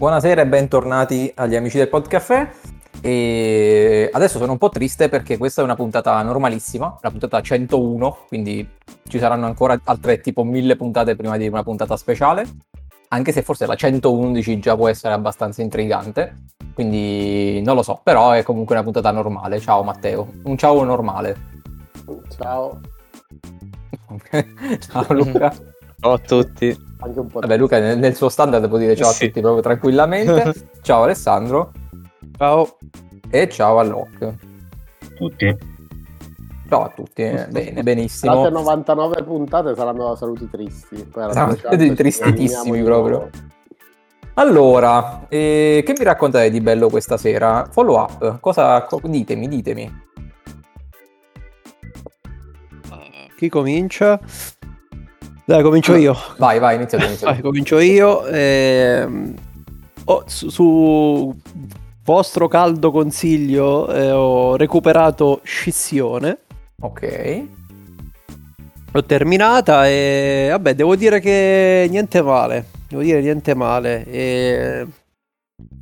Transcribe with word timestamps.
Buonasera 0.00 0.40
e 0.40 0.46
bentornati 0.46 1.30
agli 1.36 1.54
amici 1.54 1.76
del 1.76 1.90
Podcaffè. 1.90 2.50
E 3.02 4.08
adesso 4.10 4.38
sono 4.38 4.52
un 4.52 4.56
po' 4.56 4.70
triste 4.70 5.10
perché 5.10 5.36
questa 5.36 5.60
è 5.60 5.64
una 5.64 5.74
puntata 5.74 6.22
normalissima, 6.22 6.96
la 7.02 7.10
puntata 7.10 7.42
101, 7.42 8.24
quindi 8.26 8.66
ci 9.08 9.18
saranno 9.18 9.44
ancora 9.44 9.78
altre 9.84 10.22
tipo 10.22 10.42
mille 10.42 10.76
puntate 10.76 11.16
prima 11.16 11.36
di 11.36 11.46
una 11.48 11.62
puntata 11.62 11.98
speciale, 11.98 12.46
anche 13.08 13.30
se 13.30 13.42
forse 13.42 13.66
la 13.66 13.74
111 13.74 14.58
già 14.58 14.74
può 14.74 14.88
essere 14.88 15.12
abbastanza 15.12 15.60
intrigante, 15.60 16.44
quindi 16.72 17.60
non 17.60 17.74
lo 17.74 17.82
so, 17.82 18.00
però 18.02 18.30
è 18.30 18.42
comunque 18.42 18.76
una 18.76 18.84
puntata 18.84 19.10
normale. 19.10 19.60
Ciao 19.60 19.82
Matteo, 19.82 20.32
un 20.44 20.56
ciao 20.56 20.82
normale. 20.82 21.36
Ciao. 22.38 22.80
ciao 24.80 25.12
Luca. 25.12 25.52
Ciao 26.00 26.12
a 26.12 26.18
tutti. 26.18 26.88
Anche 27.02 27.18
un 27.18 27.26
po' 27.28 27.40
Vabbè 27.40 27.56
Luca 27.56 27.78
nel, 27.78 27.98
nel 27.98 28.14
suo 28.14 28.28
standard 28.28 28.68
può 28.68 28.78
dire 28.78 28.94
ciao 28.96 29.10
Sì. 29.10 29.24
a 29.24 29.26
tutti 29.28 29.40
proprio 29.40 29.62
tranquillamente. 29.62 30.54
ciao 30.82 31.02
Alessandro 31.04 31.72
Ciao. 32.36 32.76
e 33.30 33.48
ciao 33.48 33.78
a 33.78 33.82
Locke. 33.82 34.36
tutti. 35.16 35.56
Ciao 36.68 36.84
a 36.84 36.88
tutti, 36.94 37.22
eh, 37.22 37.46
bene, 37.50 37.82
benissimo. 37.82 38.32
State 38.32 38.50
99 38.50 39.24
puntate 39.24 39.74
saranno 39.74 40.14
saluti 40.14 40.48
tristi. 40.48 41.02
Poi 41.04 41.24
alla 41.24 41.32
Saluti 41.32 41.60
200 41.62 41.94
ci 41.94 41.94
tristissimi 41.94 42.82
proprio. 42.84 43.28
Allora, 44.34 45.26
eh, 45.28 45.82
che 45.84 45.94
mi 45.98 46.04
raccontate 46.04 46.48
di 46.48 46.60
bello 46.60 46.88
questa 46.88 47.16
sera? 47.16 47.66
Follow 47.70 47.98
up, 48.00 48.38
cosa, 48.38 48.84
co- 48.84 49.00
ditemi, 49.04 49.48
ditemi. 49.48 50.08
Chi 53.36 53.48
comincia? 53.48 54.20
Dai, 55.50 55.64
comincio 55.64 55.96
io. 55.96 56.16
Vai, 56.38 56.60
vai, 56.60 56.76
inizia 56.76 56.96
tu, 56.96 57.06
inizia 57.06 57.26
tu. 57.26 57.32
Vai, 57.32 57.42
comincio 57.42 57.80
io. 57.80 58.24
Ehm, 58.24 59.34
oh, 60.04 60.22
su, 60.28 60.48
su 60.48 61.36
vostro 62.04 62.46
caldo 62.46 62.92
consiglio 62.92 63.92
eh, 63.92 64.12
ho 64.12 64.54
recuperato 64.54 65.40
Scissione. 65.42 66.38
Ok. 66.82 67.44
L'ho 68.92 69.04
terminata 69.04 69.88
e 69.88 70.46
vabbè, 70.50 70.76
devo 70.76 70.94
dire 70.94 71.18
che 71.18 71.88
niente 71.90 72.22
male. 72.22 72.66
Devo 72.88 73.02
dire 73.02 73.20
niente 73.20 73.52
male. 73.56 74.06
E... 74.06 74.86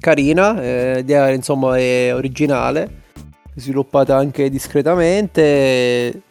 Carina, 0.00 0.62
eh, 0.62 0.94
l'idea 0.96 1.28
insomma 1.28 1.76
è 1.76 2.14
originale, 2.14 3.02
sviluppata 3.54 4.16
anche 4.16 4.48
discretamente. 4.48 6.22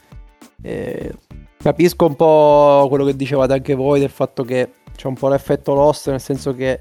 e 0.60 1.14
capisco 1.62 2.06
un 2.06 2.16
po' 2.16 2.86
quello 2.90 3.06
che 3.06 3.16
dicevate 3.16 3.54
anche 3.54 3.76
voi 3.76 4.00
del 4.00 4.10
fatto 4.10 4.44
che 4.44 4.70
c'è 4.96 5.08
un 5.08 5.16
po' 5.16 5.28
l'effetto 5.30 5.74
Lost, 5.74 6.10
nel 6.10 6.22
senso 6.22 6.54
che 6.54 6.80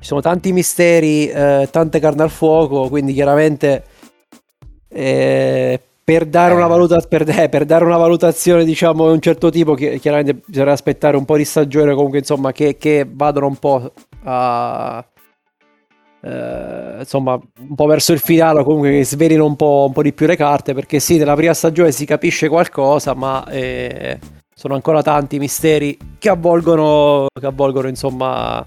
ci 0.00 0.06
sono 0.06 0.20
tanti 0.20 0.52
misteri, 0.52 1.28
eh, 1.28 1.68
tante 1.70 1.98
carne 2.00 2.22
al 2.22 2.30
fuoco, 2.30 2.88
quindi 2.88 3.12
chiaramente 3.12 3.84
eh, 4.88 5.80
per, 6.02 6.26
dare 6.26 6.54
una 6.54 6.66
Eh. 6.66 6.68
valuta- 6.68 7.00
per, 7.00 7.28
eh, 7.28 7.48
per 7.48 7.64
dare 7.64 7.84
una 7.84 7.96
valutazione 7.96 8.64
diciamo 8.64 9.06
di 9.06 9.12
un 9.12 9.20
certo 9.20 9.50
tipo, 9.50 9.74
chi- 9.74 9.98
chiaramente 9.98 10.40
bisogna 10.46 10.72
aspettare 10.72 11.16
un 11.16 11.24
po' 11.24 11.36
di 11.36 11.44
stagione 11.44 11.94
comunque 11.94 12.18
insomma 12.18 12.50
che, 12.52 12.76
che 12.76 13.06
vadano 13.08 13.46
un 13.46 13.56
po' 13.56 13.92
a... 14.24 15.04
eh, 16.22 16.96
insomma 16.98 17.32
un 17.34 17.74
po' 17.74 17.86
verso 17.86 18.12
il 18.12 18.18
finale 18.18 18.62
comunque 18.62 18.90
che 18.90 19.04
svelino 19.04 19.46
un 19.46 19.56
po', 19.56 19.84
un 19.86 19.92
po' 19.92 20.02
di 20.02 20.12
più 20.12 20.26
le 20.26 20.36
carte 20.36 20.74
perché 20.74 21.00
sì 21.00 21.16
nella 21.16 21.34
prima 21.34 21.54
stagione 21.54 21.92
si 21.92 22.04
capisce 22.04 22.48
qualcosa 22.48 23.14
ma 23.14 23.46
eh, 23.48 24.18
sono 24.54 24.74
ancora 24.74 25.00
tanti 25.02 25.38
misteri 25.38 25.96
che 26.18 26.28
avvolgono 26.28 27.26
che 27.38 27.46
avvolgono 27.46 27.88
insomma 27.88 28.66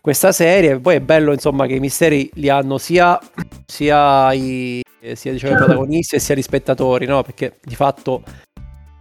questa 0.00 0.32
serie. 0.32 0.80
Poi 0.80 0.96
è 0.96 1.00
bello 1.00 1.32
insomma 1.32 1.66
che 1.66 1.74
i 1.74 1.80
misteri 1.80 2.30
li 2.34 2.48
hanno 2.48 2.78
sia 2.78 3.18
sia 3.66 4.32
i, 4.32 4.80
sia 5.12 5.32
diciamo, 5.32 5.52
i 5.52 5.56
protagonisti 5.56 6.18
sia 6.18 6.34
gli 6.34 6.40
spettatori 6.40 7.04
no? 7.04 7.22
Perché 7.22 7.58
di 7.62 7.74
fatto 7.74 8.22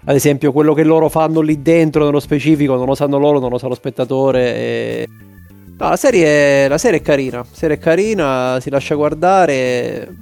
ad 0.04 0.16
esempio 0.16 0.52
quello 0.52 0.74
che 0.74 0.84
loro 0.84 1.08
fanno 1.08 1.40
lì 1.40 1.62
dentro 1.62 2.04
nello 2.04 2.20
specifico 2.20 2.76
non 2.76 2.88
lo 2.88 2.96
sanno 2.96 3.18
loro 3.18 3.40
non 3.40 3.50
lo 3.50 3.58
sa 3.58 3.68
lo 3.68 3.76
spettatore 3.76 4.56
e... 4.56 5.08
No, 5.80 5.90
la 5.90 5.96
serie, 5.96 6.68
la 6.68 6.78
serie 6.80 7.00
è 7.00 7.02
carina, 7.04 7.38
la 7.38 7.46
serie 7.52 7.76
è 7.76 7.80
carina, 7.80 8.58
si 8.60 8.70
lascia 8.70 8.96
guardare. 8.96 10.16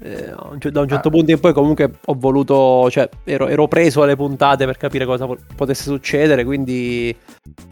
eh, 0.00 0.26
da 0.70 0.80
un 0.80 0.88
certo 0.88 1.08
Ah. 1.08 1.10
punto 1.10 1.32
in 1.32 1.40
poi 1.40 1.52
comunque 1.52 1.90
ho 2.04 2.14
voluto, 2.16 2.88
cioè 2.88 3.08
ero, 3.24 3.48
ero 3.48 3.66
preso 3.66 4.00
alle 4.04 4.14
puntate 4.14 4.64
per 4.64 4.76
capire 4.76 5.04
cosa 5.04 5.26
po- 5.26 5.38
potesse 5.56 5.82
succedere, 5.84 6.44
quindi 6.44 7.12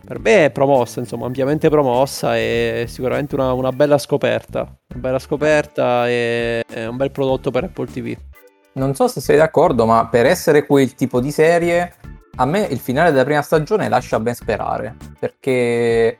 per 0.04 0.18
me 0.18 0.46
è 0.46 0.50
promossa, 0.50 0.98
insomma, 0.98 1.26
ampiamente 1.26 1.68
promossa 1.70 2.36
e 2.36 2.86
sicuramente 2.88 3.36
una, 3.36 3.52
una 3.52 3.70
bella 3.70 3.96
scoperta, 3.96 4.62
una 4.62 5.00
bella 5.00 5.18
scoperta 5.20 6.08
e 6.08 6.64
un 6.88 6.96
bel 6.96 7.12
prodotto 7.12 7.52
per 7.52 7.62
Apple 7.64 7.86
TV. 7.86 8.16
Non 8.72 8.96
so 8.96 9.06
se 9.06 9.20
sei 9.20 9.36
d'accordo, 9.36 9.86
ma 9.86 10.08
per 10.08 10.26
essere 10.26 10.66
quel 10.66 10.96
tipo 10.96 11.20
di 11.20 11.30
serie, 11.30 11.94
a 12.38 12.44
me 12.44 12.66
il 12.68 12.78
finale 12.80 13.12
della 13.12 13.24
prima 13.24 13.42
stagione 13.42 13.88
lascia 13.88 14.18
ben 14.18 14.34
sperare, 14.34 14.96
perché 15.16 16.16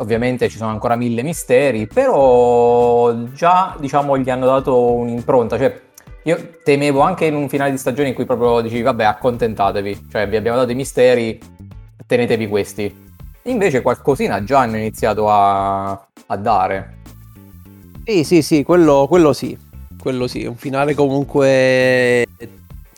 ovviamente 0.00 0.48
ci 0.48 0.56
sono 0.56 0.70
ancora 0.70 0.96
mille 0.96 1.22
misteri, 1.22 1.86
però 1.86 3.14
già, 3.32 3.76
diciamo, 3.78 4.18
gli 4.18 4.28
hanno 4.28 4.46
dato 4.46 4.92
un'impronta, 4.92 5.56
cioè 5.56 5.80
io 6.24 6.58
temevo 6.62 7.00
anche 7.00 7.26
in 7.26 7.34
un 7.34 7.48
finale 7.48 7.70
di 7.70 7.78
stagione 7.78 8.08
in 8.08 8.14
cui 8.14 8.24
proprio 8.24 8.60
dicevi, 8.60 8.82
vabbè, 8.82 9.04
accontentatevi, 9.04 10.08
cioè 10.10 10.28
vi 10.28 10.36
abbiamo 10.36 10.58
dato 10.58 10.72
i 10.72 10.74
misteri, 10.74 11.38
tenetevi 12.06 12.48
questi. 12.48 13.08
Invece 13.44 13.80
qualcosina 13.82 14.42
già 14.44 14.60
hanno 14.60 14.76
iniziato 14.76 15.30
a, 15.30 15.90
a 15.90 16.36
dare. 16.36 16.98
Sì, 18.04 18.24
sì, 18.24 18.42
sì, 18.42 18.62
quello, 18.64 19.06
quello 19.08 19.32
sì, 19.32 19.56
quello 20.00 20.26
sì, 20.26 20.44
un 20.44 20.56
finale 20.56 20.94
comunque 20.94 22.26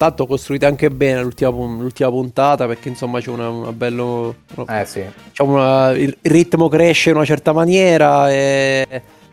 tanto 0.02 0.26
costruito 0.26 0.66
anche 0.66 0.90
bene 0.90 1.22
l'ultima, 1.22 1.50
l'ultima 1.50 2.10
puntata 2.10 2.66
perché 2.66 2.88
insomma 2.88 3.20
c'è 3.20 3.30
una, 3.30 3.48
una 3.48 3.72
bello, 3.72 4.34
Eh 4.68 4.84
sì. 4.84 5.00
una- 5.38 5.92
il 5.92 6.16
ritmo 6.22 6.68
cresce 6.68 7.10
in 7.10 7.16
una 7.16 7.24
certa 7.24 7.52
maniera 7.52 8.28
e 8.32 8.84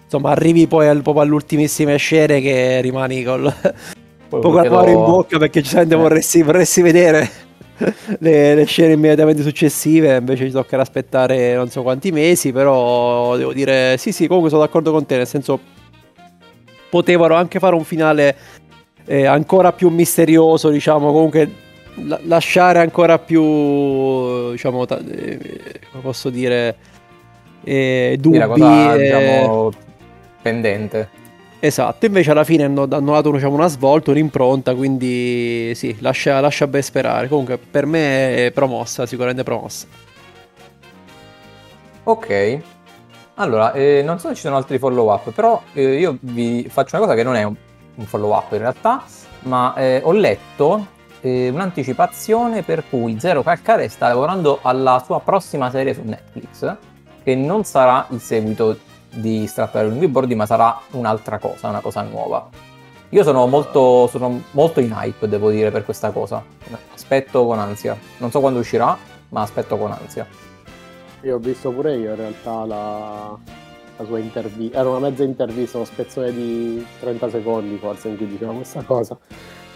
insomma 0.04 0.30
arrivi 0.30 0.68
poi 0.68 0.88
al- 0.88 1.02
proprio 1.02 1.24
alle 1.24 1.34
ultimissime 1.34 1.98
scene 1.98 2.40
che 2.40 2.82
rimani 2.82 3.24
col 3.24 3.46
un 3.46 3.52
po' 4.30 4.40
con 4.42 4.62
Vedo- 4.62 4.76
l'amore 4.76 4.92
in 4.92 4.98
bocca 5.04 5.40
perché 5.40 5.62
giustamente 5.62 5.96
Eh. 5.96 5.98
vorresti, 5.98 6.44
vorresti 6.44 6.82
vedere 6.84 7.30
le, 8.20 8.54
le 8.54 8.66
scene 8.66 8.94
immediatamente 8.94 9.42
successive 9.42 10.18
invece 10.18 10.46
ci 10.46 10.52
toccherà 10.52 10.84
aspettare 10.84 11.56
non 11.56 11.70
so 11.72 11.82
quanti 11.82 12.12
mesi 12.12 12.52
però 12.52 13.36
devo 13.38 13.54
dire 13.54 13.98
sì 13.98 14.12
sì 14.12 14.28
comunque 14.28 14.52
sono 14.52 14.62
d'accordo 14.62 14.92
con 14.92 15.04
te 15.08 15.18
nel 15.18 15.26
senso 15.28 15.60
potevano 16.92 17.34
anche 17.34 17.58
fare 17.60 17.74
un 17.76 17.84
finale 17.84 18.36
eh, 19.12 19.26
ancora 19.26 19.72
più 19.74 19.90
misterioso 19.90 20.70
diciamo 20.70 21.12
comunque 21.12 21.52
la- 22.06 22.20
lasciare 22.26 22.80
ancora 22.80 23.18
più 23.18 24.52
diciamo 24.52 24.86
ta- 24.86 25.00
eh, 25.00 25.80
posso 26.02 26.30
dire 26.30 26.78
eh, 27.64 28.20
Sì, 28.22 28.22
dubbi 28.22 28.38
la 28.38 28.48
cosa, 28.48 28.94
eh, 28.94 29.00
diciamo, 29.00 29.72
pendente. 30.42 31.10
Esatto, 31.62 32.06
invece 32.06 32.32
alla 32.32 32.44
fine 32.46 32.64
hanno, 32.64 32.84
hanno 32.90 33.12
dato 33.14 33.32
diciamo, 33.32 33.56
una 33.56 33.68
svolta, 33.68 34.12
un'impronta, 34.12 34.74
quindi 34.76 35.74
sì, 35.76 35.98
lascia, 36.00 36.40
lascia 36.40 36.68
ben 36.68 36.82
sperare. 36.84 37.28
Comunque 37.28 37.58
per 37.58 37.86
me 37.86 38.46
è 38.46 38.52
promossa, 38.52 39.06
sicuramente 39.06 39.44
promossa. 39.44 39.88
Ok, 42.04 42.64
allora, 43.36 43.72
eh, 43.74 44.02
non 44.04 44.20
so 44.20 44.30
se 44.30 44.36
ci 44.36 44.42
sono 44.42 44.56
altri 44.58 44.80
follow 44.80 45.12
up, 45.14 45.32
però 45.32 45.62
eh, 45.74 46.00
io 46.00 46.18
vi 46.22 46.68
faccio 46.70 46.96
una 46.98 47.06
cosa 47.06 47.16
che 47.18 47.24
non 47.24 47.36
è 47.36 47.44
un, 47.44 47.56
un 48.00 48.06
follow 48.06 48.34
up 48.34 48.52
in 48.54 48.60
realtà, 48.60 49.04
ma 49.42 49.74
eh, 49.76 50.02
ho 50.04 50.12
letto 50.14 50.98
eh, 51.22 51.50
un'anticipazione 51.50 52.64
per 52.64 52.86
cui 52.90 53.20
Zero 53.20 53.44
Calcare 53.44 53.90
sta 53.90 54.08
lavorando 54.08 54.60
alla 54.62 55.02
sua 55.06 55.20
prossima 55.20 55.70
serie 55.70 55.94
su 55.94 56.02
Netflix, 56.04 56.76
che 57.24 57.36
non 57.36 57.64
sarà 57.66 58.08
il 58.10 58.22
seguito 58.22 58.78
di 59.12 59.46
Strappare 59.48 59.88
un 59.88 60.00
Billboard, 60.00 60.32
ma 60.32 60.46
sarà 60.46 60.80
un'altra 60.92 61.38
cosa, 61.40 61.68
una 61.68 61.82
cosa 61.82 62.02
nuova. 62.02 62.48
Io 63.10 63.24
sono 63.24 63.48
molto, 63.48 64.08
sono 64.08 64.42
molto 64.52 64.80
in 64.80 64.96
hype, 64.96 65.28
devo 65.28 65.50
dire, 65.50 65.72
per 65.72 65.84
questa 65.84 66.12
cosa. 66.12 66.44
Aspetto 66.94 67.46
con 67.46 67.58
ansia. 67.58 67.98
Non 68.18 68.30
so 68.30 68.40
quando 68.40 68.60
uscirà, 68.60 68.96
ma 69.30 69.42
aspetto 69.42 69.78
con 69.78 69.92
ansia. 69.92 70.28
Io 71.22 71.36
ho 71.36 71.40
visto 71.40 71.72
pure 71.72 71.96
io 71.96 72.12
in 72.12 72.16
realtà 72.16 72.66
la, 72.66 73.38
la 74.00 74.06
sua 74.06 74.20
intervista. 74.20 74.80
Era 74.80 74.90
una 74.90 75.00
mezza 75.10 75.24
intervista, 75.24 75.78
uno 75.78 75.86
spezzone 75.86 76.32
di 76.34 76.86
30 77.00 77.30
secondi 77.30 77.78
forse 77.78 78.08
in 78.08 78.18
cui 78.18 78.28
diceva 78.28 78.54
questa 78.54 78.82
cosa. 78.84 79.18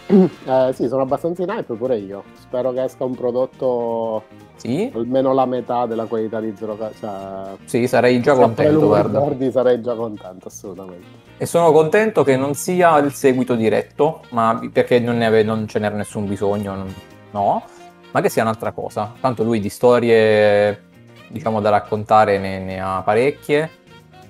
Eh, 0.06 0.70
sì, 0.74 0.86
sono 0.86 1.00
abbastanza 1.00 1.42
in 1.42 1.48
hype 1.48 1.72
pure 1.76 1.96
io. 1.96 2.24
Spero 2.38 2.72
che 2.72 2.82
esca 2.84 3.04
un 3.04 3.14
prodotto 3.14 4.24
Sì, 4.56 4.90
almeno 4.94 5.32
la 5.32 5.46
metà 5.46 5.86
della 5.86 6.04
qualità 6.04 6.40
di 6.40 6.52
Zero 6.54 6.76
Ca- 6.76 6.90
cioè, 7.00 7.56
sì, 7.64 7.86
sarei 7.86 8.20
già 8.20 8.34
contento, 8.34 8.86
guarda. 8.86 9.18
Bordi 9.18 9.50
sarei 9.50 9.80
già 9.80 9.94
contento, 9.94 10.48
assolutamente. 10.48 11.06
E 11.38 11.46
sono 11.46 11.72
contento 11.72 12.22
che 12.22 12.36
non 12.36 12.52
sia 12.52 12.98
il 12.98 13.12
seguito 13.14 13.54
diretto, 13.54 14.20
ma 14.32 14.60
perché 14.70 15.00
non, 15.00 15.16
ne 15.16 15.24
ave- 15.24 15.42
non 15.42 15.66
ce 15.66 15.78
n'era 15.78 15.96
nessun 15.96 16.28
bisogno, 16.28 16.74
non- 16.74 16.94
no, 17.30 17.62
ma 18.10 18.20
che 18.20 18.28
sia 18.28 18.42
un'altra 18.42 18.72
cosa. 18.72 19.10
Tanto 19.18 19.42
lui 19.42 19.58
di 19.58 19.70
storie 19.70 20.82
diciamo, 21.28 21.62
da 21.62 21.70
raccontare 21.70 22.38
ne, 22.38 22.58
ne 22.58 22.78
ha 22.78 23.00
parecchie. 23.02 23.70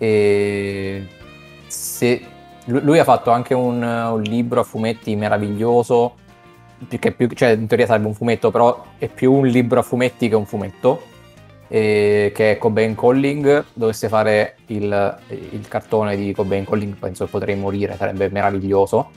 E 0.04 1.06
se, 1.66 2.20
lui 2.66 2.98
ha 2.98 3.04
fatto 3.04 3.30
anche 3.30 3.54
un, 3.54 3.82
un 3.82 4.22
libro 4.22 4.60
a 4.60 4.64
fumetti 4.64 5.16
meraviglioso, 5.16 6.16
che 6.98 7.12
più, 7.12 7.28
cioè 7.28 7.50
in 7.50 7.66
teoria 7.66 7.86
sarebbe 7.86 8.08
un 8.08 8.14
fumetto, 8.14 8.50
però 8.50 8.84
è 8.98 9.08
più 9.08 9.32
un 9.32 9.46
libro 9.46 9.80
a 9.80 9.82
fumetti 9.82 10.28
che 10.28 10.34
un 10.34 10.44
fumetto 10.44 11.12
eh, 11.68 12.32
che 12.34 12.52
è 12.52 12.58
Cobain 12.58 12.94
Calling, 12.94 13.64
dovesse 13.72 14.08
fare 14.08 14.56
il, 14.66 15.18
il 15.28 15.66
cartone 15.68 16.16
di 16.16 16.32
Cobain 16.34 16.64
Calling, 16.64 16.94
penso 16.94 17.24
che 17.24 17.30
potrei 17.30 17.56
morire, 17.56 17.96
sarebbe 17.96 18.28
meraviglioso. 18.28 19.10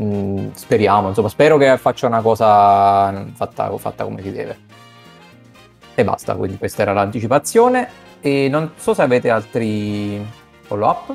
Mm, 0.00 0.50
speriamo, 0.54 1.08
insomma, 1.08 1.28
spero 1.28 1.56
che 1.56 1.76
faccia 1.76 2.06
una 2.06 2.20
cosa 2.22 3.26
fatta, 3.34 3.76
fatta 3.76 4.04
come 4.04 4.22
si 4.22 4.32
deve. 4.32 4.58
E 5.94 6.02
basta, 6.02 6.34
quindi 6.34 6.56
questa 6.56 6.82
era 6.82 6.92
l'anticipazione. 6.92 8.03
E 8.26 8.48
non 8.48 8.72
so 8.76 8.94
se 8.94 9.02
avete 9.02 9.28
altri 9.28 10.26
follow 10.62 10.88
up. 10.88 11.14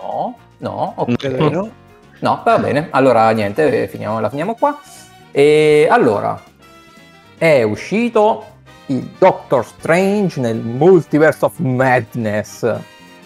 No, 0.00 0.36
no, 0.58 0.92
ok. 0.94 1.24
No, 1.24 1.70
no 2.20 2.42
va 2.44 2.58
bene. 2.60 2.86
Allora, 2.90 3.28
niente, 3.32 3.88
finiamo, 3.88 4.20
la 4.20 4.28
finiamo 4.28 4.54
qua. 4.54 4.78
E 5.32 5.88
allora, 5.90 6.40
è 7.36 7.64
uscito 7.64 8.44
il 8.86 9.10
Doctor 9.18 9.66
Strange 9.66 10.38
nel 10.38 10.58
Multiverse 10.58 11.44
of 11.44 11.58
Madness 11.58 12.62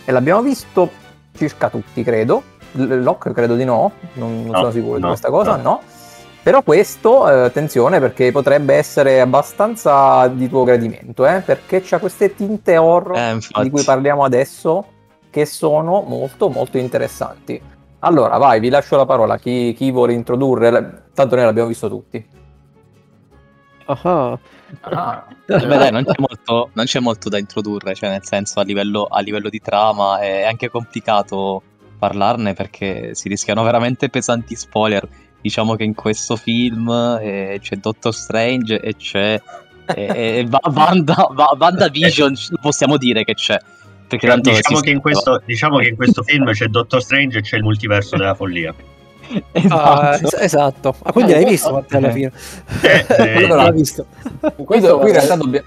e 0.06 0.12
l'abbiamo 0.12 0.40
visto 0.40 0.90
circa 1.36 1.68
tutti, 1.68 2.02
credo. 2.02 2.42
Locke 2.72 3.34
credo 3.34 3.54
di 3.54 3.64
no, 3.64 3.92
non, 4.14 4.44
non 4.44 4.50
no, 4.50 4.58
sono 4.60 4.70
sicuro 4.70 4.92
no, 4.92 4.98
di 4.98 5.06
questa 5.08 5.28
cosa, 5.28 5.56
no. 5.56 5.62
no. 5.62 5.80
Però 6.44 6.60
questo, 6.60 7.26
eh, 7.26 7.44
attenzione, 7.44 8.00
perché 8.00 8.30
potrebbe 8.30 8.74
essere 8.74 9.18
abbastanza 9.22 10.28
di 10.28 10.46
tuo 10.46 10.62
gradimento, 10.62 11.26
eh, 11.26 11.40
perché 11.40 11.80
c'ha 11.82 11.98
queste 11.98 12.34
tinte 12.34 12.76
horror 12.76 13.16
eh, 13.16 13.62
di 13.62 13.70
cui 13.70 13.82
parliamo 13.82 14.24
adesso, 14.24 14.84
che 15.30 15.46
sono 15.46 16.02
molto 16.02 16.50
molto 16.50 16.76
interessanti. 16.76 17.58
Allora, 18.00 18.36
vai, 18.36 18.60
vi 18.60 18.68
lascio 18.68 18.94
la 18.96 19.06
parola, 19.06 19.38
chi, 19.38 19.72
chi 19.72 19.90
vuole 19.90 20.12
introdurre, 20.12 21.06
tanto 21.14 21.34
noi 21.34 21.46
l'abbiamo 21.46 21.68
visto 21.68 21.88
tutti. 21.88 22.22
Ah. 23.86 24.38
Ah. 24.82 25.26
Beh, 25.46 25.66
dai, 25.66 25.90
non 25.90 26.04
c'è, 26.04 26.18
molto, 26.18 26.68
non 26.74 26.84
c'è, 26.84 27.00
molto, 27.00 27.30
da 27.30 27.38
introdurre, 27.38 27.94
cioè 27.94 28.10
nel 28.10 28.24
senso 28.24 28.60
a 28.60 28.64
livello, 28.64 29.04
a 29.04 29.20
livello, 29.20 29.48
di 29.48 29.60
trama 29.60 30.18
è 30.18 30.42
anche 30.42 30.68
complicato 30.68 31.62
parlarne 31.98 32.52
perché 32.52 33.14
si 33.14 33.28
rischiano 33.28 33.62
veramente 33.62 34.10
pesanti 34.10 34.54
spoiler. 34.54 35.08
Diciamo 35.44 35.76
che 35.76 35.84
in 35.84 35.92
questo 35.94 36.36
film 36.36 36.88
eh, 37.20 37.58
c'è 37.60 37.76
Doctor 37.76 38.14
Strange 38.14 38.80
e 38.80 38.96
c'è 38.96 39.38
eh, 39.94 40.46
Vanda, 40.70 41.28
Vanda 41.54 41.88
Vision, 41.88 42.34
possiamo 42.62 42.96
dire 42.96 43.24
che 43.24 43.34
c'è. 43.34 43.58
Perché 44.08 44.26
tanto 44.26 44.48
diciamo, 44.48 44.80
che 44.80 44.96
questo, 45.00 45.42
diciamo 45.44 45.76
che 45.80 45.88
in 45.88 45.96
questo 45.96 46.22
film 46.22 46.50
c'è 46.50 46.68
Doctor 46.68 47.02
Strange 47.02 47.40
e 47.40 47.42
c'è 47.42 47.58
il 47.58 47.62
multiverso 47.62 48.16
della 48.16 48.34
follia. 48.34 48.74
esatto. 49.52 50.26
Uh, 50.26 50.40
esatto. 50.40 50.96
Ah, 51.02 51.12
quindi 51.12 51.32
l'hai 51.32 51.44
visto 51.44 51.72
Matteo 51.72 51.98
alla 51.98 52.10
fine? 52.10 52.32
Eh, 52.80 53.04
eh, 53.18 53.44
allora, 53.44 53.64
l'ho 53.64 53.72
visto. 53.72 54.06
In 54.56 54.64
questo, 54.64 54.98
qui 54.98 55.08
in 55.08 55.14
realtà 55.14 55.36
dobbiamo... 55.36 55.66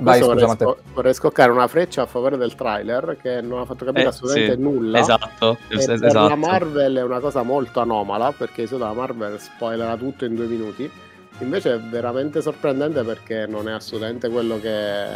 Vai, 0.00 0.20
scusa, 0.20 0.34
vorrei, 0.34 0.48
sco- 0.48 0.76
vorrei, 0.92 1.14
scoccare 1.14 1.50
una 1.52 1.68
freccia 1.68 2.02
a 2.02 2.06
favore 2.06 2.36
del 2.36 2.54
trailer 2.54 3.16
che 3.20 3.40
non 3.40 3.60
ha 3.60 3.64
fatto 3.64 3.84
capire 3.84 4.04
eh, 4.04 4.08
assolutamente 4.08 4.54
sì, 4.54 4.60
nulla. 4.60 4.98
Esatto, 4.98 5.58
e 5.68 5.76
esatto. 5.76 6.00
Per 6.00 6.12
la 6.12 6.34
Marvel 6.34 6.96
è 6.96 7.02
una 7.02 7.20
cosa 7.20 7.42
molto 7.42 7.80
anomala 7.80 8.32
perché 8.32 8.62
di 8.62 8.68
solito 8.68 8.86
la 8.88 8.94
Marvel 8.94 9.38
spoilerà 9.38 9.96
tutto 9.96 10.24
in 10.24 10.34
due 10.34 10.46
minuti. 10.46 10.90
Invece 11.38 11.74
è 11.74 11.78
veramente 11.78 12.40
sorprendente 12.42 13.02
perché 13.02 13.46
non 13.46 13.68
è 13.68 13.72
assolutamente 13.72 14.28
quello 14.28 14.58
che. 14.60 15.06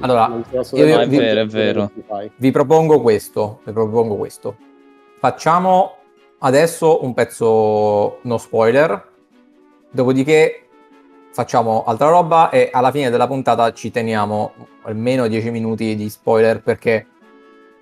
Allora, 0.00 0.30
io, 0.72 1.00
è 1.00 1.08
vero, 1.08 1.40
è 1.40 1.46
vero. 1.46 1.90
Vi 2.36 2.50
propongo 2.50 3.00
questo. 3.00 3.60
Vi 3.64 3.72
propongo 3.72 4.16
questo. 4.16 4.56
Facciamo 5.18 5.96
Adesso 6.46 7.02
un 7.02 7.14
pezzo 7.14 8.18
no 8.20 8.36
spoiler, 8.36 9.02
dopodiché 9.90 10.63
facciamo 11.34 11.82
altra 11.84 12.10
roba 12.10 12.48
e 12.48 12.70
alla 12.72 12.92
fine 12.92 13.10
della 13.10 13.26
puntata 13.26 13.72
ci 13.72 13.90
teniamo 13.90 14.52
almeno 14.82 15.26
10 15.26 15.50
minuti 15.50 15.96
di 15.96 16.08
spoiler 16.08 16.62
perché 16.62 17.06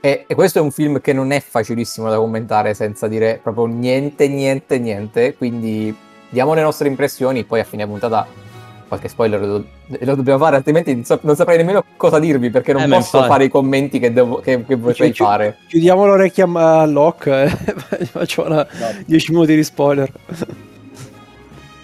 e, 0.01 0.25
e, 0.27 0.35
questo 0.35 0.59
è 0.59 0.63
un 0.63 0.71
film 0.71 1.03
che 1.03 1.13
non 1.13 1.33
è 1.33 1.41
facilissimo 1.41 2.09
da 2.09 2.17
commentare 2.17 2.73
senza 2.73 3.07
dire 3.09 3.39
proprio 3.41 3.67
niente, 3.67 4.27
niente, 4.27 4.79
niente. 4.81 5.37
Quindi 5.37 5.95
diamo 6.29 6.55
le 6.55 6.63
nostre 6.63 6.89
impressioni, 6.89 7.45
poi 7.45 7.61
a 7.61 7.65
fine 7.65 7.87
puntata 7.87 8.27
qualche 8.89 9.09
spoiler 9.09 9.41
lo, 9.41 9.65
lo 9.87 10.15
dobbiamo 10.17 10.43
fare, 10.43 10.57
altrimenti 10.57 10.93
non, 10.93 11.05
so, 11.05 11.21
non, 11.23 11.37
saprei 11.37 11.59
nemmeno 11.59 11.85
cosa 11.97 12.19
dirvi 12.19 12.51
perché 12.51 12.73
non 12.73 12.83
eh, 12.83 12.89
posso 12.89 13.17
infatti. 13.19 13.29
fare 13.29 13.45
i 13.45 13.49
commenti 13.49 14.01
che, 14.01 14.13
devo, 14.13 14.41
che, 14.41 14.65
che 14.65 14.75
vorrei 14.75 15.13
Ci, 15.13 15.23
fare. 15.23 15.59
Chiudiamo 15.69 16.05
l'orecchia 16.05 16.49
a 16.53 16.85
Locke 16.87 17.45
e 17.45 18.05
facciamo 18.11 18.49
una, 18.49 18.67
10 19.07 19.31
minuti 19.31 19.55
di 19.55 19.63
spoiler. 19.63 20.11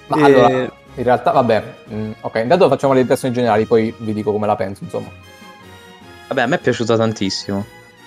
Ma 0.09 0.17
e... 0.17 0.23
allora, 0.25 0.73
in 0.99 1.05
realtà, 1.05 1.31
vabbè, 1.31 1.63
mh, 1.87 1.95
mm, 1.95 2.11
ok, 2.21 2.41
intanto 2.43 2.69
facciamo 2.69 2.93
le 2.93 3.01
impressioni 3.01 3.33
generali, 3.33 3.65
poi 3.65 3.95
vi 3.99 4.13
dico 4.13 4.33
come 4.33 4.47
la 4.47 4.57
penso, 4.57 4.85
insomma. 4.85 5.09
Vabbè, 6.29 6.43
a 6.43 6.47
me 6.47 6.57
è 6.57 6.61
piaciuto 6.61 6.97
tantissimo. 6.97 7.65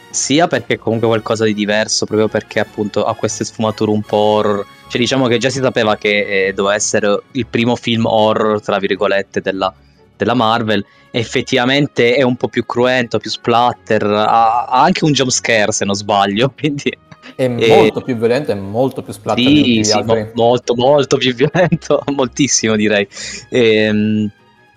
Sia 0.10 0.48
perché 0.48 0.76
è 0.76 0.78
comunque 0.78 1.08
qualcosa 1.08 1.46
di 1.46 1.54
diverso, 1.54 2.06
proprio 2.06 2.28
perché 2.28 2.60
appunto 2.60 3.06
ha 3.06 3.16
queste 3.16 3.46
sfumature 3.46 3.92
un 3.92 4.02
po' 4.02 4.18
horror 4.18 4.66
cioè, 4.92 5.00
diciamo 5.00 5.28
che 5.28 5.38
già 5.38 5.50
si 5.50 5.62
sapeva 5.62 5.96
che 5.96 6.48
eh, 6.48 6.54
doveva 6.54 6.76
essere 6.76 7.22
il 7.32 7.46
primo 7.48 7.78
film 7.78 8.06
horror, 8.06 8.62
tra 8.62 8.78
virgolette, 8.78 9.40
della, 9.40 9.74
della 10.18 10.34
Marvel. 10.34 10.86
Effettivamente 11.12 12.14
è 12.14 12.24
un 12.24 12.36
po' 12.36 12.50
più 12.50 12.66
cruento, 12.66 13.18
più 13.18 13.30
splatter, 13.30 14.04
ha, 14.04 14.66
ha 14.66 14.84
anche 14.84 15.06
un 15.06 15.14
jump 15.14 15.30
scare 15.30 15.72
se 15.72 15.86
non 15.86 15.96
sbaglio, 15.96 16.52
quindi... 16.60 16.94
È 17.36 17.44
e... 17.44 17.68
molto 17.68 18.02
più 18.02 18.16
violento 18.16 18.52
e 18.52 18.56
molto 18.56 19.02
più 19.02 19.14
splatter 19.14 19.44
sì, 19.44 19.82
sì, 19.84 20.02
mo- 20.04 20.32
molto, 20.34 20.76
molto 20.76 21.18
più 21.18 21.34
violento, 21.34 22.04
moltissimo 22.14 22.76
direi. 22.76 23.08
E, 23.50 23.74
ehm, 23.76 24.32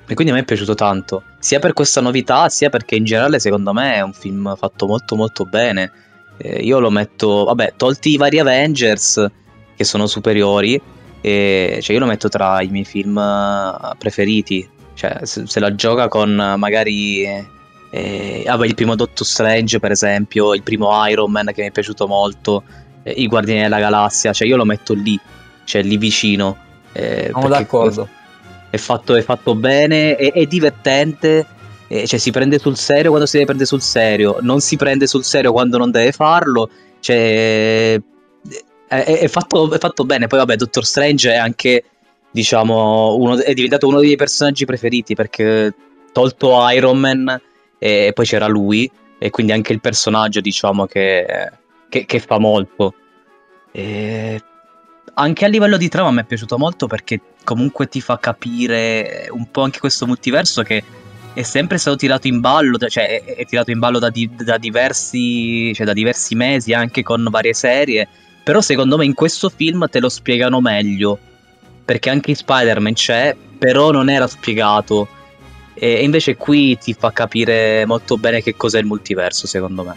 e 0.06 0.14
quindi 0.14 0.32
a 0.32 0.37
me 0.37 0.43
è 0.43 0.44
piaciuto 0.44 0.75
tanto, 0.75 1.23
sia 1.38 1.58
per 1.58 1.73
questa 1.73 2.02
novità, 2.02 2.49
sia 2.50 2.69
perché 2.69 2.94
in 2.94 3.05
generale 3.05 3.38
secondo 3.38 3.73
me 3.73 3.94
è 3.94 4.02
un 4.02 4.12
film 4.12 4.55
fatto 4.56 4.87
molto 4.87 5.17
molto 5.17 5.44
bene. 5.44 5.91
Eh, 6.37 6.62
io 6.62 6.79
lo 6.79 6.91
metto, 6.91 7.44
vabbè, 7.44 7.75
tolti 7.76 8.11
i 8.11 8.17
vari 8.17 8.38
Avengers, 8.38 9.26
che 9.75 9.85
sono 9.85 10.07
superiori. 10.07 10.80
E, 11.21 11.78
cioè, 11.80 11.95
io 11.95 12.00
lo 12.00 12.07
metto 12.07 12.28
tra 12.28 12.61
i 12.61 12.68
miei 12.68 12.85
film 12.85 13.16
eh, 13.16 13.95
preferiti. 13.97 14.68
Cioè, 14.92 15.21
se, 15.23 15.47
se 15.47 15.61
la 15.61 15.75
gioca 15.75 16.09
con 16.09 16.38
eh, 16.38 16.57
magari. 16.57 17.52
Eh, 17.96 18.42
vabbè, 18.44 18.66
il 18.66 18.74
primo 18.74 18.96
Doctor 18.96 19.24
Strange, 19.24 19.78
per 19.78 19.92
esempio, 19.92 20.52
il 20.52 20.64
primo 20.64 20.90
Iron 21.06 21.30
Man 21.30 21.52
che 21.54 21.62
mi 21.62 21.68
è 21.68 21.70
piaciuto 21.70 22.08
molto, 22.08 22.64
eh, 23.04 23.12
i 23.12 23.28
Guardiani 23.28 23.62
della 23.62 23.78
Galassia, 23.78 24.32
cioè 24.32 24.48
io 24.48 24.56
lo 24.56 24.64
metto 24.64 24.94
lì, 24.94 25.16
cioè 25.62 25.80
lì 25.84 25.96
vicino. 25.96 26.56
Eh, 26.90 27.30
Sono 27.32 27.46
d'accordo. 27.46 28.08
È 28.68 28.76
fatto, 28.78 29.14
è 29.14 29.22
fatto 29.22 29.54
bene, 29.54 30.16
è, 30.16 30.32
è 30.32 30.44
divertente, 30.46 31.46
eh, 31.86 32.04
cioè 32.08 32.18
si 32.18 32.32
prende 32.32 32.58
sul 32.58 32.76
serio 32.76 33.10
quando 33.10 33.26
si 33.26 33.34
deve 33.34 33.44
prendere 33.44 33.68
sul 33.68 33.82
serio, 33.82 34.38
non 34.40 34.60
si 34.60 34.74
prende 34.74 35.06
sul 35.06 35.22
serio 35.22 35.52
quando 35.52 35.78
non 35.78 35.92
deve 35.92 36.10
farlo, 36.10 36.68
cioè 36.98 37.94
è, 38.88 39.02
è, 39.04 39.28
fatto, 39.28 39.72
è 39.72 39.78
fatto 39.78 40.04
bene. 40.04 40.26
Poi, 40.26 40.40
vabbè, 40.40 40.56
Doctor 40.56 40.84
Strange 40.84 41.30
è 41.30 41.36
anche, 41.36 41.84
diciamo, 42.32 43.14
uno, 43.14 43.38
è 43.38 43.54
diventato 43.54 43.86
uno 43.86 43.98
dei 43.98 44.06
miei 44.06 44.18
personaggi 44.18 44.64
preferiti 44.64 45.14
perché 45.14 45.72
tolto 46.10 46.68
Iron 46.70 46.98
Man 46.98 47.40
e 47.78 48.12
poi 48.14 48.25
c'era 48.25 48.47
lui 48.47 48.90
e 49.19 49.31
quindi 49.31 49.52
anche 49.52 49.73
il 49.73 49.81
personaggio, 49.81 50.40
diciamo, 50.40 50.87
che, 50.87 51.50
che, 51.88 52.04
che 52.04 52.19
fa 52.19 52.38
molto. 52.38 52.95
E 53.73 54.43
anche 55.14 55.45
a 55.45 55.49
livello 55.49 55.76
di 55.76 55.88
trama 55.88 56.11
mi 56.11 56.21
è 56.21 56.25
piaciuto 56.25 56.59
molto 56.59 56.87
perché 56.87 57.21
comunque 57.45 57.88
ti 57.88 58.00
fa 58.00 58.19
capire 58.19 59.28
un 59.31 59.50
po' 59.50 59.62
anche 59.62 59.78
questo 59.78 60.07
multiverso 60.07 60.62
che 60.62 60.83
è 61.33 61.43
sempre 61.43 61.78
stato 61.78 61.97
tirato 61.97 62.26
in 62.26 62.40
ballo, 62.40 62.78
cioè 62.78 63.23
è, 63.23 63.35
è 63.37 63.45
tirato 63.45 63.71
in 63.71 63.78
ballo 63.78 63.99
da, 63.99 64.11
di, 64.11 64.28
da, 64.35 64.59
diversi, 64.59 65.73
cioè 65.75 65.87
da 65.87 65.93
diversi 65.93 66.35
mesi 66.35 66.73
anche 66.73 67.02
con 67.02 67.26
varie 67.31 67.54
serie 67.54 68.09
però 68.45 68.61
secondo 68.61 68.99
me 68.99 69.07
in 69.07 69.14
questo 69.14 69.49
film 69.49 69.88
te 69.88 69.99
lo 70.00 70.11
spiegano 70.11 70.61
meglio. 70.61 71.19
Perché 71.83 72.11
anche 72.11 72.31
in 72.31 72.37
Spider-Man 72.37 72.93
c'è, 72.93 73.35
però 73.59 73.90
non 73.90 74.11
era 74.11 74.26
spiegato. 74.26 75.09
E 75.75 76.02
invece 76.04 76.37
qui 76.37 76.78
ti 76.78 76.95
fa 76.95 77.12
capire 77.12 77.85
molto 77.87 78.16
bene 78.16 78.43
che 78.43 78.57
cos'è 78.57 78.78
il 78.78 78.87
multiverso, 78.87 79.47
secondo 79.47 79.83
me. 79.83 79.97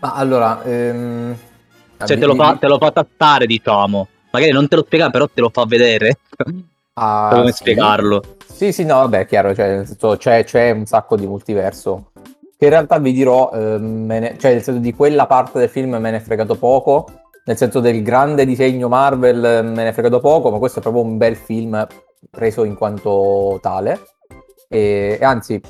Ma 0.00 0.14
allora... 0.14 0.62
Ehm... 0.64 1.36
Cioè 2.04 2.18
te 2.18 2.26
lo, 2.26 2.34
fa, 2.34 2.56
te 2.56 2.66
lo 2.66 2.76
fa 2.78 2.90
tattare, 2.90 3.46
diciamo. 3.46 4.08
Magari 4.30 4.52
non 4.52 4.68
te 4.68 4.76
lo 4.76 4.82
spiega, 4.84 5.10
però 5.10 5.28
te 5.32 5.40
lo 5.40 5.50
fa 5.50 5.64
vedere. 5.64 6.18
Ah, 6.96 7.30
come 7.32 7.50
sì. 7.50 7.56
spiegarlo. 7.56 8.36
Sì, 8.46 8.70
sì, 8.70 8.84
no, 8.84 8.98
vabbè, 8.98 9.26
chiaro, 9.26 9.52
cioè, 9.52 9.82
c'è, 10.16 10.44
c'è 10.44 10.70
un 10.70 10.86
sacco 10.86 11.16
di 11.16 11.26
multiverso 11.26 12.12
che 12.56 12.64
in 12.66 12.70
realtà 12.70 12.98
vi 12.98 13.12
dirò, 13.12 13.50
eh, 13.52 13.78
ne, 13.78 14.36
cioè 14.38 14.52
nel 14.52 14.62
senso 14.62 14.80
di 14.80 14.94
quella 14.94 15.26
parte 15.26 15.58
del 15.58 15.68
film 15.68 15.96
me 15.96 16.10
ne 16.10 16.16
è 16.16 16.20
fregato 16.20 16.56
poco, 16.56 17.06
nel 17.44 17.56
senso 17.56 17.80
del 17.80 18.02
grande 18.02 18.46
disegno 18.46 18.88
Marvel 18.88 19.44
eh, 19.44 19.62
me 19.62 19.84
ne 19.84 19.92
frega 19.92 20.20
poco, 20.20 20.50
ma 20.50 20.58
questo 20.58 20.78
è 20.78 20.82
proprio 20.82 21.02
un 21.02 21.16
bel 21.16 21.36
film 21.36 21.86
preso 22.30 22.64
in 22.64 22.74
quanto 22.74 23.58
tale. 23.60 24.00
E, 24.74 25.18
e 25.20 25.24
anzi, 25.24 25.60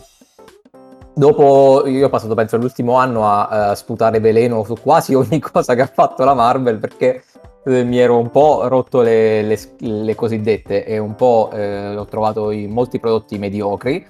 dopo 1.13 1.87
io 1.87 2.07
ho 2.07 2.09
passato 2.09 2.35
penso 2.35 2.57
l'ultimo 2.57 2.95
anno 2.95 3.29
a, 3.29 3.69
a 3.69 3.75
sputare 3.75 4.19
veleno 4.19 4.65
su 4.65 4.77
quasi 4.81 5.13
ogni 5.15 5.41
cosa 5.41 5.75
che 5.75 5.83
ha 5.83 5.87
fatto 5.87 6.25
la 6.25 6.33
Marvel 6.33 6.79
perché 6.79 7.23
eh, 7.67 7.85
mi 7.85 7.99
ero 7.99 8.19
un 8.19 8.31
po' 8.31 8.67
rotto 8.67 9.03
le, 9.03 9.43
le, 9.43 9.59
le 9.79 10.15
cosiddette 10.15 10.87
e 10.87 10.97
un 10.97 11.15
po' 11.17 11.51
eh, 11.53 11.95
ho 11.95 12.07
trovato 12.07 12.51
in 12.51 12.71
molti 12.71 12.99
prodotti 12.99 13.37
mediocri. 13.39 14.07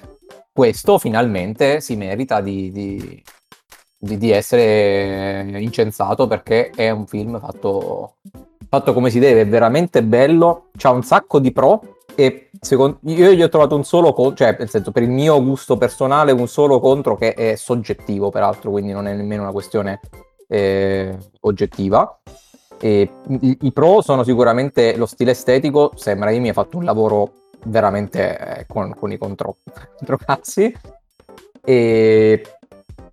Questo 0.53 0.99
finalmente 0.99 1.81
si 1.81 1.97
merita 1.97 2.41
di, 2.41 2.71
di, 2.71 3.23
di, 3.99 4.17
di 4.17 4.31
essere 4.31 5.45
incensato 5.59 6.29
perché 6.29 6.71
è 6.71 6.91
un 6.91 7.09
film 7.09 7.41
fatto, 7.41 8.15
fatto 8.69 8.93
come 8.93 9.11
si 9.11 9.19
deve, 9.19 9.41
è 9.41 9.49
veramente 9.49 10.05
bello, 10.05 10.67
c'ha 10.77 10.91
un 10.91 11.03
sacco 11.03 11.41
di 11.41 11.51
pro 11.51 11.97
e 12.15 12.44
secondo, 12.65 12.99
io 13.03 13.33
gli 13.33 13.43
ho 13.43 13.49
trovato 13.49 13.77
un 13.77 13.85
solo 13.85 14.13
contro, 14.13 14.45
cioè 14.45 14.57
nel 14.59 14.71
senso 14.71 14.91
per 14.91 15.03
il 15.03 15.11
mio 15.11 15.43
gusto 15.43 15.77
personale 15.77 16.33
un 16.33 16.49
solo 16.49 16.81
contro 16.81 17.17
che 17.17 17.35
è 17.35 17.55
soggettivo 17.57 18.31
peraltro, 18.31 18.71
quindi 18.71 18.93
non 18.93 19.07
è 19.07 19.15
nemmeno 19.15 19.43
una 19.43 19.53
questione 19.53 20.01
eh, 20.49 21.17
oggettiva. 21.41 22.19
E 22.81 23.09
i, 23.29 23.59
i, 23.63 23.73
pro 23.73 24.03
sono 24.03 24.25
sicuramente 24.25 24.97
lo 24.97 25.07
stile 25.07 25.31
estetico, 25.31 25.93
sembra 25.95 26.31
che 26.31 26.39
mi 26.39 26.49
ha 26.49 26.53
fatto 26.53 26.77
un 26.77 26.85
lavoro 26.85 27.33
veramente 27.67 28.39
eh, 28.39 28.67
con, 28.67 28.95
con, 28.95 29.13
i 29.13 29.19
contro, 29.19 29.57
controcazzi. 29.97 30.75
E 31.67 32.43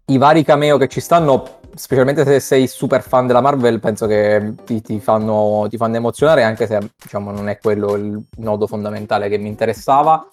i 0.06 0.18
vari 0.18 0.44
cameo 0.44 0.78
che 0.78 0.88
ci 0.88 1.00
stanno 1.00 1.60
specialmente 1.76 2.26
se 2.26 2.40
sei 2.40 2.68
super 2.68 3.02
fan 3.02 3.28
della 3.28 3.42
Marvel, 3.42 3.80
penso 3.80 4.08
che 4.08 4.54
ti, 4.66 4.82
ti, 4.82 5.00
fanno, 5.00 5.68
ti, 5.70 5.78
fanno, 5.78 5.96
emozionare, 5.96 6.44
anche 6.44 6.68
se 6.68 6.80
diciamo, 7.02 7.32
non 7.32 7.50
è 7.50 7.58
quello 7.58 7.96
il 7.96 8.22
nodo 8.38 8.68
fondamentale 8.68 9.30
che 9.30 9.38
mi 9.38 9.48
interessava. 9.48 10.26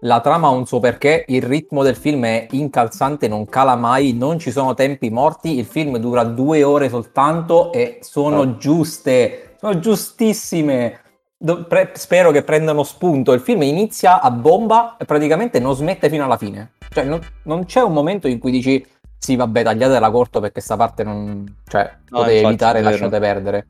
La 0.00 0.20
trama 0.20 0.48
ha 0.48 0.50
un 0.50 0.66
suo 0.66 0.80
perché, 0.80 1.24
il 1.28 1.42
ritmo 1.42 1.82
del 1.82 1.96
film 1.96 2.24
è 2.24 2.46
incalzante, 2.50 3.28
non 3.28 3.46
cala 3.46 3.76
mai, 3.76 4.12
non 4.12 4.38
ci 4.38 4.50
sono 4.50 4.74
tempi 4.74 5.10
morti, 5.10 5.58
il 5.58 5.66
film 5.66 5.98
dura 5.98 6.24
due 6.24 6.62
ore 6.62 6.88
soltanto 6.88 7.72
e 7.72 7.98
sono 8.00 8.40
oh. 8.40 8.56
giuste, 8.56 9.56
sono 9.58 9.78
giustissime. 9.78 11.00
Do, 11.38 11.66
pre, 11.66 11.92
spero 11.94 12.30
che 12.30 12.42
prendano 12.42 12.82
spunto. 12.82 13.32
Il 13.32 13.40
film 13.40 13.62
inizia 13.62 14.22
a 14.22 14.30
bomba 14.30 14.96
e 14.96 15.04
praticamente 15.04 15.58
non 15.58 15.74
smette 15.74 16.08
fino 16.08 16.24
alla 16.24 16.38
fine. 16.38 16.72
Cioè, 16.88 17.04
non, 17.04 17.20
non 17.42 17.66
c'è 17.66 17.82
un 17.82 17.92
momento 17.92 18.26
in 18.26 18.38
cui 18.38 18.50
dici 18.50 18.82
sì, 19.26 19.34
vabbè, 19.34 19.64
tagliatela 19.64 20.08
corto 20.12 20.38
perché 20.38 20.60
sta 20.60 20.76
parte 20.76 21.02
non... 21.02 21.44
Cioè, 21.66 21.96
no, 22.10 22.18
potevi 22.20 22.46
evitare, 22.46 22.80
lasciate 22.80 23.18
perdere. 23.18 23.66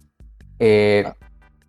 E... 0.58 1.02
Ah. 1.06 1.16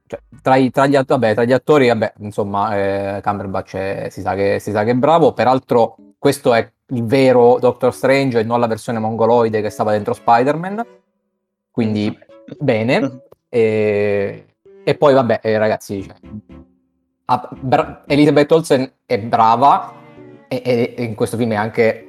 Cioè, 0.05 0.19
tra, 0.41 0.57
i, 0.57 0.69
tra, 0.71 0.87
gli, 0.87 0.97
vabbè, 1.01 1.33
tra, 1.33 1.45
gli, 1.45 1.53
attori, 1.53 1.87
vabbè, 1.87 2.15
insomma, 2.19 2.75
eh, 2.75 3.21
Cumberbatch 3.21 3.75
è, 3.75 4.07
si, 4.09 4.19
sa 4.19 4.35
che, 4.35 4.59
si 4.59 4.71
sa 4.71 4.83
che 4.83 4.91
è 4.91 4.93
bravo. 4.93 5.31
Peraltro, 5.31 5.95
questo 6.17 6.53
è 6.53 6.69
il 6.87 7.05
vero 7.05 7.59
Doctor 7.59 7.93
Strange 7.93 8.39
e 8.39 8.43
non 8.43 8.59
la 8.59 8.67
versione 8.67 8.99
mongoloide 8.99 9.61
che 9.61 9.69
stava 9.69 9.91
dentro 9.91 10.13
Spider-Man. 10.13 10.85
Quindi, 11.71 12.17
bene. 12.59 13.21
E, 13.49 14.55
e 14.83 14.95
poi, 14.95 15.13
vabbè, 15.13 15.39
eh, 15.41 15.57
ragazzi, 15.57 16.03
cioè, 16.03 16.15
ah, 17.23 17.49
bra- 17.61 18.03
Elizabeth 18.05 18.51
Olsen 18.51 18.91
è 19.05 19.17
brava 19.19 19.93
e, 20.49 20.61
e, 20.65 20.93
e 20.97 21.03
in 21.03 21.15
questo 21.15 21.37
film 21.37 21.53
è 21.53 21.55
anche 21.55 22.07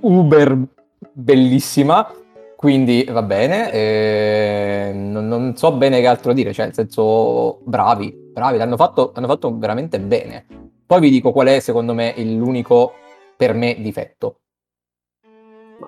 uber 0.00 0.74
bellissima. 1.12 2.10
Quindi 2.56 3.06
va 3.10 3.22
bene, 3.22 3.70
eh, 3.70 4.90
non, 4.94 5.28
non, 5.28 5.56
so 5.56 5.72
bene 5.72 6.00
che 6.00 6.06
altro 6.06 6.32
dire, 6.32 6.54
cioè 6.54 6.64
nel 6.64 6.74
senso 6.74 7.60
bravi, 7.64 8.10
bravi, 8.32 8.56
l'hanno 8.56 8.76
fatto, 8.76 9.12
l'hanno 9.14 9.26
fatto 9.26 9.58
veramente 9.58 10.00
bene. 10.00 10.46
Poi 10.86 11.00
vi 11.00 11.10
dico 11.10 11.32
qual 11.32 11.48
è 11.48 11.60
secondo 11.60 11.92
me 11.92 12.14
l'unico 12.16 12.92
per 13.36 13.52
me 13.52 13.76
difetto. 13.78 14.38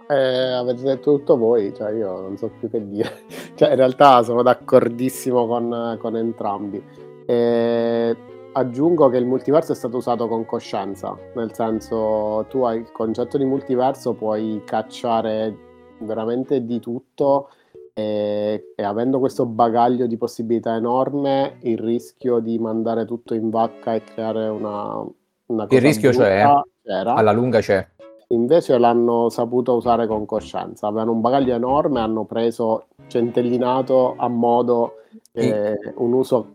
Eh, 0.09 0.53
avete 0.53 0.83
detto 0.83 1.17
tutto 1.17 1.39
voi, 1.39 1.73
cioè 1.75 1.93
io 1.93 2.21
non 2.21 2.37
so 2.37 2.51
più 2.59 2.69
che 2.69 2.87
dire. 2.87 3.25
Cioè, 3.59 3.71
in 3.71 3.77
realtà 3.77 4.23
sono 4.23 4.43
d'accordissimo 4.43 5.47
con, 5.47 5.99
con 6.01 6.17
entrambi. 6.17 6.81
Eh, 7.27 8.17
aggiungo 8.59 9.09
che 9.09 9.17
il 9.17 9.27
multiverso 9.27 9.73
è 9.73 9.75
stato 9.75 9.97
usato 9.97 10.29
con 10.29 10.45
coscienza, 10.45 11.17
nel 11.35 11.55
senso 11.55 12.47
tu 12.49 12.63
hai 12.63 12.79
il 12.79 12.93
concetto 12.93 13.39
di 13.39 13.45
multiverso, 13.45 14.15
puoi 14.15 14.63
cacciare 14.65 15.57
veramente 16.01 16.65
di 16.65 16.79
tutto 16.81 17.51
e, 17.95 18.73
e, 18.77 18.83
avendo 18.83 19.19
questo 19.19 19.45
bagaglio 19.47 20.07
di 20.07 20.17
possibilità 20.17 20.77
enorme, 20.77 21.57
il 21.63 21.79
rischio 21.79 22.39
di 22.39 22.59
mandare 22.59 23.05
tutto 23.05 23.35
in 23.35 23.51
vacca 23.51 23.95
e 23.95 24.03
creare 24.05 24.49
una, 24.49 25.05
una 25.47 25.67
cosa 25.67 25.75
Il 25.75 25.81
rischio 25.81 26.11
c'è, 26.11 26.45
c'era. 26.83 27.15
alla 27.15 27.33
lunga 27.33 27.59
c'è. 27.61 27.85
Invece 28.29 28.79
l'hanno 28.79 29.31
saputo 29.31 29.75
usare 29.75 30.07
con 30.07 30.27
coscienza, 30.27 30.87
avevano 30.87 31.13
un 31.13 31.21
bagaglio 31.21 31.55
enorme, 31.55 32.01
hanno 32.01 32.25
preso 32.25 32.87
centellinato 33.09 34.15
a 34.17 34.29
modo 34.29 34.99
eh, 35.33 35.77
un 35.97 36.13
uso 36.13 36.53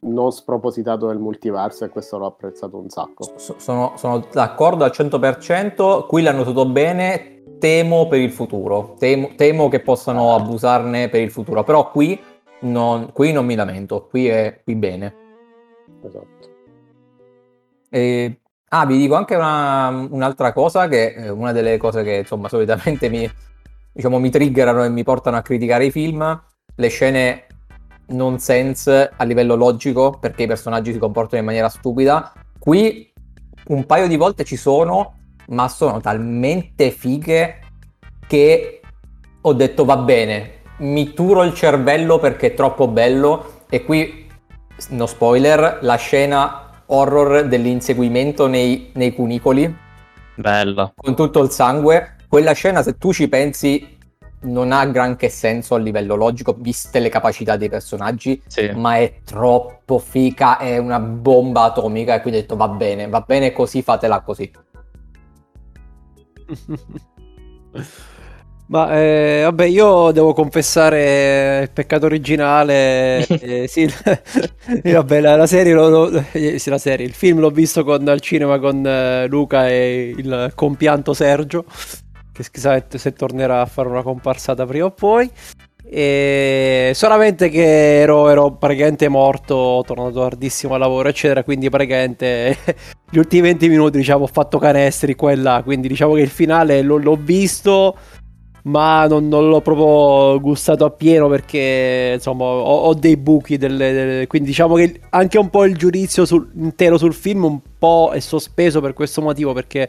non 0.00 0.32
spropositato 0.32 1.06
del 1.08 1.18
multiverso 1.18 1.84
e 1.84 1.88
questo 1.88 2.18
l'ho 2.18 2.26
apprezzato 2.26 2.78
un 2.78 2.88
sacco. 2.88 3.34
Sono, 3.36 3.92
sono 3.96 4.24
d'accordo 4.32 4.84
al 4.84 4.92
100%, 4.94 6.06
qui 6.06 6.22
l'hanno 6.22 6.44
tutto 6.44 6.66
bene, 6.66 7.42
temo 7.58 8.08
per 8.08 8.20
il 8.20 8.30
futuro, 8.30 8.94
temo, 8.98 9.30
temo, 9.36 9.68
che 9.68 9.80
possano 9.80 10.34
abusarne 10.34 11.08
per 11.08 11.20
il 11.20 11.30
futuro, 11.30 11.62
però 11.64 11.90
qui 11.90 12.18
non, 12.60 13.12
qui 13.12 13.32
non 13.32 13.44
mi 13.44 13.54
lamento, 13.54 14.06
qui 14.08 14.28
è 14.28 14.60
qui 14.64 14.74
bene. 14.74 15.14
Esatto. 16.02 16.48
E, 17.90 18.40
ah, 18.68 18.86
vi 18.86 18.96
dico 18.96 19.14
anche 19.14 19.34
una, 19.34 19.88
un'altra 19.88 20.52
cosa, 20.52 20.88
che 20.88 21.14
è 21.14 21.28
una 21.28 21.52
delle 21.52 21.76
cose 21.76 22.02
che 22.02 22.16
insomma 22.16 22.48
solitamente 22.48 23.08
mi, 23.10 23.30
diciamo, 23.92 24.18
mi 24.18 24.30
triggerano 24.30 24.84
e 24.84 24.88
mi 24.88 25.02
portano 25.02 25.36
a 25.36 25.42
criticare 25.42 25.86
i 25.86 25.90
film, 25.90 26.42
le 26.74 26.88
scene 26.88 27.44
nonsense 28.10 29.10
a 29.14 29.24
livello 29.24 29.54
logico 29.54 30.16
perché 30.18 30.44
i 30.44 30.46
personaggi 30.46 30.92
si 30.92 30.98
comportano 30.98 31.40
in 31.40 31.46
maniera 31.46 31.68
stupida. 31.68 32.32
Qui 32.58 33.12
un 33.68 33.86
paio 33.86 34.06
di 34.06 34.16
volte 34.16 34.44
ci 34.44 34.56
sono, 34.56 35.14
ma 35.48 35.68
sono 35.68 36.00
talmente 36.00 36.90
fighe 36.90 37.58
che 38.26 38.80
ho 39.40 39.52
detto 39.52 39.84
va 39.84 39.96
bene, 39.96 40.60
mi 40.78 41.12
turo 41.12 41.42
il 41.42 41.54
cervello 41.54 42.18
perché 42.18 42.48
è 42.48 42.54
troppo 42.54 42.88
bello 42.88 43.64
e 43.68 43.84
qui, 43.84 44.26
no 44.90 45.06
spoiler, 45.06 45.78
la 45.82 45.96
scena 45.96 46.82
horror 46.86 47.46
dell'inseguimento 47.46 48.46
nei, 48.46 48.90
nei 48.94 49.14
cunicoli. 49.14 49.74
Bella. 50.34 50.92
Con 50.94 51.14
tutto 51.14 51.42
il 51.42 51.50
sangue. 51.50 52.16
Quella 52.28 52.52
scena, 52.52 52.82
se 52.82 52.96
tu 52.96 53.12
ci 53.12 53.28
pensi, 53.28 53.98
non 54.42 54.72
ha 54.72 54.86
granché 54.86 55.28
senso 55.28 55.74
a 55.74 55.78
livello 55.78 56.14
logico, 56.14 56.56
viste 56.58 56.98
le 57.00 57.08
capacità 57.08 57.56
dei 57.56 57.68
personaggi, 57.68 58.40
sì. 58.46 58.70
ma 58.74 58.96
è 58.96 59.20
troppo 59.24 59.98
fica, 59.98 60.58
è 60.58 60.78
una 60.78 61.00
bomba 61.00 61.64
atomica 61.64 62.14
e 62.14 62.20
quindi 62.20 62.38
ho 62.38 62.42
detto 62.42 62.56
va 62.56 62.68
bene, 62.68 63.08
va 63.08 63.20
bene 63.20 63.52
così, 63.52 63.82
fatela 63.82 64.20
così. 64.20 64.50
Ma 68.70 68.96
eh, 68.96 69.40
vabbè, 69.42 69.64
io 69.64 70.12
devo 70.12 70.32
confessare 70.32 71.62
il 71.62 71.70
peccato 71.72 72.06
originale. 72.06 73.26
eh, 73.26 73.66
sì, 73.66 73.92
vabbè, 74.84 75.20
la, 75.20 75.34
la, 75.34 75.46
serie, 75.48 75.72
lo, 75.72 75.88
lo, 75.88 76.24
eh, 76.30 76.60
sì, 76.60 76.70
la, 76.70 76.78
serie, 76.78 77.04
il 77.04 77.12
film 77.12 77.40
l'ho 77.40 77.50
visto 77.50 77.82
con, 77.82 78.06
al 78.06 78.20
cinema 78.20 78.60
con 78.60 78.86
eh, 78.86 79.26
Luca 79.26 79.68
e 79.68 80.14
il 80.16 80.52
compianto 80.54 81.14
Sergio 81.14 81.64
che 82.32 82.44
chissà 82.50 82.82
se 82.88 83.12
tornerà 83.12 83.60
a 83.60 83.66
fare 83.66 83.88
una 83.88 84.02
comparsata 84.02 84.66
prima 84.66 84.86
o 84.86 84.90
poi. 84.90 85.30
E 85.92 86.92
solamente 86.94 87.48
che 87.48 88.00
ero, 88.02 88.28
ero 88.28 88.52
praticamente 88.52 89.08
morto, 89.08 89.82
tornato 89.84 90.20
tardissimo 90.20 90.74
al 90.74 90.80
lavoro, 90.80 91.08
eccetera. 91.08 91.42
Quindi, 91.42 91.68
praticamente 91.68 92.56
gli 93.10 93.18
ultimi 93.18 93.42
20 93.42 93.68
minuti, 93.68 93.98
diciamo, 93.98 94.22
ho 94.22 94.28
fatto 94.28 94.58
canestri 94.58 95.16
qua 95.16 95.32
e 95.32 95.36
là. 95.36 95.62
Quindi, 95.64 95.88
diciamo 95.88 96.14
che 96.14 96.20
il 96.20 96.28
finale 96.28 96.82
l'ho, 96.82 96.96
l'ho 96.96 97.16
visto, 97.16 97.96
ma 98.64 99.06
non, 99.08 99.26
non, 99.26 99.48
l'ho 99.48 99.60
proprio 99.62 100.38
gustato 100.40 100.84
appieno 100.84 101.28
perché, 101.28 102.12
insomma, 102.14 102.44
ho, 102.44 102.82
ho 102.82 102.94
dei 102.94 103.16
buchi. 103.16 103.56
Delle, 103.56 103.92
delle, 103.92 104.26
quindi, 104.28 104.50
diciamo 104.50 104.76
che 104.76 105.00
anche 105.10 105.38
un 105.38 105.50
po' 105.50 105.64
il 105.64 105.76
giudizio 105.76 106.24
sul, 106.24 106.50
intero 106.54 106.98
sul 106.98 107.14
film 107.14 107.44
un 107.44 107.60
po' 107.78 108.12
è 108.12 108.20
sospeso 108.20 108.80
per 108.80 108.92
questo 108.92 109.22
motivo. 109.22 109.52
Perché 109.52 109.88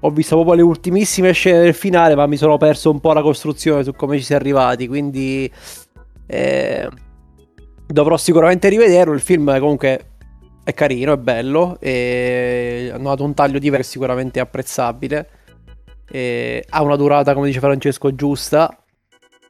ho 0.00 0.10
visto 0.10 0.34
proprio 0.34 0.54
le 0.54 0.62
ultimissime 0.62 1.32
scene 1.32 1.60
del 1.60 1.74
finale, 1.74 2.14
ma 2.14 2.26
mi 2.26 2.36
sono 2.36 2.56
perso 2.56 2.90
un 2.90 3.00
po' 3.00 3.12
la 3.12 3.22
costruzione 3.22 3.84
su 3.84 3.92
come 3.92 4.16
ci 4.18 4.24
si 4.24 4.32
è 4.32 4.36
arrivati. 4.36 4.88
Quindi 4.88 5.50
eh, 6.26 6.88
dovrò 7.86 8.16
sicuramente 8.16 8.68
rivederlo. 8.68 9.12
Il 9.12 9.20
film 9.20 9.58
comunque 9.58 10.06
è 10.64 10.72
carino, 10.72 11.12
è 11.12 11.18
bello. 11.18 11.78
E 11.80 12.90
hanno 12.92 13.10
dato 13.10 13.24
un 13.24 13.34
taglio 13.34 13.58
diverso, 13.58 13.90
sicuramente 13.90 14.40
apprezzabile. 14.40 15.28
E 16.10 16.64
ha 16.68 16.82
una 16.82 16.96
durata, 16.96 17.34
come 17.34 17.46
dice 17.46 17.60
Francesco, 17.60 18.14
giusta. 18.14 18.74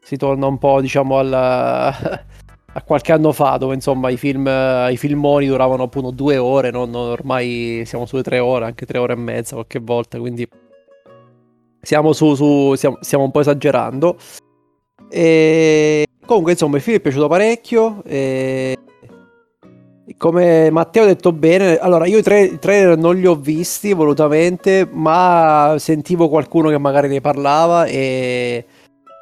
Si 0.03 0.17
torna 0.17 0.47
un 0.47 0.59
po', 0.59 0.81
diciamo, 0.81 1.19
alla, 1.19 1.95
a 2.73 2.83
qualche 2.83 3.13
anno 3.13 3.33
fa, 3.33 3.57
dove 3.57 3.75
insomma 3.75 4.11
i 4.11 4.17
film, 4.17 4.47
i 4.47 4.97
filmoni 4.97 5.47
duravano 5.47 5.83
appunto 5.85 6.11
due 6.11 6.37
ore, 6.37 6.71
non- 6.71 6.95
ormai 6.95 7.83
siamo 7.85 8.07
sulle 8.07 8.23
tre 8.23 8.39
ore, 8.39 8.65
anche 8.65 8.87
tre 8.87 8.99
ore 8.99 9.15
e 9.15 9.17
mezza 9.17 9.55
qualche 9.55 9.81
volta, 9.81 10.19
quindi 10.19 10.47
siamo 11.83 12.13
su, 12.13 12.35
su 12.35 12.75
stiamo, 12.75 12.99
stiamo 13.01 13.25
un 13.25 13.31
po' 13.31 13.41
esagerando. 13.41 14.17
E 15.11 16.07
comunque 16.25 16.53
insomma 16.53 16.77
il 16.77 16.83
film 16.83 16.97
è 16.99 17.01
piaciuto 17.01 17.29
parecchio. 17.29 18.03
E... 18.05 18.77
Come 20.17 20.71
Matteo 20.71 21.05
ha 21.05 21.07
detto 21.07 21.33
bene, 21.33 21.79
allora 21.79 22.05
io 22.07 22.19
i, 22.19 22.23
tra- 22.23 22.39
i 22.39 22.59
trailer 22.59 22.99
non 22.99 23.17
li 23.17 23.27
ho 23.27 23.35
visti 23.35 23.93
volutamente, 23.93 24.87
ma 24.91 25.77
sentivo 25.79 26.29
qualcuno 26.29 26.69
che 26.69 26.79
magari 26.79 27.09
ne 27.09 27.21
parlava 27.21 27.87
e 27.87 28.65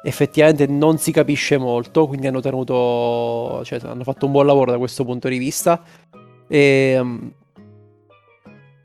effettivamente 0.03 0.65
non 0.67 0.97
si 0.97 1.11
capisce 1.11 1.57
molto, 1.57 2.07
quindi 2.07 2.27
hanno 2.27 2.41
tenuto, 2.41 3.61
cioè 3.63 3.79
hanno 3.83 4.03
fatto 4.03 4.25
un 4.25 4.31
buon 4.31 4.45
lavoro 4.45 4.71
da 4.71 4.77
questo 4.77 5.03
punto 5.03 5.27
di 5.27 5.37
vista. 5.37 5.81
E, 6.47 6.97
um, 6.99 7.31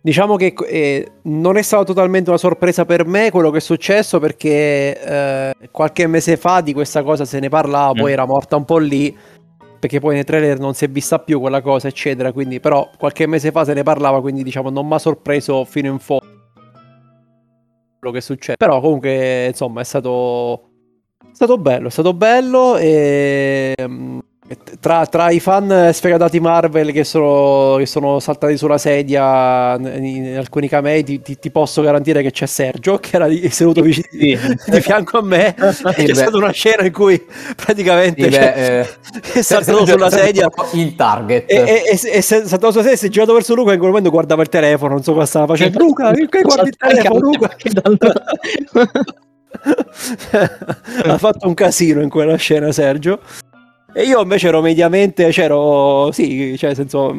diciamo 0.01 0.37
che 0.37 0.55
eh, 0.67 1.13
non 1.23 1.57
è 1.57 1.63
stata 1.63 1.85
totalmente 1.85 2.29
una 2.31 2.39
sorpresa 2.39 2.85
per 2.85 3.07
me 3.07 3.31
quello 3.31 3.51
che 3.51 3.59
è 3.59 3.61
successo 3.61 4.19
perché 4.19 5.01
eh, 5.01 5.55
qualche 5.71 6.07
mese 6.07 6.37
fa 6.37 6.61
di 6.61 6.73
questa 6.75 7.03
cosa 7.03 7.25
se 7.25 7.41
ne 7.41 7.49
parlava, 7.49 7.93
Mm. 7.95 7.99
poi 7.99 8.13
era 8.13 8.27
morta 8.27 8.57
un 8.57 8.65
po' 8.65 8.79
lì 8.79 9.17
perché 9.79 10.01
poi 10.01 10.15
nei 10.15 10.25
trailer 10.25 10.59
non 10.59 10.73
si 10.73 10.87
è 10.87 10.89
vista 10.89 11.19
più 11.19 11.39
quella 11.41 11.61
cosa, 11.61 11.89
eccetera. 11.89 12.33
Quindi, 12.33 12.59
però, 12.59 12.89
qualche 12.97 13.27
mese 13.27 13.51
fa 13.51 13.65
se 13.65 13.75
ne 13.75 13.83
parlava, 13.83 14.23
quindi 14.23 14.43
diciamo 14.43 14.71
non 14.71 14.87
mi 14.87 14.95
ha 14.95 14.99
sorpreso 14.99 15.67
fino 15.67 15.89
in 15.91 15.99
fondo 15.99 16.25
quello 17.99 18.15
che 18.15 18.23
succede. 18.23 18.57
Però, 18.57 18.81
comunque, 18.81 19.47
insomma, 19.49 19.83
è 19.83 19.85
stato. 19.85 20.71
È 21.35 21.37
stato 21.37 21.59
bello, 21.59 21.89
è 21.89 21.91
stato 21.91 22.15
bello. 22.15 22.77
E. 22.77 23.75
mm, 23.81 24.19
Tra, 24.79 25.07
tra 25.07 25.31
i 25.31 25.41
fan 25.41 25.91
sfegatati 25.93 26.39
Marvel 26.39 26.93
che 26.93 27.03
sono, 27.03 27.77
che 27.79 27.87
sono 27.87 28.21
saltati 28.21 28.57
sulla 28.59 28.77
sedia 28.77 29.75
in, 29.77 30.05
in 30.05 30.37
alcuni 30.37 30.69
camei, 30.69 31.03
ti, 31.03 31.23
ti- 31.23 31.39
ti 31.39 31.51
posso 31.51 31.81
garantire 31.83 32.21
che 32.23 32.31
c'è 32.31 32.45
Sergio 32.47 32.99
che 32.99 33.17
era 33.17 33.25
lì 33.27 33.49
seduto 33.49 33.81
vicino 33.81 34.07
Sì. 34.11 34.39
di 34.71 34.81
fianco 34.83 35.17
a 35.19 35.23
me. 35.23 35.55
e 35.57 35.73
c'è 35.95 36.05
beh. 36.05 36.15
stata 36.15 36.37
una 36.37 36.51
scena 36.53 36.85
in 36.85 36.93
cui 36.93 37.25
praticamente 37.57 38.23
Sì, 38.25 38.31
cioè, 38.33 38.53
beh, 38.55 38.81
eh, 39.33 39.41
è 39.41 39.43
saltato 39.43 39.87
sulla 39.87 40.11
sedia 40.11 40.49
il 40.75 40.95
target. 40.95 41.51
e, 41.51 41.57
e, 41.57 41.83
e, 41.87 42.11
e 42.19 42.21
se- 42.23 42.45
saltato 42.47 42.71
sulla 42.71 42.83
sedia 42.83 42.99
si 42.99 43.07
è 43.07 43.09
girato 43.09 43.33
verso 43.33 43.55
Luca 43.55 43.73
in 43.73 43.79
quel 43.79 43.89
momento 43.91 44.11
guardava 44.11 44.43
il 44.43 44.49
telefono 44.51 44.93
non 44.93 45.03
so 45.03 45.15
cosa 45.15 45.25
stava 45.27 45.47
facendo 45.47 45.79
Luca 45.79 46.13
che 46.13 46.43
guardi 46.43 46.69
il 46.69 46.77
telefono 46.77 47.19
Luca 47.19 47.57
ha 51.05 51.19
fatto 51.19 51.47
un 51.47 51.55
casino 51.55 52.01
in 52.01 52.09
quella 52.09 52.37
scena 52.37 52.73
Sergio 52.73 53.21
e 53.93 54.03
io 54.03 54.21
invece 54.23 54.49
ero 54.49 54.61
mediamente 54.61 55.29
c'ero 55.31 56.11
sì 56.13 56.57
cioè 56.59 56.75
senso 56.75 57.11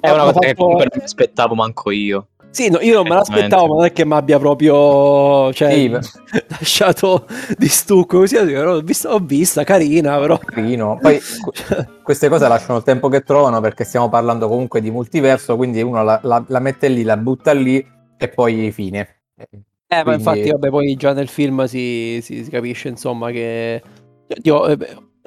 È 0.00 0.10
una 0.10 0.24
cosa 0.24 0.38
che 0.40 0.48
fatto- 0.48 0.54
comunque 0.62 0.84
non 0.90 0.98
mi 0.98 1.04
aspettavo 1.04 1.54
manco 1.54 1.90
io. 1.90 2.28
sì, 2.50 2.68
no, 2.68 2.78
io 2.80 2.94
non 2.94 3.04
me 3.08 3.14
l'aspettavo, 3.14 3.66
ma 3.68 3.74
non 3.76 3.84
è 3.84 3.92
che 3.92 4.04
mi 4.04 4.12
abbia 4.14 4.38
proprio 4.38 5.52
cioè, 5.52 5.72
Sì, 5.72 5.88
lasciato 6.48 7.26
di 7.56 7.68
stucco 7.68 8.18
così. 8.18 8.36
Ho 8.36 8.80
vista, 8.80 9.12
ho 9.14 9.18
vista, 9.20 9.62
carina, 9.64 10.18
però. 10.18 10.36
Carino. 10.38 10.98
Poi 11.00 11.20
que- 11.40 11.86
queste 12.02 12.28
cose 12.28 12.48
lasciano 12.48 12.78
il 12.78 12.84
tempo 12.84 13.08
che 13.08 13.22
trovano 13.22 13.60
perché 13.60 13.84
stiamo 13.84 14.08
parlando 14.08 14.48
comunque 14.48 14.80
di 14.80 14.90
multiverso, 14.90 15.54
quindi 15.56 15.80
uno 15.80 16.02
la, 16.02 16.18
la- 16.22 16.44
la 16.46 16.58
mette 16.58 16.88
lì, 16.88 17.02
la 17.04 17.16
butta 17.16 17.52
lì 17.52 17.84
e 18.16 18.28
poi 18.28 18.70
fine. 18.72 19.20
Eh, 19.92 19.96
ma 19.96 20.02
Quindi- 20.04 20.22
infatti, 20.22 20.50
vabbè, 20.52 20.68
poi 20.68 20.94
già 20.94 21.12
nel 21.12 21.26
film 21.28 21.64
si, 21.64 22.20
si- 22.22 22.44
si 22.44 22.50
capisce, 22.50 22.88
insomma, 22.88 23.30
che... 23.32 23.82
Dio, 24.40 24.68
eh, 24.68 24.78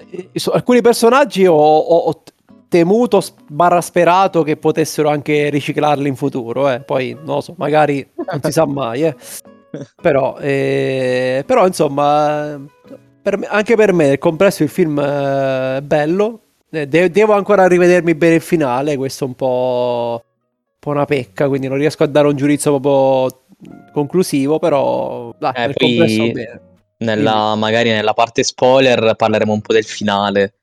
eh, 0.10 0.40
so- 0.40 0.52
alcuni 0.52 0.80
personaggi 0.82 1.46
ho, 1.46 1.54
ho- 1.54 1.98
ho 2.08 2.24
temuto, 2.70 3.22
barra 3.50 3.82
sperato 3.82 4.42
che 4.44 4.56
potessero 4.56 5.10
anche 5.10 5.50
riciclarli 5.50 6.08
in 6.08 6.16
futuro, 6.16 6.70
eh. 6.70 6.80
Poi, 6.80 7.14
non 7.14 7.36
lo 7.36 7.42
so, 7.42 7.56
magari 7.58 8.10
non 8.16 8.42
si 8.42 8.52
sa 8.54 8.66
mai, 8.66 9.04
eh. 9.04 9.16
Però, 10.02 10.38
eh, 10.40 11.44
però 11.48 11.66
insomma, 11.68 12.62
per 13.22 13.38
me- 13.40 13.48
anche 13.48 13.76
per 13.76 13.92
me, 13.92 14.08
nel 14.08 14.18
complesso, 14.20 14.64
il 14.64 14.70
film 14.70 14.98
eh, 15.00 15.78
è 15.78 15.82
bello. 15.82 16.40
Eh, 16.70 16.88
de- 16.88 17.10
devo 17.10 17.34
ancora 17.34 17.68
rivedermi 17.68 18.16
bene 18.16 18.36
il 18.36 18.42
finale, 18.42 18.96
questo 18.98 19.26
un 19.26 19.34
po', 19.34 20.24
po' 20.84 20.90
una 20.90 21.06
pecca, 21.06 21.48
quindi 21.48 21.68
non 21.68 21.78
riesco 21.78 22.04
a 22.04 22.08
dare 22.08 22.28
un 22.28 22.36
giudizio 22.36 22.78
proprio 22.78 23.44
conclusivo, 23.94 24.60
però 24.60 25.34
dai, 25.40 25.54
Eh, 25.56 25.60
nel 25.60 25.74
poi- 25.74 25.98
complesso 25.98 26.32
bene. 26.32 26.62
Nella, 26.98 27.56
magari 27.56 27.90
nella 27.90 28.14
parte 28.14 28.44
spoiler 28.44 29.16
parleremo 29.16 29.52
un 29.52 29.62
po' 29.62 29.74
del 29.74 29.84
finale. 29.84 30.54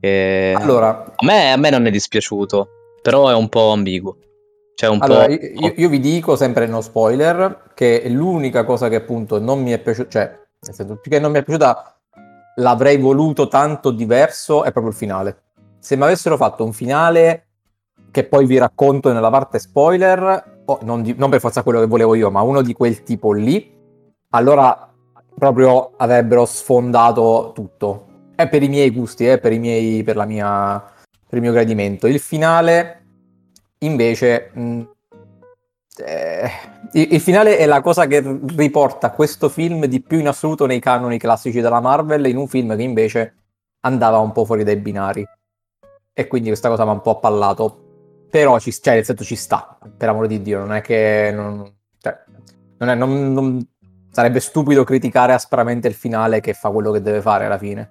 che 0.00 0.54
Allora, 0.56 1.12
a, 1.16 1.24
me, 1.24 1.52
a 1.52 1.56
me 1.56 1.70
non 1.70 1.86
è 1.86 1.90
dispiaciuto, 1.90 2.68
però 3.02 3.28
è 3.28 3.34
un 3.34 3.48
po' 3.48 3.70
ambiguo. 3.70 4.16
Cioè 4.74 4.88
un 4.88 4.98
allora, 5.00 5.26
po'... 5.26 5.32
io, 5.32 5.72
io 5.76 5.88
vi 5.88 5.98
dico 6.00 6.36
sempre 6.36 6.66
no 6.66 6.80
spoiler 6.80 7.70
che 7.74 8.08
l'unica 8.08 8.64
cosa 8.64 8.88
che 8.88 8.96
appunto 8.96 9.40
non 9.40 9.62
mi 9.62 9.72
è 9.72 9.78
piaciuta, 9.78 10.10
cioè, 10.10 10.38
nel 10.60 10.74
senso, 10.74 10.96
più 10.96 11.10
che 11.10 11.18
non 11.18 11.32
mi 11.32 11.38
è 11.38 11.42
piaciuta, 11.42 12.00
l'avrei 12.56 12.96
voluto 12.96 13.48
tanto 13.48 13.90
diverso, 13.90 14.62
è 14.62 14.70
proprio 14.70 14.92
il 14.92 14.98
finale. 14.98 15.42
Se 15.80 15.96
mi 15.96 16.04
avessero 16.04 16.36
fatto 16.36 16.64
un 16.64 16.72
finale 16.72 17.48
che 18.10 18.24
poi 18.24 18.46
vi 18.46 18.58
racconto 18.58 19.12
nella 19.12 19.30
parte 19.30 19.58
spoiler, 19.58 20.62
o 20.64 20.78
non, 20.82 21.02
di- 21.02 21.14
non 21.16 21.30
per 21.30 21.40
forza 21.40 21.62
quello 21.62 21.80
che 21.80 21.86
volevo 21.86 22.14
io, 22.14 22.30
ma 22.30 22.42
uno 22.42 22.62
di 22.62 22.72
quel 22.72 23.02
tipo 23.02 23.32
lì, 23.32 23.78
allora 24.30 24.92
proprio 25.34 25.92
avrebbero 25.96 26.44
sfondato 26.44 27.52
tutto. 27.54 28.06
È 28.34 28.48
per 28.48 28.62
i 28.62 28.68
miei 28.68 28.90
gusti, 28.90 29.26
è 29.26 29.38
per, 29.38 29.52
i 29.52 29.58
miei, 29.58 30.02
per, 30.02 30.16
la 30.16 30.24
mia, 30.24 30.78
per 30.78 31.38
il 31.38 31.40
mio 31.40 31.52
gradimento. 31.52 32.06
Il 32.06 32.20
finale, 32.20 33.04
invece, 33.78 34.50
mh, 34.52 34.82
eh, 36.04 36.50
il, 36.92 37.14
il 37.14 37.20
finale 37.20 37.58
è 37.58 37.66
la 37.66 37.80
cosa 37.80 38.06
che 38.06 38.22
riporta 38.56 39.10
questo 39.10 39.48
film 39.48 39.86
di 39.86 40.00
più 40.00 40.18
in 40.18 40.28
assoluto 40.28 40.66
nei 40.66 40.80
canoni 40.80 41.18
classici 41.18 41.60
della 41.60 41.80
Marvel, 41.80 42.26
in 42.26 42.36
un 42.36 42.48
film 42.48 42.76
che 42.76 42.82
invece 42.82 43.34
andava 43.80 44.18
un 44.18 44.32
po' 44.32 44.44
fuori 44.44 44.64
dai 44.64 44.76
binari. 44.76 45.26
E 46.12 46.26
quindi 46.26 46.48
questa 46.48 46.68
cosa 46.68 46.84
mi 46.84 46.90
ha 46.90 46.94
un 46.94 47.00
po' 47.02 47.12
appallato. 47.12 47.89
Però 48.30 48.58
ci, 48.58 48.72
cioè, 48.72 48.94
nel 48.94 49.04
senso 49.04 49.24
ci 49.24 49.36
sta, 49.36 49.76
per 49.96 50.08
amore 50.08 50.28
di 50.28 50.40
Dio, 50.40 50.60
non 50.60 50.72
è 50.72 50.80
che... 50.80 51.32
Non, 51.34 51.70
cioè, 51.98 52.16
non 52.78 52.88
è- 52.88 52.94
non- 52.94 53.32
non- 53.32 53.68
sarebbe 54.10 54.40
stupido 54.40 54.84
criticare 54.84 55.32
aspramente 55.32 55.88
il 55.88 55.94
finale 55.94 56.40
che 56.40 56.52
fa 56.52 56.70
quello 56.70 56.90
che 56.92 57.00
deve 57.02 57.20
fare 57.20 57.46
alla 57.46 57.58
fine. 57.58 57.90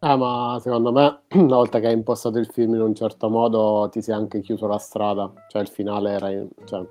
Eh, 0.00 0.16
ma 0.16 0.58
secondo 0.60 0.92
me, 0.92 1.20
una 1.34 1.56
volta 1.56 1.80
che 1.80 1.88
hai 1.88 1.94
impostato 1.94 2.38
il 2.38 2.46
film 2.52 2.74
in 2.74 2.80
un 2.80 2.94
certo 2.94 3.28
modo, 3.28 3.88
ti 3.90 4.02
sei 4.02 4.14
anche 4.14 4.40
chiuso 4.40 4.66
la 4.66 4.78
strada. 4.78 5.32
Cioè, 5.48 5.62
il 5.62 5.68
finale 5.68 6.12
era. 6.12 6.30
in- 6.30 6.48
cioè, 6.64 6.84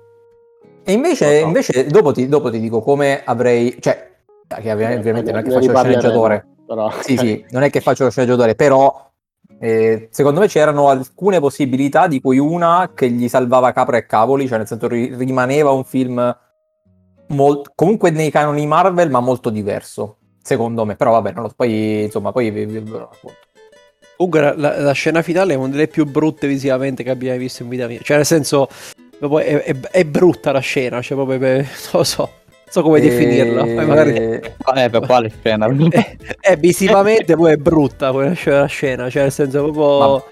E 0.84 0.92
invece, 0.92 1.40
so. 1.40 1.46
invece 1.46 1.86
dopo, 1.86 2.12
ti, 2.12 2.28
dopo 2.28 2.50
ti 2.50 2.60
dico 2.60 2.80
come 2.80 3.22
avrei... 3.24 3.76
Cioè, 3.80 4.10
che 4.48 4.72
ovvi- 4.72 4.84
ovviamente 4.84 5.30
non 5.32 5.40
è 5.40 5.42
che 5.42 5.50
faccio 5.50 5.72
lo 5.72 5.78
sceneggiatore. 5.78 6.46
Però, 6.66 6.90
Sì, 7.00 7.16
sì, 7.16 7.44
non 7.50 7.62
è 7.62 7.70
che 7.70 7.80
faccio 7.80 8.04
lo 8.04 8.10
sceneggiatore, 8.10 8.54
però 8.54 9.05
eh, 9.58 10.08
secondo 10.10 10.40
me 10.40 10.48
c'erano 10.48 10.88
alcune 10.88 11.40
possibilità, 11.40 12.06
di 12.06 12.20
cui 12.20 12.38
una 12.38 12.90
che 12.94 13.10
gli 13.10 13.28
salvava 13.28 13.72
capra 13.72 13.96
e 13.96 14.06
cavoli, 14.06 14.46
cioè 14.46 14.58
nel 14.58 14.66
senso 14.66 14.88
ri- 14.88 15.14
rimaneva 15.16 15.70
un 15.70 15.84
film 15.84 16.36
molt- 17.28 17.72
comunque 17.74 18.10
nei 18.10 18.30
canoni 18.30 18.66
Marvel, 18.66 19.10
ma 19.10 19.20
molto 19.20 19.50
diverso, 19.50 20.18
secondo 20.42 20.84
me. 20.84 20.96
Però 20.96 21.12
vabbè, 21.12 21.32
so, 21.34 21.52
poi 21.56 22.04
insomma, 22.04 22.32
poi 22.32 22.50
vi, 22.50 22.66
vi- 22.66 22.88
lo 22.88 22.98
racconto. 22.98 23.38
Comunque 24.16 24.40
la, 24.40 24.80
la- 24.80 24.92
scena 24.92 25.22
finale 25.22 25.52
è 25.54 25.56
una 25.56 25.68
delle 25.68 25.88
più 25.88 26.06
brutte 26.06 26.46
visivamente 26.46 27.02
che 27.02 27.10
abbia 27.10 27.30
mai 27.30 27.38
visto 27.38 27.62
in 27.62 27.68
vita 27.68 27.86
mia. 27.86 28.00
Cioè, 28.02 28.16
nel 28.16 28.26
senso, 28.26 28.68
è, 29.18 29.62
è- 29.62 29.80
è 29.80 30.04
brutta 30.04 30.52
la 30.52 30.60
scena, 30.60 31.00
cioè 31.02 31.16
proprio, 31.16 31.38
non 31.56 31.66
lo 31.92 32.04
so, 32.04 32.30
so 32.76 32.82
come 32.82 33.00
definirla. 33.00 33.62
Poi 33.62 33.86
magari... 33.86 34.14
Eh, 34.14 34.54
Eh, 34.74 34.90
per 34.90 35.00
quale 35.06 35.30
scena? 35.40 35.66
è, 35.66 36.16
è 36.40 36.56
visivamente 36.56 37.34
poi 37.36 37.52
è 37.52 37.56
brutta 37.56 38.10
poi 38.10 38.28
la 38.28 38.34
scena, 38.34 38.60
la 38.60 38.66
scena, 38.66 39.10
cioè 39.10 39.22
nel 39.22 39.32
senso 39.32 39.62
proprio... 39.62 39.98
Ma- 39.98 40.22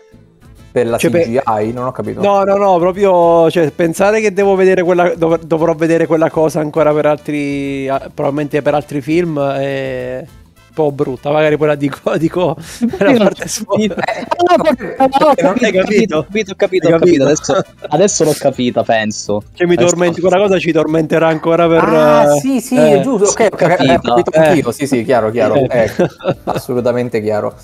per 0.74 0.88
la 0.88 0.98
Cioè, 0.98 1.10
per- 1.10 1.22
CGI, 1.22 1.72
non 1.72 1.86
ho 1.86 1.92
capito. 1.92 2.20
No, 2.20 2.42
no, 2.42 2.56
no, 2.56 2.78
proprio, 2.78 3.48
cioè, 3.48 3.70
pensare 3.70 4.20
che 4.20 4.32
devo 4.32 4.56
vedere 4.56 4.82
quella, 4.82 5.14
dov- 5.14 5.44
dovrò 5.44 5.72
vedere 5.72 6.06
quella 6.06 6.30
cosa 6.30 6.58
ancora 6.58 6.92
per 6.92 7.06
altri, 7.06 7.86
probabilmente 8.12 8.60
per 8.60 8.74
altri 8.74 9.00
film, 9.00 9.40
è 9.40 10.24
un 10.26 10.43
po' 10.74 10.90
brutta, 10.92 11.30
magari 11.30 11.56
poi 11.56 11.68
la 11.68 11.74
dico, 11.76 11.98
la 12.10 12.16
dico 12.16 12.56
nella 12.98 13.30
parte. 13.30 13.44
Eh, 13.44 15.08
perché 15.08 15.42
non- 15.42 15.54
hai 15.60 15.72
capito? 15.72 16.16
Ho 16.18 16.22
capito, 16.24 16.50
ho 16.52 16.54
capito, 16.56 16.88
ho 16.88 16.90
capito. 16.90 16.98
capito? 16.98 17.24
Adesso, 17.24 17.62
adesso 17.88 18.24
l'ho 18.24 18.34
capita, 18.36 18.82
penso. 18.82 19.42
Cioè, 19.54 19.66
mi 19.66 19.76
tormenti, 19.76 20.20
quella 20.20 20.38
cosa 20.38 20.58
ci 20.58 20.72
tormenterà 20.72 21.28
ancora 21.28 21.66
per... 21.68 21.84
Ah, 21.84 22.34
eh, 22.34 22.40
sì, 22.40 22.60
sì, 22.60 22.76
eh, 22.76 22.98
è 22.98 23.00
giusto. 23.00 23.28
Ok, 23.30 23.40
sì, 23.40 23.42
ho 23.46 23.56
capito, 23.56 23.76
capito. 23.76 24.12
ho 24.12 24.14
capito 24.16 24.30
Eh. 24.32 24.46
anch'io. 24.46 24.72
Sì, 24.72 24.86
sì, 24.86 25.04
chiaro, 25.04 25.30
chiaro. 25.30 25.54
Eh. 25.54 25.68
Eh, 25.96 26.36
assolutamente 26.44 27.22
chiaro. 27.22 27.54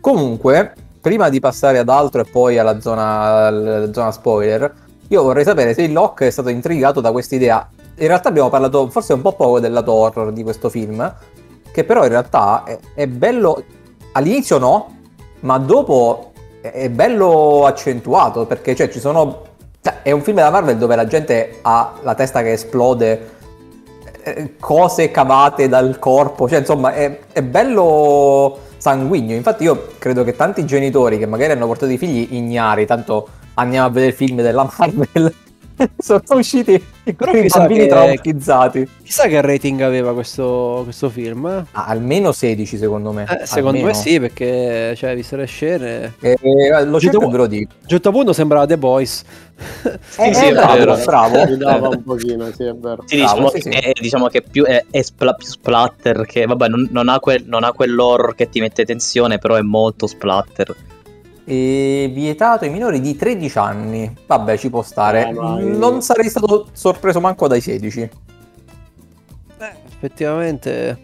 Comunque, 0.00 0.72
prima 1.00 1.28
di 1.28 1.40
passare 1.40 1.78
ad 1.78 1.88
altro 1.88 2.22
e 2.22 2.24
poi 2.24 2.58
alla 2.58 2.80
zona, 2.80 3.46
alla 3.46 3.92
zona 3.92 4.10
spoiler, 4.12 4.72
io 5.08 5.22
vorrei 5.22 5.44
sapere 5.44 5.74
se 5.74 5.82
il 5.82 5.92
Locke 5.92 6.26
è 6.28 6.30
stato 6.30 6.48
intrigato 6.48 7.00
da 7.00 7.10
questa 7.12 7.34
idea. 7.34 7.68
In 7.96 8.06
realtà 8.06 8.30
abbiamo 8.30 8.48
parlato 8.48 8.88
forse 8.88 9.12
un 9.12 9.20
po' 9.20 9.32
poco 9.34 9.60
del 9.60 9.72
lato 9.72 9.92
horror 9.92 10.32
di 10.32 10.42
questo 10.42 10.70
film, 10.70 11.14
che 11.72 11.84
però 11.84 12.02
in 12.04 12.10
realtà 12.10 12.64
è, 12.64 12.78
è 12.94 13.06
bello. 13.06 13.62
All'inizio 14.12 14.58
no, 14.58 14.96
ma 15.40 15.58
dopo 15.58 16.32
è- 16.60 16.72
è 16.72 16.90
bello 16.90 17.64
accentuato 17.66 18.46
perché 18.46 18.74
cioè, 18.74 18.88
ci 18.88 19.00
sono. 19.00 19.42
cioè, 19.80 20.02
è 20.02 20.10
un 20.10 20.22
film 20.22 20.36
della 20.36 20.50
Marvel 20.50 20.76
dove 20.76 20.96
la 20.96 21.06
gente 21.06 21.58
ha 21.62 21.94
la 22.02 22.14
testa 22.14 22.42
che 22.42 22.52
esplode, 22.52 23.30
eh, 24.22 24.54
cose 24.58 25.10
cavate 25.10 25.68
dal 25.68 25.98
corpo, 25.98 26.48
cioè 26.48 26.58
insomma 26.60 26.92
è, 26.92 27.18
è 27.32 27.42
bello 27.42 28.58
sanguigno. 28.76 29.34
Infatti, 29.34 29.64
io 29.64 29.88
credo 29.98 30.24
che 30.24 30.34
tanti 30.34 30.64
genitori 30.64 31.18
che 31.18 31.26
magari 31.26 31.52
hanno 31.52 31.66
portato 31.66 31.92
i 31.92 31.98
figli 31.98 32.34
ignari, 32.34 32.86
tanto 32.86 33.28
andiamo 33.54 33.86
a 33.86 33.90
vedere 33.90 34.12
film 34.12 34.40
della 34.42 34.68
Marvel, 34.78 35.34
sono 35.98 36.22
usciti 36.30 36.82
Però 37.16 37.32
i 37.32 37.46
bambini 37.46 37.80
che- 37.80 37.86
traumatizzati. 37.88 38.88
Chissà 39.02 39.26
che 39.26 39.40
rating 39.40 39.80
aveva 39.80 40.12
questo, 40.14 40.80
questo 40.84 41.08
film. 41.08 41.46
eh? 41.46 41.64
Ah, 41.72 41.86
almeno 41.86 42.32
16 42.32 42.76
secondo 42.76 43.12
me. 43.12 43.24
Eh, 43.24 43.46
secondo 43.46 43.78
Almeno. 43.78 43.86
me 43.88 43.94
sì, 43.94 44.20
perché 44.20 44.94
cioè, 44.96 45.14
viste 45.14 45.36
le 45.36 45.46
scene. 45.46 46.14
Eh, 46.20 46.36
eh, 46.40 46.84
lo 46.84 47.00
cerco 47.00 47.28
ve 47.28 47.36
lo 47.36 47.46
dico. 47.46 47.72
A 47.72 47.76
un 47.82 47.88
certo 47.88 48.10
punto 48.12 48.32
sembrava 48.32 48.66
The 48.66 48.78
Boys. 48.78 49.22
Eh, 49.82 49.98
sì, 50.34 50.44
eh, 50.44 50.48
è 50.48 50.52
bravo, 50.52 50.76
vero. 50.76 50.96
bravo. 51.04 51.44
Mi 51.50 51.56
dava 51.56 51.88
un 51.88 52.02
pochino, 52.04 52.50
sì, 52.52 52.64
è 52.64 52.74
vero. 52.74 53.02
Sì, 53.06 53.16
Bravo, 53.16 53.32
diciamo, 53.34 53.50
sì, 53.50 53.60
sì. 53.60 53.68
Che, 53.70 53.92
diciamo 54.00 54.26
che 54.28 54.42
più 54.42 54.64
è, 54.64 54.84
è 54.90 55.02
spla- 55.02 55.34
più 55.34 55.46
splatter 55.46 56.24
che 56.26 56.46
vabbè 56.46 56.68
non, 56.68 56.88
non 56.90 57.08
ha 57.08 57.18
quel- 57.18 57.44
non 57.46 57.64
ha 57.64 57.72
quell'horror 57.72 58.34
che 58.34 58.48
ti 58.48 58.60
mette 58.60 58.84
tensione 58.84 59.38
però 59.38 59.56
è 59.56 59.62
molto 59.62 60.06
splatter 60.06 60.74
E 61.52 62.08
vietato 62.14 62.64
ai 62.64 62.70
minori 62.70 63.00
di 63.00 63.16
13 63.16 63.58
anni. 63.58 64.14
Vabbè, 64.24 64.56
ci 64.56 64.70
può 64.70 64.82
stare. 64.82 65.26
Eh, 65.28 65.32
ma- 65.32 65.58
Non 65.58 66.00
sarei 66.00 66.28
stato 66.28 66.68
sorpreso 66.72 67.18
manco 67.20 67.48
dai 67.48 67.60
16. 67.60 68.00
Eh, 68.02 68.10
effettivamente 69.88 70.96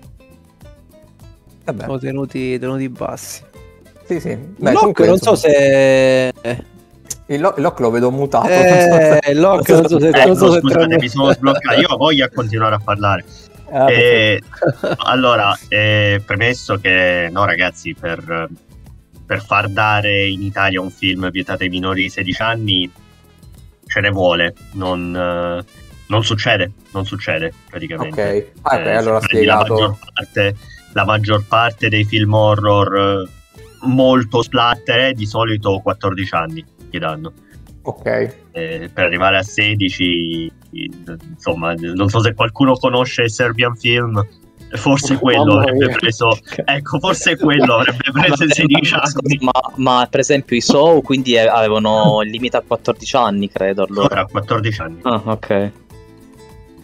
Vabbè, 1.65 1.85
sono 1.87 1.99
tenuti, 1.99 2.59
tenuti 2.61 2.89
bassi. 2.89 3.43
sì, 4.05 4.21
sì. 4.21 4.37
Beh, 4.37 4.71
Lock 4.71 4.79
comunque, 4.79 5.07
non 5.09 5.19
so 5.19 5.35
se... 5.35 6.33
Il, 7.29 7.41
lo- 7.41 7.55
il 7.57 7.63
lock 7.63 7.81
lo 7.81 7.91
vedo 7.91 8.13
mutato. 8.13 8.47
Eh, 8.47 9.21
il 9.33 9.41
Lock 9.41 9.69
non 9.71 9.89
so 9.89 9.99
se... 9.99 10.09
Ecco, 10.11 10.27
non 10.29 10.37
so 10.37 10.53
se 10.53 10.61
scusate, 10.61 10.97
mi 10.97 11.09
sono 11.09 11.35
bloccato. 11.41 11.81
Io 11.81 11.89
ho 11.89 11.97
voglia 11.97 12.27
a 12.27 12.31
continuare 12.33 12.77
a 12.77 12.81
parlare. 12.83 13.25
Ah, 13.73 13.91
Eh, 13.91 14.41
allora, 14.99 15.59
eh, 15.67 16.23
premesso 16.25 16.77
che 16.77 17.29
no, 17.33 17.45
ragazzi, 17.45 17.97
per, 17.99 18.49
per 19.27 19.43
far 19.45 19.69
dare 19.69 20.29
in 20.29 20.43
Italia 20.43 20.81
un 20.81 20.91
film 20.91 21.31
vietato 21.31 21.65
ai 21.65 21.69
minori 21.69 22.03
di 22.03 22.09
16 22.09 22.43
anni 22.43 22.91
ce 23.85 24.01
ne 24.01 24.11
vuole, 24.11 24.55
non, 24.73 25.15
eh, 25.15 25.65
non 26.07 26.25
succede, 26.25 26.73
non 26.93 27.05
succede 27.05 27.53
praticamente. 27.69 28.21
Ok, 28.21 28.61
ah, 28.63 28.77
ok, 28.77 28.87
Eh, 28.87 28.95
allora 28.95 29.19
prendi 29.19 29.47
la 29.47 29.61
spiegato. 29.61 29.73
maggior, 29.73 29.99
parte, 30.13 30.57
la 30.93 31.05
maggior 31.05 31.45
parte 31.47 31.89
dei 31.89 32.05
film 32.05 32.33
horror 32.33 32.97
eh, 32.97 33.29
molto 33.87 34.43
splatter 34.43 34.99
eh, 34.99 35.13
di 35.13 35.27
solito 35.27 35.81
14 35.83 36.35
anni 36.35 36.65
gli 36.91 36.99
danno. 36.99 37.33
Ok. 37.83 38.35
Eh, 38.53 38.91
per 38.93 39.05
arrivare 39.05 39.39
a 39.39 39.43
16 39.43 40.53
insomma 40.71 41.73
non 41.75 42.09
so 42.09 42.21
se 42.21 42.35
qualcuno 42.35 42.75
conosce 42.75 43.29
Serbian 43.29 43.77
Film 43.77 44.23
forse 44.71 45.17
quello 45.17 45.45
Mamma 45.45 45.61
avrebbe 45.61 45.89
preso 45.97 46.29
ecco 46.65 46.99
forse 46.99 47.37
quello 47.37 47.77
avrebbe 47.77 48.11
preso 48.13 48.45
i 48.45 48.51
16 48.51 48.95
anni 48.95 49.39
ma, 49.41 49.53
ma 49.77 50.07
per 50.11 50.21
esempio 50.21 50.57
i 50.57 50.61
Saw 50.61 51.01
quindi 51.03 51.35
eh, 51.35 51.47
avevano 51.47 52.21
il 52.23 52.31
limite 52.31 52.57
a 52.57 52.63
14 52.67 53.17
anni 53.17 53.49
credo 53.49 53.85
allora. 53.85 54.07
Allora 54.07 54.21
a 54.23 54.27
14 54.27 54.81
anni. 54.81 54.99
Ah 55.03 55.23
ok. 55.25 55.73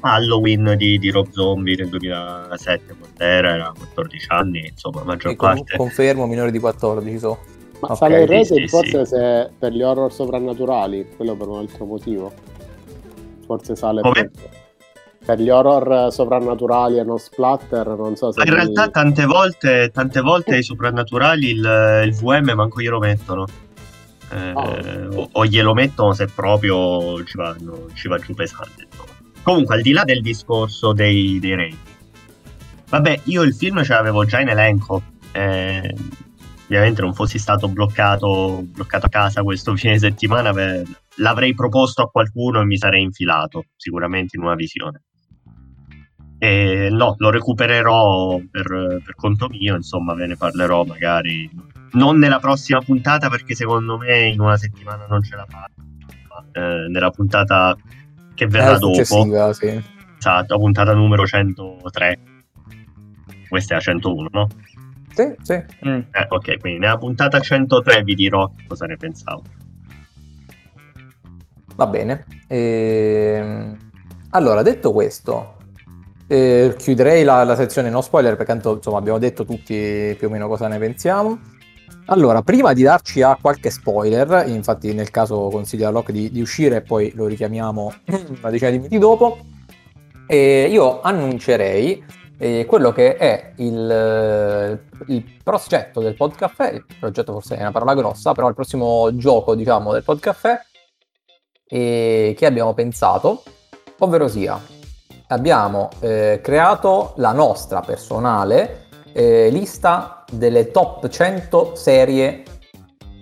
Halloween 0.01 0.75
di, 0.77 0.99
di 0.99 1.11
Rob 1.11 1.29
Zombie 1.31 1.77
del 1.77 1.89
2007 1.89 2.95
quando 2.99 3.23
era 3.23 3.55
era 3.55 3.73
14 3.77 4.27
anni 4.31 4.67
insomma 4.69 5.01
la 5.01 5.07
maggior 5.07 5.37
con- 5.37 5.55
parte. 5.55 5.77
confermo, 5.77 6.27
minori 6.27 6.51
di 6.51 6.59
14 6.59 7.19
so. 7.19 7.39
Ma 7.81 7.89
Ok, 7.89 7.97
sale 7.97 8.23
il 8.23 8.29
sì, 8.29 8.35
rating 8.35 8.61
sì, 8.61 8.69
forse 8.69 9.07
se 9.07 9.51
per 9.59 9.73
gli 9.73 9.83
horror 9.83 10.13
soprannaturali, 10.13 11.09
quello 11.17 11.35
per 11.35 11.49
un 11.49 11.59
altro 11.59 11.85
motivo. 11.85 12.33
Forse 13.45 13.75
sale 13.75 14.03
Come? 14.03 14.31
per, 14.31 14.31
per 15.25 15.39
gli 15.41 15.49
horror 15.51 16.13
soprannaturali 16.13 16.99
e 16.99 17.05
non 17.05 17.19
splatter, 17.19 17.87
non 17.89 18.17
so 18.17 18.33
se... 18.33 18.39
ma 18.41 18.45
in 18.45 18.51
mi- 18.51 18.57
realtà 18.57 18.89
tante 18.91 19.25
volte 19.25 19.91
tante 19.93 20.21
volte 20.21 20.57
i 20.59 20.63
soprannaturali 20.63 21.51
il, 21.51 22.03
il 22.07 22.15
VM 22.15 22.53
manco 22.55 22.81
glielo 22.81 22.99
mettono 22.99 23.47
Eh, 24.33 24.53
Ah. 24.55 25.09
o, 25.15 25.29
o 25.33 25.45
glielo 25.45 25.75
mettono 25.75 26.15
se 26.15 26.27
proprio 26.27 27.23
ci, 27.25 27.37
vanno, 27.37 27.89
ci 27.95 28.09
va 28.09 28.19
giù 28.19 28.33
pesante 28.35 28.87
insomma. 28.91 29.13
comunque 29.43 29.75
al 29.77 29.83
di 29.83 29.93
là 29.93 30.05
del 30.05 30.23
discorso 30.23 30.93
dei, 30.95 31.39
dei 31.39 31.55
rating 31.55 31.79
vabbè 32.89 33.21
io 33.25 33.43
il 33.43 33.55
film 33.55 33.83
ce 33.85 33.93
l'avevo 33.93 34.25
già 34.25 34.41
in 34.41 34.49
elenco 34.49 35.03
eh, 35.33 35.95
ovviamente 36.65 37.03
non 37.03 37.13
fossi 37.15 37.39
stato 37.39 37.69
bloccato, 37.69 38.63
bloccato 38.65 39.05
a 39.07 39.09
casa 39.11 39.43
questo 39.43 39.75
fine 39.77 39.99
settimana 39.99 40.51
beh, 40.53 40.83
l'avrei 41.17 41.55
proposto 41.55 42.01
a 42.03 42.11
qualcuno 42.11 42.61
e 42.61 42.65
mi 42.65 42.79
sarei 42.79 43.03
infilato 43.03 43.67
sicuramente 43.77 44.37
in 44.39 44.45
una 44.45 44.55
visione 44.55 45.03
e 46.45 46.89
no, 46.91 47.15
lo 47.19 47.31
recupererò 47.31 48.41
per, 48.51 49.01
per 49.05 49.15
conto 49.15 49.47
mio, 49.49 49.77
insomma, 49.77 50.13
ve 50.15 50.27
ne 50.27 50.37
parlerò 50.37 50.83
magari 50.83 51.49
non 51.93 52.19
nella 52.19 52.41
prossima 52.41 52.81
puntata 52.81 53.29
perché 53.29 53.55
secondo 53.55 53.97
me 53.97 54.23
in 54.27 54.41
una 54.41 54.57
settimana 54.57 55.07
non 55.09 55.23
ce 55.23 55.37
la 55.37 55.47
fa. 55.49 55.71
ma, 55.77 56.45
eh, 56.51 56.89
nella 56.89 57.11
puntata 57.13 57.77
che 58.35 58.47
verrà 58.49 58.75
Eh, 58.75 58.79
dopo, 58.81 58.93
successiva, 58.95 59.53
sì. 59.53 59.81
esatto, 60.19 60.59
puntata 60.59 60.93
numero 60.95 61.25
103. 61.27 62.19
Questa 63.49 63.75
è 63.75 63.77
la 63.77 63.83
101, 63.83 64.29
no? 64.33 64.49
Sì, 65.15 65.33
sì. 65.43 65.63
Mm. 65.87 66.01
Eh, 66.11 66.27
ok, 66.29 66.59
quindi 66.59 66.81
nella 66.81 66.99
puntata 66.99 67.39
103 67.39 68.03
vi 68.03 68.17
dirò 68.17 68.51
cosa 68.67 68.87
ne 68.87 68.97
pensavo. 68.97 69.45
Va 71.77 71.87
bene. 71.87 72.25
Ehm, 72.49 73.77
Allora, 74.31 74.63
detto 74.63 74.93
questo, 74.93 75.59
eh, 76.27 76.75
chiuderei 76.77 77.25
la, 77.25 77.45
la 77.45 77.57
sezione 77.57 77.91
no 77.91 78.01
spoiler 78.01 78.37
perché 78.37 78.53
tanto 78.53 78.75
insomma 78.77 78.99
abbiamo 78.99 79.19
detto 79.19 79.45
tutti 79.45 80.15
più 80.19 80.29
o 80.29 80.31
meno 80.31 80.49
cosa 80.49 80.69
ne 80.69 80.79
pensiamo. 80.79 81.39
Allora, 82.07 82.43
prima 82.43 82.73
di 82.73 82.83
darci 82.83 83.23
a 83.23 83.39
qualche 83.41 83.71
spoiler, 83.71 84.49
infatti 84.49 84.93
nel 84.93 85.11
caso 85.11 85.49
consiglio 85.49 85.87
a 85.87 85.91
Locke 85.91 86.13
di, 86.13 86.31
di 86.31 86.41
uscire 86.41 86.77
e 86.77 86.83
poi 86.83 87.13
lo 87.15 87.27
richiamiamo 87.27 87.95
una 88.41 88.51
decina 88.51 88.71
di 88.71 88.79
minuti 88.79 88.99
dopo, 88.99 89.39
eh, 90.27 90.69
io 90.69 91.01
annuncerei 91.01 92.05
eh, 92.39 92.67
quello 92.67 92.91
che 92.91 93.17
è 93.17 93.53
il, 93.59 93.89
eh, 93.89 95.13
il 95.13 95.25
progetto 95.45 96.01
del 96.01 96.17
Podcaffè, 96.17 96.73
il 96.73 96.85
progetto 96.99 97.33
forse 97.33 97.57
è 97.57 97.61
una 97.61 97.71
parola 97.71 97.95
grossa, 97.95 98.33
però 98.33 98.49
il 98.49 98.55
prossimo 98.55 99.15
gioco 99.17 99.55
diciamo 99.55 99.93
del 99.93 100.03
Podcaffè 100.03 100.61
eh, 101.69 102.35
che 102.37 102.47
abbiamo 102.47 102.75
pensato, 102.75 103.45
ovvero 103.99 104.27
sia 104.27 104.61
abbiamo 105.33 105.89
eh, 106.01 106.41
creato 106.43 107.15
la 107.17 107.33
nostra 107.33 107.81
personale 107.81 108.87
eh, 109.13 109.49
lista 109.51 110.25
delle 110.31 110.71
top 110.71 111.09
100 111.09 111.75
serie 111.75 112.43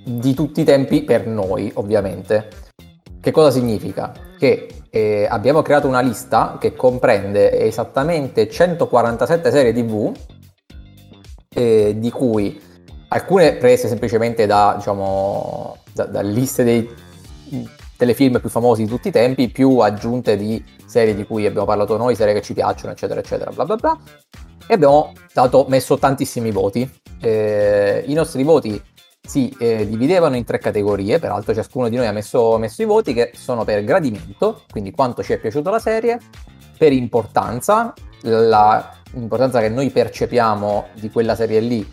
di 0.05 0.35
tutti 0.35 0.61
i 0.61 0.65
tempi 0.65 1.03
per 1.03 1.27
noi, 1.27 1.71
ovviamente. 1.75 2.49
Che 3.21 3.31
cosa 3.31 3.51
significa? 3.51 4.13
Che 4.39 4.69
eh, 4.91 5.27
abbiamo 5.29 5.63
creato 5.63 5.87
una 5.87 6.01
lista 6.01 6.57
che 6.59 6.75
comprende 6.75 7.61
esattamente 7.61 8.49
147 8.49 9.51
serie 9.51 9.73
TV, 9.73 10.13
eh, 11.53 11.95
di 11.99 12.11
cui 12.11 12.61
alcune 13.09 13.55
prese 13.55 13.89
semplicemente 13.89 14.47
da, 14.47 14.75
diciamo, 14.77 15.77
da, 15.93 16.05
da 16.05 16.21
liste 16.23 16.65
dei 16.65 16.89
telefilm 18.01 18.41
più 18.41 18.49
famosi 18.49 18.85
di 18.85 18.89
tutti 18.89 19.09
i 19.09 19.11
tempi, 19.11 19.51
più 19.51 19.77
aggiunte 19.79 20.39
di 20.39 20.65
serie 20.87 21.15
di 21.15 21.27
cui 21.27 21.45
abbiamo 21.45 21.67
parlato 21.67 21.99
noi, 21.99 22.17
serie 22.17 22.33
che 22.33 22.41
ci 22.41 22.55
piacciono, 22.55 22.93
eccetera, 22.93 23.21
eccetera, 23.21 23.51
bla 23.51 23.67
bla 23.67 23.77
bla. 23.77 23.99
E 24.67 24.73
abbiamo 24.73 25.13
dato, 25.35 25.67
messo 25.69 25.99
tantissimi 25.99 26.51
voti. 26.51 26.89
Eh, 27.21 28.03
I 28.07 28.15
nostri 28.15 28.43
voti 28.43 28.83
si 29.21 29.55
eh, 29.59 29.87
dividevano 29.87 30.35
in 30.37 30.45
tre 30.45 30.59
categorie, 30.59 31.19
peraltro 31.19 31.53
ciascuno 31.53 31.91
di 31.91 31.97
noi 31.97 32.07
ha 32.07 32.13
messo, 32.13 32.57
messo 32.57 32.81
i 32.81 32.87
voti 32.87 33.13
che 33.13 33.33
sono 33.35 33.65
per 33.65 33.85
gradimento, 33.85 34.63
quindi 34.71 34.93
quanto 34.93 35.23
ci 35.23 35.35
è 35.35 35.39
piaciuta 35.39 35.71
la 35.71 35.79
serie, 35.79 36.19
per 36.79 36.95
importanza, 36.95 37.93
la 38.23 38.95
importanza 39.13 39.61
che 39.61 39.69
noi 39.69 39.91
percepiamo 39.91 40.87
di 40.95 41.11
quella 41.11 41.35
serie 41.35 41.61
lì 41.61 41.87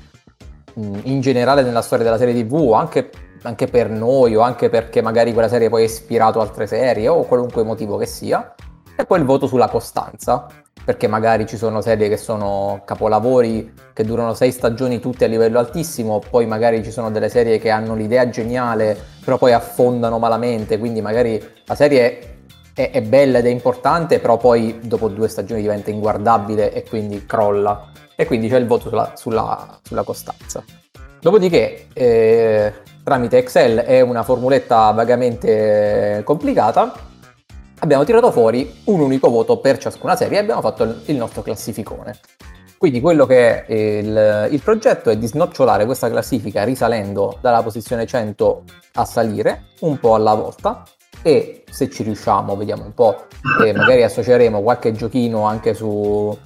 mh, 0.74 1.00
in 1.04 1.20
generale 1.20 1.63
nella 1.63 1.82
storia 1.82 2.06
della 2.06 2.17
serie 2.17 2.34
tv 2.34 2.72
anche, 2.72 3.10
anche 3.48 3.68
per 3.68 3.90
noi 3.90 4.36
o 4.36 4.42
anche 4.42 4.70
perché 4.70 5.02
magari 5.02 5.32
quella 5.32 5.48
serie 5.48 5.70
poi 5.70 5.84
ha 5.84 5.86
ispirato 5.86 6.42
altre 6.42 6.68
serie 6.68 7.08
o 7.08 7.24
qualunque 7.24 7.64
motivo 7.64 7.96
che 7.98 8.06
sia 8.06 8.54
e 8.96 9.06
poi 9.06 9.20
il 9.20 9.26
voto 9.26 9.48
sulla 9.48 9.70
costanza 9.70 10.48
perché 10.84 11.08
magari 11.08 11.46
ci 11.46 11.58
sono 11.58 11.82
serie 11.82 12.10
che 12.10 12.18
sono 12.18 12.82
capolavori 12.86 13.74
che 13.94 14.04
durano 14.04 14.34
sei 14.34 14.52
stagioni 14.52 15.00
tutte 15.00 15.26
a 15.26 15.28
livello 15.28 15.60
altissimo, 15.60 16.22
poi 16.30 16.46
magari 16.46 16.82
ci 16.84 16.92
sono 16.92 17.12
delle 17.12 17.28
serie 17.28 17.58
che 17.58 17.70
hanno 17.70 17.94
l'idea 17.94 18.30
geniale, 18.30 18.98
però 19.24 19.38
poi 19.38 19.52
affondano 19.52 20.18
malamente, 20.18 20.78
quindi 20.78 21.02
magari 21.02 21.44
la 21.66 21.76
serie 21.76 22.38
è, 22.74 22.92
è 22.92 23.02
bella 23.02 23.40
ed 23.40 23.48
è 23.48 23.50
importante, 23.50 24.20
però 24.20 24.38
poi 24.38 24.80
dopo 24.82 25.10
due 25.10 25.28
stagioni 25.28 25.62
diventa 25.62 25.90
inguardabile 25.90 26.72
e 26.72 26.84
quindi 26.88 27.26
crolla. 27.26 27.92
E 28.16 28.26
quindi 28.26 28.48
c'è 28.48 28.58
il 28.58 28.66
voto 28.66 28.88
sulla, 28.88 29.12
sulla, 29.16 29.80
sulla 29.82 30.04
costanza. 30.04 30.64
Dopodiché, 31.20 31.88
eh, 31.92 32.74
tramite 33.08 33.38
Excel 33.38 33.86
e 33.88 34.02
una 34.02 34.22
formuletta 34.22 34.91
vagamente 34.91 36.24
complicata, 36.26 36.91
abbiamo 37.80 38.04
tirato 38.04 38.34
fuori 38.34 38.82
un 38.88 39.00
unico 39.00 39.30
voto 39.30 39.60
per 39.60 39.78
ciascuna 39.78 40.17
serie 40.17 40.39
e 40.39 40.41
abbiamo 40.41 40.60
fatto 40.60 40.84
il, 40.84 41.04
il 41.06 41.15
nostro 41.15 41.41
classificone. 41.41 42.20
Quindi 42.78 43.00
quello 43.00 43.26
che 43.26 43.63
è 43.63 43.72
il, 43.72 44.50
il, 44.52 44.62
progetto 44.62 45.10
è 45.10 45.15
di 45.15 45.26
snocciolare 45.26 45.86
questa 45.86 46.10
classifica 46.10 46.65
risalendo 46.65 47.38
dalla 47.39 47.63
posizione 47.63 48.06
100 48.06 48.63
a 48.96 49.06
salire 49.06 49.67
un 49.80 49.98
po' 50.02 50.13
alla 50.13 50.34
volta 50.34 50.84
e 51.22 51.63
se 51.70 51.89
ci 51.89 52.04
riusciamo 52.04 52.58
vediamo 52.58 52.84
un 52.84 52.93
po' 52.93 53.28
e 53.63 53.72
magari 53.72 54.04
associeremo 54.04 54.62
qualche 54.62 54.91
giochino 54.91 55.46
anche 55.46 55.74
su, 55.74 56.38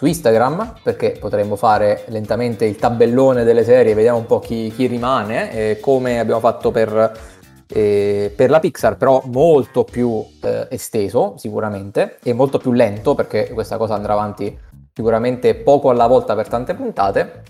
su 0.00 0.06
Instagram 0.06 0.76
perché 0.82 1.18
potremmo 1.20 1.56
fare 1.56 2.04
lentamente 2.08 2.64
il 2.64 2.76
tabellone 2.76 3.44
delle 3.44 3.64
serie, 3.64 3.92
vediamo 3.92 4.16
un 4.16 4.24
po' 4.24 4.38
chi, 4.38 4.72
chi 4.74 4.86
rimane, 4.86 5.52
eh, 5.52 5.78
come 5.78 6.18
abbiamo 6.18 6.40
fatto 6.40 6.70
per, 6.70 7.20
eh, 7.66 8.32
per, 8.34 8.48
la 8.48 8.60
Pixar, 8.60 8.96
però 8.96 9.20
molto 9.26 9.84
più 9.84 10.24
eh, 10.40 10.68
esteso 10.70 11.34
sicuramente 11.36 12.16
e 12.22 12.32
molto 12.32 12.56
più 12.56 12.72
lento 12.72 13.14
perché 13.14 13.50
questa 13.50 13.76
cosa 13.76 13.92
andrà 13.92 14.14
avanti 14.14 14.58
sicuramente 14.90 15.54
poco 15.54 15.90
alla 15.90 16.06
volta 16.06 16.34
per 16.34 16.48
tante 16.48 16.74
puntate. 16.74 17.42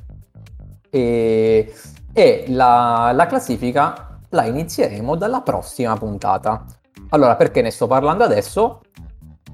E, 0.90 1.72
e 2.12 2.44
la, 2.48 3.12
la 3.14 3.26
classifica 3.26 4.18
la 4.30 4.44
inizieremo 4.44 5.14
dalla 5.14 5.42
prossima 5.42 5.96
puntata. 5.96 6.64
Allora, 7.10 7.36
perché 7.36 7.62
ne 7.62 7.70
sto 7.70 7.86
parlando 7.86 8.24
adesso? 8.24 8.80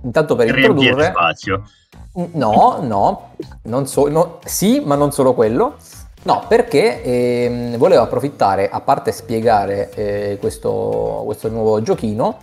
Intanto 0.03 0.35
per 0.35 0.49
introdurre... 0.49 1.11
spazio. 1.11 1.63
No, 2.17 2.79
no, 2.81 3.33
non 3.65 3.87
so, 3.87 4.09
no, 4.09 4.39
sì, 4.45 4.81
ma 4.81 4.95
non 4.95 5.13
solo 5.13 5.35
quello. 5.35 5.77
No, 6.23 6.45
perché 6.49 7.03
ehm, 7.03 7.77
volevo 7.77 8.03
approfittare, 8.03 8.69
a 8.69 8.81
parte 8.81 9.13
spiegare 9.13 9.91
eh, 9.91 10.39
questo, 10.41 11.23
questo, 11.25 11.49
nuovo 11.49 11.81
giochino, 11.83 12.39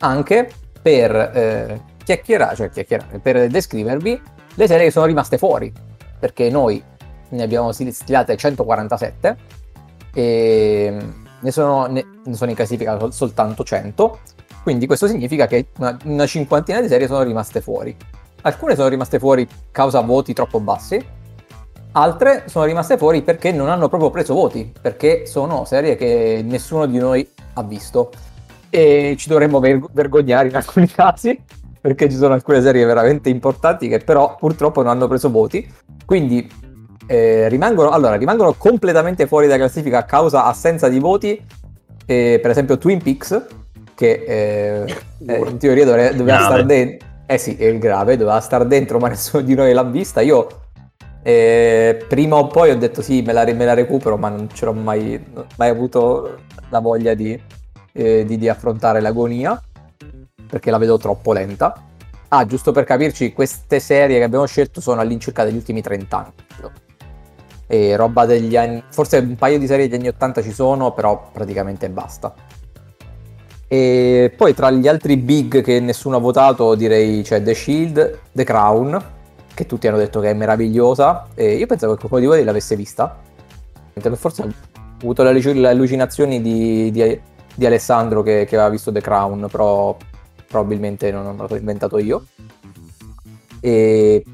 anche 0.00 0.48
per 0.80 1.16
eh, 1.16 1.80
chiacchierare, 2.04 2.54
cioè 2.54 2.70
chiacchierare, 2.70 3.18
per 3.18 3.48
descrivervi 3.48 4.22
le 4.54 4.66
serie 4.66 4.84
che 4.84 4.90
sono 4.92 5.06
rimaste 5.06 5.38
fuori, 5.38 5.72
perché 6.20 6.50
noi 6.50 6.80
ne 7.30 7.42
abbiamo 7.42 7.72
stilate 7.72 8.36
147 8.36 9.36
e 10.12 10.96
ne 11.40 11.50
sono, 11.50 11.86
ne, 11.86 12.06
ne 12.24 12.34
sono 12.34 12.50
in 12.50 12.56
classifica 12.56 12.98
sol- 12.98 13.12
soltanto 13.12 13.64
100, 13.64 14.18
quindi 14.62 14.86
questo 14.86 15.08
significa 15.08 15.46
che 15.46 15.68
una, 15.78 15.96
una 16.04 16.26
cinquantina 16.26 16.80
di 16.80 16.88
serie 16.88 17.06
sono 17.06 17.22
rimaste 17.22 17.60
fuori. 17.60 17.96
Alcune 18.46 18.74
sono 18.74 18.88
rimaste 18.88 19.18
fuori 19.18 19.48
causa 19.70 20.00
voti 20.00 20.34
troppo 20.34 20.60
bassi, 20.60 21.02
altre 21.92 22.44
sono 22.46 22.66
rimaste 22.66 22.98
fuori 22.98 23.22
perché 23.22 23.52
non 23.52 23.70
hanno 23.70 23.88
proprio 23.88 24.10
preso 24.10 24.34
voti, 24.34 24.70
perché 24.80 25.24
sono 25.24 25.64
serie 25.64 25.96
che 25.96 26.42
nessuno 26.44 26.84
di 26.84 26.98
noi 26.98 27.26
ha 27.54 27.62
visto 27.62 28.10
e 28.68 29.14
ci 29.18 29.28
dovremmo 29.28 29.60
ver- 29.60 29.88
vergognare 29.92 30.48
in 30.48 30.56
alcuni 30.56 30.86
casi 30.92 31.40
perché 31.80 32.10
ci 32.10 32.16
sono 32.16 32.34
alcune 32.34 32.60
serie 32.60 32.84
veramente 32.84 33.28
importanti 33.28 33.88
che 33.88 33.98
però 33.98 34.36
purtroppo 34.36 34.82
non 34.82 34.90
hanno 34.90 35.06
preso 35.06 35.30
voti. 35.30 35.66
Quindi 36.04 36.50
eh, 37.06 37.48
rimangono, 37.48 37.90
allora, 37.90 38.16
rimangono 38.16 38.54
completamente 38.54 39.26
fuori 39.26 39.46
dalla 39.46 39.58
classifica 39.58 39.98
a 39.98 40.04
causa 40.04 40.44
assenza 40.44 40.88
di 40.88 40.98
voti. 40.98 41.42
Eh, 42.06 42.38
per 42.40 42.50
esempio 42.50 42.78
Twin 42.78 43.02
Peaks, 43.02 43.46
che 43.94 44.24
eh, 44.26 44.96
eh 45.26 45.38
in 45.38 45.58
teoria 45.58 45.84
dovre- 45.84 46.14
doveva 46.14 46.44
stare 46.44 46.64
dentro. 46.64 47.06
Eh 47.26 47.38
sì, 47.38 47.56
è 47.56 47.76
grave, 47.78 48.16
doveva 48.16 48.40
stare 48.40 48.66
dentro, 48.66 48.98
ma 48.98 49.08
nessuno 49.08 49.42
di 49.42 49.54
noi 49.54 49.72
l'ha 49.72 49.84
vista. 49.84 50.20
Io 50.20 50.62
eh, 51.22 52.04
prima 52.06 52.36
o 52.36 52.46
poi 52.48 52.70
ho 52.70 52.76
detto 52.76 53.00
sì, 53.00 53.22
me 53.22 53.32
la, 53.32 53.44
me 53.44 53.64
la 53.64 53.74
recupero, 53.74 54.16
ma 54.16 54.28
non 54.28 54.48
ce 54.52 54.66
l'ho 54.66 54.74
mai, 54.74 55.22
mai 55.56 55.68
avuto 55.70 56.40
la 56.68 56.80
voglia 56.80 57.14
di, 57.14 57.40
eh, 57.92 58.24
di, 58.26 58.36
di 58.36 58.48
affrontare 58.48 59.00
l'agonia 59.00 59.60
perché 60.46 60.70
la 60.70 60.78
vedo 60.78 60.98
troppo 60.98 61.32
lenta. 61.32 61.74
Ah, 62.28 62.46
giusto 62.46 62.72
per 62.72 62.84
capirci, 62.84 63.32
queste 63.32 63.80
serie 63.80 64.18
che 64.18 64.24
abbiamo 64.24 64.46
scelto 64.46 64.80
sono 64.80 65.00
all'incirca 65.00 65.44
degli 65.44 65.56
ultimi 65.56 65.80
30 65.80 66.16
anni. 66.16 66.32
E 67.66 67.96
roba 67.96 68.26
degli 68.26 68.56
anni... 68.56 68.82
Forse 68.90 69.18
un 69.18 69.36
paio 69.36 69.58
di 69.58 69.66
serie 69.66 69.88
degli 69.88 70.00
anni 70.00 70.08
80 70.08 70.42
ci 70.42 70.52
sono, 70.52 70.92
però 70.92 71.30
praticamente 71.32 71.88
basta. 71.88 72.34
E 73.74 74.32
poi 74.36 74.54
tra 74.54 74.70
gli 74.70 74.86
altri 74.86 75.16
big 75.16 75.60
che 75.60 75.80
nessuno 75.80 76.14
ha 76.14 76.20
votato 76.20 76.76
direi 76.76 77.22
c'è 77.22 77.42
The 77.42 77.54
Shield, 77.54 78.20
The 78.30 78.44
Crown, 78.44 79.04
che 79.52 79.66
tutti 79.66 79.88
hanno 79.88 79.96
detto 79.96 80.20
che 80.20 80.30
è 80.30 80.32
meravigliosa. 80.32 81.26
E 81.34 81.54
io 81.54 81.66
pensavo 81.66 81.94
che 81.94 81.98
qualcuno 81.98 82.20
di 82.20 82.28
voi 82.28 82.44
l'avesse 82.44 82.76
vista. 82.76 83.18
Forse 84.12 84.42
ha 84.42 84.48
avuto 85.00 85.24
le 85.24 85.68
allucinazioni 85.68 86.40
di, 86.40 86.92
di, 86.92 87.20
di 87.52 87.66
Alessandro 87.66 88.22
che, 88.22 88.44
che 88.44 88.54
aveva 88.54 88.70
visto 88.70 88.92
The 88.92 89.00
Crown, 89.00 89.48
però 89.50 89.96
probabilmente 90.46 91.10
non 91.10 91.36
l'ho 91.36 91.56
inventato 91.56 91.98
io. 91.98 92.26
E 93.58 94.24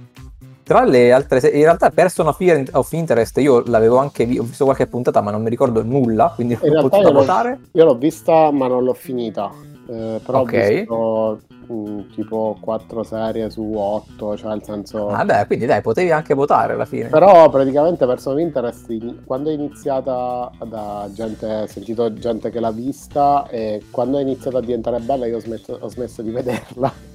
tra 0.71 0.85
le 0.85 1.11
altre 1.11 1.41
serie, 1.41 1.59
in 1.59 1.65
realtà 1.65 1.91
Person 1.91 2.29
of, 2.29 2.93
Interest 2.93 3.37
io 3.39 3.65
l'avevo 3.67 3.97
anche 3.97 4.25
vi- 4.25 4.39
ho 4.39 4.45
visto 4.45 4.63
qualche 4.63 4.87
puntata 4.87 5.21
ma 5.21 5.33
non 5.33 5.43
mi 5.43 5.51
ricordo 5.51 5.83
nulla, 5.83 6.31
quindi 6.33 6.57
non 6.63 6.77
ho 6.77 6.89
potuto 6.89 7.11
votare. 7.11 7.59
Io 7.73 7.85
l'ho 7.85 7.97
vista 7.97 8.53
ma 8.53 8.69
non 8.69 8.85
l'ho 8.85 8.95
finita, 8.95 9.51
eh, 9.89 10.21
però 10.25 10.43
okay. 10.43 10.87
ho 10.87 11.39
visto 11.41 11.41
mh, 11.75 12.15
tipo 12.15 12.57
4 12.61 13.03
serie 13.03 13.51
su 13.51 13.69
8, 13.75 14.37
cioè 14.37 14.51
nel 14.51 14.63
senso... 14.63 15.07
Vabbè, 15.07 15.49
quindi 15.49 15.67
dai, 15.67 15.81
potevi 15.81 16.13
anche 16.13 16.35
votare 16.35 16.75
alla 16.75 16.85
fine. 16.85 17.09
Però 17.09 17.51
praticamente 17.51 18.07
Person 18.07 18.35
of 18.35 18.39
Interest, 18.39 19.25
quando 19.25 19.51
è 19.51 19.53
iniziata 19.53 20.53
da 20.69 21.11
gente, 21.13 21.63
ho 21.63 21.67
sentito 21.67 22.15
gente 22.15 22.49
che 22.51 22.61
l'ha 22.61 22.71
vista 22.71 23.49
e 23.49 23.83
quando 23.91 24.19
è 24.19 24.23
iniziata 24.23 24.59
a 24.59 24.61
diventare 24.61 25.01
bella 25.01 25.27
io 25.27 25.39
ho 25.39 25.41
smesso, 25.41 25.77
ho 25.81 25.89
smesso 25.89 26.23
di 26.23 26.31
vederla. 26.31 27.10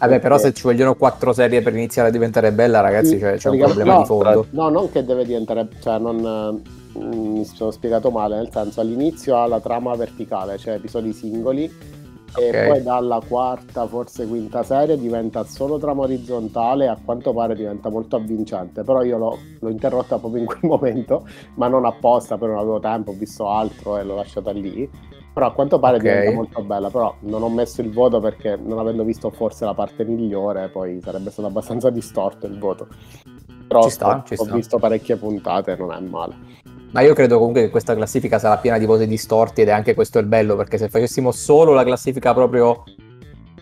Vabbè, 0.00 0.18
però 0.18 0.38
se 0.38 0.52
ci 0.52 0.62
vogliono 0.62 0.94
4 0.94 1.32
serie 1.32 1.62
per 1.62 1.74
iniziare 1.74 2.08
a 2.08 2.10
diventare 2.10 2.52
bella, 2.52 2.80
ragazzi, 2.80 3.18
cioè, 3.18 3.36
c'è 3.36 3.50
un 3.50 3.58
problema 3.58 3.94
no, 3.94 3.98
di 4.00 4.06
fondo. 4.06 4.46
No, 4.50 4.68
non 4.68 4.90
che 4.90 5.04
deve 5.04 5.24
diventare, 5.24 5.68
cioè 5.80 5.98
non 5.98 6.62
mi 6.94 7.44
sono 7.44 7.70
spiegato 7.70 8.10
male, 8.10 8.36
nel 8.36 8.48
senso 8.50 8.80
all'inizio 8.80 9.36
ha 9.36 9.46
la 9.46 9.60
trama 9.60 9.94
verticale, 9.94 10.58
cioè 10.58 10.74
episodi 10.74 11.12
singoli 11.12 11.98
Okay. 12.32 12.66
E 12.66 12.68
poi 12.68 12.82
dalla 12.82 13.20
quarta, 13.26 13.86
forse 13.88 14.26
quinta 14.26 14.62
serie 14.62 14.96
diventa 14.96 15.42
solo 15.44 15.78
trama 15.78 16.02
orizzontale 16.02 16.84
e 16.84 16.88
a 16.88 16.98
quanto 17.04 17.32
pare 17.32 17.56
diventa 17.56 17.90
molto 17.90 18.16
avvincente. 18.16 18.84
Però 18.84 19.02
io 19.02 19.18
l'ho, 19.18 19.38
l'ho 19.58 19.68
interrotta 19.68 20.18
proprio 20.18 20.42
in 20.42 20.46
quel 20.46 20.60
momento, 20.70 21.26
ma 21.56 21.66
non 21.66 21.84
apposta, 21.84 22.38
però 22.38 22.52
non 22.52 22.60
avevo 22.60 22.78
tempo, 22.78 23.10
ho 23.10 23.14
visto 23.14 23.48
altro 23.48 23.98
e 23.98 24.04
l'ho 24.04 24.14
lasciata 24.14 24.52
lì. 24.52 24.88
Però 25.32 25.46
a 25.46 25.52
quanto 25.52 25.78
pare 25.78 25.96
okay. 25.96 26.12
diventa 26.12 26.34
molto 26.34 26.62
bella. 26.62 26.90
Però 26.90 27.14
non 27.20 27.42
ho 27.42 27.48
messo 27.48 27.80
il 27.80 27.92
voto 27.92 28.20
perché 28.20 28.56
non 28.56 28.78
avendo 28.78 29.04
visto 29.04 29.30
forse 29.30 29.64
la 29.64 29.74
parte 29.74 30.04
migliore, 30.04 30.68
poi 30.68 31.00
sarebbe 31.02 31.30
stato 31.30 31.48
abbastanza 31.48 31.88
distorto 31.90 32.46
il 32.46 32.58
voto. 32.58 32.88
Però 33.66 33.82
ci 33.84 33.90
sta, 33.90 34.16
ho, 34.16 34.22
ci 34.26 34.34
sta. 34.36 34.50
ho 34.50 34.54
visto 34.54 34.78
parecchie 34.78 35.16
puntate, 35.16 35.76
non 35.76 35.92
è 35.92 36.00
male. 36.00 36.34
Ma 36.92 37.02
io 37.02 37.14
credo 37.14 37.38
comunque 37.38 37.62
che 37.62 37.70
questa 37.70 37.94
classifica 37.94 38.40
sarà 38.40 38.56
piena 38.56 38.76
di 38.76 38.84
voti 38.84 39.06
distorti 39.06 39.60
ed 39.60 39.68
è 39.68 39.72
anche 39.72 39.94
questo 39.94 40.18
il 40.18 40.26
bello, 40.26 40.56
perché 40.56 40.76
se 40.76 40.88
facessimo 40.88 41.30
solo 41.30 41.72
la 41.72 41.84
classifica 41.84 42.34
proprio, 42.34 42.82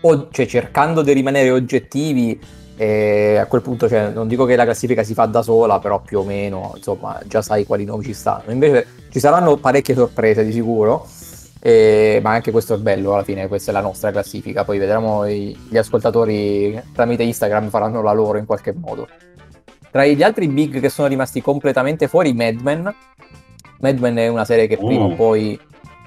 o, 0.01 0.27
cioè 0.31 0.47
cercando 0.47 1.03
di 1.03 1.13
rimanere 1.13 1.51
oggettivi, 1.51 2.39
eh, 2.75 3.35
a 3.35 3.45
quel 3.45 3.61
punto 3.61 3.87
cioè, 3.87 4.09
non 4.09 4.27
dico 4.27 4.45
che 4.45 4.55
la 4.55 4.63
classifica 4.63 5.03
si 5.03 5.13
fa 5.13 5.25
da 5.25 5.43
sola, 5.43 5.79
però 5.79 5.99
più 5.99 6.19
o 6.19 6.23
meno, 6.23 6.71
insomma, 6.75 7.19
già 7.27 7.43
sai 7.43 7.65
quali 7.65 7.85
nomi 7.85 8.03
ci 8.03 8.13
stanno. 8.13 8.51
Invece 8.51 8.87
ci 9.11 9.19
saranno 9.19 9.57
parecchie 9.57 9.93
sorprese 9.93 10.43
di 10.43 10.51
sicuro, 10.51 11.05
eh, 11.61 12.19
ma 12.23 12.31
anche 12.31 12.51
questo 12.51 12.75
è 12.75 12.77
bello 12.77 13.13
alla 13.13 13.23
fine, 13.23 13.47
questa 13.47 13.71
è 13.71 13.73
la 13.73 13.81
nostra 13.81 14.11
classifica, 14.11 14.63
poi 14.63 14.77
vedremo 14.77 15.25
i, 15.25 15.57
gli 15.69 15.77
ascoltatori 15.77 16.81
tramite 16.93 17.23
Instagram 17.23 17.69
faranno 17.69 18.01
la 18.01 18.13
loro 18.13 18.37
in 18.37 18.45
qualche 18.45 18.73
modo. 18.73 19.07
Tra 19.91 20.05
gli 20.05 20.23
altri 20.23 20.47
big 20.47 20.79
che 20.79 20.89
sono 20.89 21.07
rimasti 21.07 21.41
completamente 21.41 22.07
fuori, 22.07 22.33
Mad 22.33 22.61
Men. 22.61 22.93
Mad 23.79 23.97
Men 23.97 24.15
è 24.17 24.27
una 24.27 24.45
serie 24.45 24.67
che 24.67 24.77
prima 24.77 25.05
o 25.05 25.15
poi, 25.15 25.59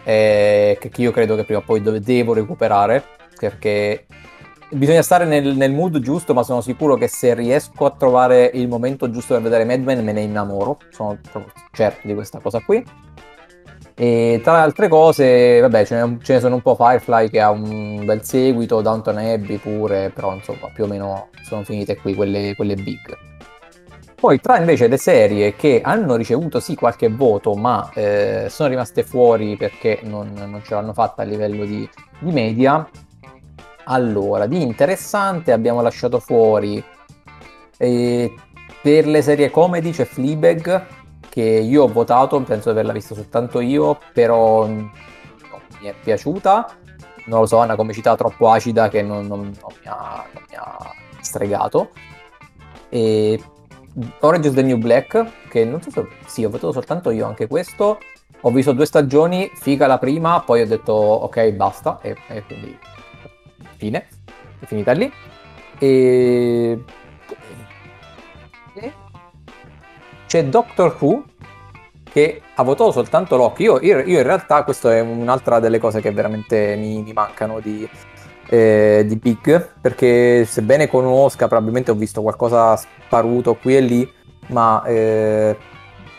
eh, 0.04 0.78
che 0.78 0.90
io 1.02 1.10
credo 1.10 1.34
che 1.34 1.44
prima 1.44 1.60
o 1.60 1.64
poi 1.64 1.82
devo 1.82 2.32
recuperare, 2.32 3.02
perché 3.36 4.06
bisogna 4.70 5.02
stare 5.02 5.24
nel, 5.24 5.56
nel, 5.56 5.72
mood 5.72 5.98
giusto, 5.98 6.32
ma 6.32 6.44
sono 6.44 6.60
sicuro 6.60 6.94
che 6.94 7.08
se 7.08 7.34
riesco 7.34 7.84
a 7.84 7.90
trovare 7.90 8.50
il 8.54 8.68
momento 8.68 9.10
giusto 9.10 9.34
per 9.34 9.42
vedere 9.42 9.64
Mad 9.64 9.82
Men 9.82 10.04
me 10.04 10.12
ne 10.12 10.20
innamoro, 10.20 10.78
sono 10.90 11.18
certo 11.72 12.06
di 12.06 12.14
questa 12.14 12.38
cosa 12.38 12.60
qui. 12.60 12.84
E 14.02 14.40
tra 14.42 14.54
le 14.54 14.62
altre 14.62 14.88
cose, 14.88 15.60
vabbè, 15.60 15.84
ce 15.84 15.94
ne, 15.94 16.18
ce 16.24 16.32
ne, 16.32 16.40
sono 16.40 16.56
un 16.56 16.60
po' 16.60 16.74
Firefly 16.74 17.30
che 17.30 17.40
ha 17.40 17.50
un 17.50 18.04
bel 18.04 18.24
seguito, 18.24 18.80
Downton 18.80 19.16
Abbey 19.18 19.58
pure, 19.58 20.10
però 20.12 20.34
insomma 20.34 20.68
più 20.74 20.82
o 20.82 20.86
meno 20.88 21.28
sono 21.44 21.62
finite 21.62 21.96
qui 21.96 22.12
quelle, 22.16 22.56
quelle 22.56 22.74
big. 22.74 23.16
Poi 24.16 24.40
tra 24.40 24.58
invece 24.58 24.88
le 24.88 24.96
serie 24.96 25.54
che 25.54 25.82
hanno 25.84 26.16
ricevuto 26.16 26.58
sì 26.58 26.74
qualche 26.74 27.10
voto, 27.10 27.54
ma 27.54 27.88
eh, 27.94 28.46
sono 28.48 28.70
rimaste 28.70 29.04
fuori 29.04 29.56
perché 29.56 30.00
non, 30.02 30.32
non, 30.34 30.60
ce 30.64 30.74
l'hanno 30.74 30.94
fatta 30.94 31.22
a 31.22 31.24
livello 31.24 31.64
di, 31.64 31.88
di, 32.18 32.32
media, 32.32 32.84
allora 33.84 34.46
di 34.46 34.62
interessante 34.62 35.52
abbiamo 35.52 35.80
lasciato 35.80 36.18
fuori 36.18 36.82
eh, 37.78 38.34
per 38.82 39.06
le 39.06 39.22
serie 39.22 39.48
comedy 39.48 39.92
c'è 39.92 40.04
Fleabag, 40.04 41.01
che 41.32 41.40
io 41.40 41.84
ho 41.84 41.88
votato, 41.88 42.38
penso 42.42 42.64
di 42.64 42.72
averla 42.72 42.92
vista 42.92 43.14
soltanto 43.14 43.60
io, 43.60 43.98
però 44.12 44.66
non 44.66 44.90
mi 45.80 45.88
è 45.88 45.94
piaciuta. 45.94 46.76
Non 47.24 47.40
lo 47.40 47.46
so, 47.46 47.62
è 47.62 47.64
una 47.64 47.74
comicità 47.74 48.14
troppo 48.16 48.50
acida 48.50 48.90
che 48.90 49.00
non, 49.00 49.26
non- 49.26 49.40
non 49.40 49.72
mi, 49.80 49.86
ha, 49.86 50.26
non 50.30 50.44
mi 50.46 50.56
ha 50.56 50.76
stregato. 51.22 51.88
E 52.90 53.42
Orange 54.20 54.48
is 54.48 54.54
the 54.54 54.62
New 54.62 54.76
Black, 54.76 55.48
che 55.48 55.64
non 55.64 55.80
so 55.80 55.90
se... 55.90 56.06
Sì, 56.26 56.44
ho 56.44 56.50
votato 56.50 56.72
soltanto 56.72 57.10
io 57.10 57.26
anche 57.26 57.46
questo. 57.46 57.98
Ho 58.42 58.50
visto 58.50 58.72
due 58.72 58.84
stagioni, 58.84 59.50
figa 59.54 59.86
la 59.86 59.96
prima, 59.96 60.42
poi 60.42 60.60
ho 60.60 60.66
detto 60.66 60.92
ok, 60.92 61.50
basta, 61.52 61.98
e, 62.02 62.14
e 62.28 62.44
quindi 62.44 62.76
fine, 63.78 64.06
è 64.58 64.66
finita 64.66 64.92
lì. 64.92 65.10
E 65.78 66.84
c'è 70.32 70.46
Doctor 70.46 70.96
Who 70.98 71.24
che 72.10 72.40
ha 72.54 72.62
votato 72.62 72.90
soltanto 72.90 73.36
l'occhio. 73.36 73.78
Io, 73.82 73.98
io- 73.98 74.06
io 74.06 74.16
in 74.16 74.22
realtà, 74.22 74.64
questo 74.64 74.88
è 74.88 74.98
un'altra 75.00 75.60
delle 75.60 75.78
cose 75.78 76.00
che 76.00 76.10
veramente 76.10 76.74
mi, 76.74 77.02
mi 77.02 77.12
mancano 77.12 77.60
di, 77.60 77.86
eh, 78.48 79.04
di 79.06 79.16
Big, 79.16 79.72
perché 79.78 80.46
sebbene 80.46 80.88
conosca, 80.88 81.48
probabilmente 81.48 81.90
ho 81.90 81.94
visto 81.94 82.22
qualcosa 82.22 82.74
sparuto 82.76 83.56
qui 83.56 83.76
e 83.76 83.80
lì, 83.80 84.10
ma 84.46 84.82
eh, 84.84 85.54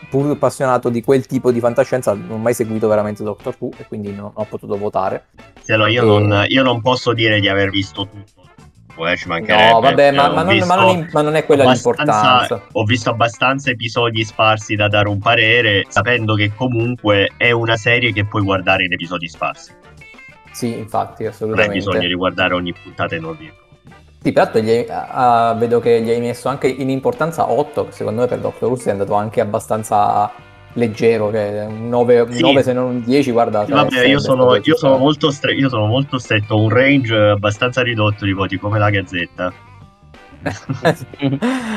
pur 0.08 0.30
appassionato 0.30 0.90
di 0.90 1.02
quel 1.02 1.26
tipo 1.26 1.50
di 1.50 1.58
fantascienza 1.58 2.12
non 2.12 2.30
ho 2.30 2.38
mai 2.38 2.54
seguito 2.54 2.86
veramente 2.86 3.24
Doctor 3.24 3.56
Who 3.58 3.70
e 3.76 3.84
quindi 3.88 4.12
non 4.12 4.30
ho 4.32 4.44
potuto 4.44 4.78
votare. 4.78 5.24
Sì, 5.60 5.72
allora, 5.72 5.90
io, 5.90 6.02
E- 6.02 6.06
non, 6.06 6.44
io 6.46 6.62
non 6.62 6.80
posso 6.82 7.12
dire 7.14 7.40
di 7.40 7.48
aver 7.48 7.70
visto 7.70 8.06
tutto. 8.08 8.43
Eh, 8.96 9.16
ci 9.16 9.28
mancherebbe. 9.28 9.72
No, 9.72 9.80
vabbè, 9.80 10.12
ma, 10.12 10.28
ma 10.28 10.42
non, 10.42 10.58
ma 10.66 10.74
non- 10.76 11.08
ma 11.12 11.22
non 11.22 11.34
è 11.34 11.44
quella 11.44 11.64
l'importanza. 11.70 12.62
Ho 12.72 12.84
visto 12.84 13.10
abbastanza 13.10 13.70
episodi 13.70 14.24
sparsi 14.24 14.76
da 14.76 14.88
dare 14.88 15.08
un 15.08 15.18
parere, 15.18 15.84
sapendo 15.88 16.34
che 16.34 16.52
comunque 16.54 17.30
è 17.36 17.50
una 17.50 17.76
serie 17.76 18.12
che 18.12 18.24
puoi 18.24 18.42
guardare 18.42 18.84
in 18.84 18.92
episodi 18.92 19.28
sparsi. 19.28 19.72
Sì, 20.52 20.76
infatti, 20.78 21.24
Non 21.24 21.32
assolutamente. 21.32 21.74
bisogno 21.74 22.06
di 22.06 22.14
guardare 22.14 22.54
ogni 22.54 22.72
puntata 22.72 23.16
in 23.16 23.24
ordine. 23.24 23.52
Sì, 24.22 24.32
peraltro 24.32 24.60
hai- 24.60 24.86
ah, 24.88 25.54
vedo 25.58 25.80
che 25.80 26.00
gli 26.00 26.08
hai 26.10 26.20
messo 26.20 26.48
anche 26.48 26.68
in 26.68 26.88
importanza 26.88 27.50
8, 27.50 27.86
che 27.86 27.92
secondo 27.92 28.22
me 28.22 28.26
per 28.26 28.38
Doctor 28.38 28.70
Who 28.70 28.78
è 28.84 28.90
andato 28.90 29.14
anche 29.14 29.40
abbastanza 29.40 30.30
leggero, 30.74 31.30
che 31.30 31.60
è 31.62 31.64
un 31.64 31.88
9, 31.88 32.20
un 32.20 32.32
Sì. 32.32 32.40
9 32.42 32.62
se 32.62 32.72
non 32.72 32.84
un 32.86 33.02
10, 33.04 33.30
guarda. 33.30 33.64
Vabbè, 33.68 34.06
io 34.06 34.18
sono, 34.20 34.54
io, 34.56 34.76
sono 34.76 34.96
molto 34.98 35.30
stre- 35.30 35.54
io 35.54 35.68
sono 35.68 35.86
molto 35.86 36.18
stretto, 36.18 36.54
ho 36.54 36.62
un 36.62 36.68
range 36.68 37.16
abbastanza 37.16 37.82
ridotto 37.82 38.24
di 38.24 38.32
voti 38.32 38.58
come 38.58 38.78
la 38.78 38.90
Gazzetta. 38.90 39.52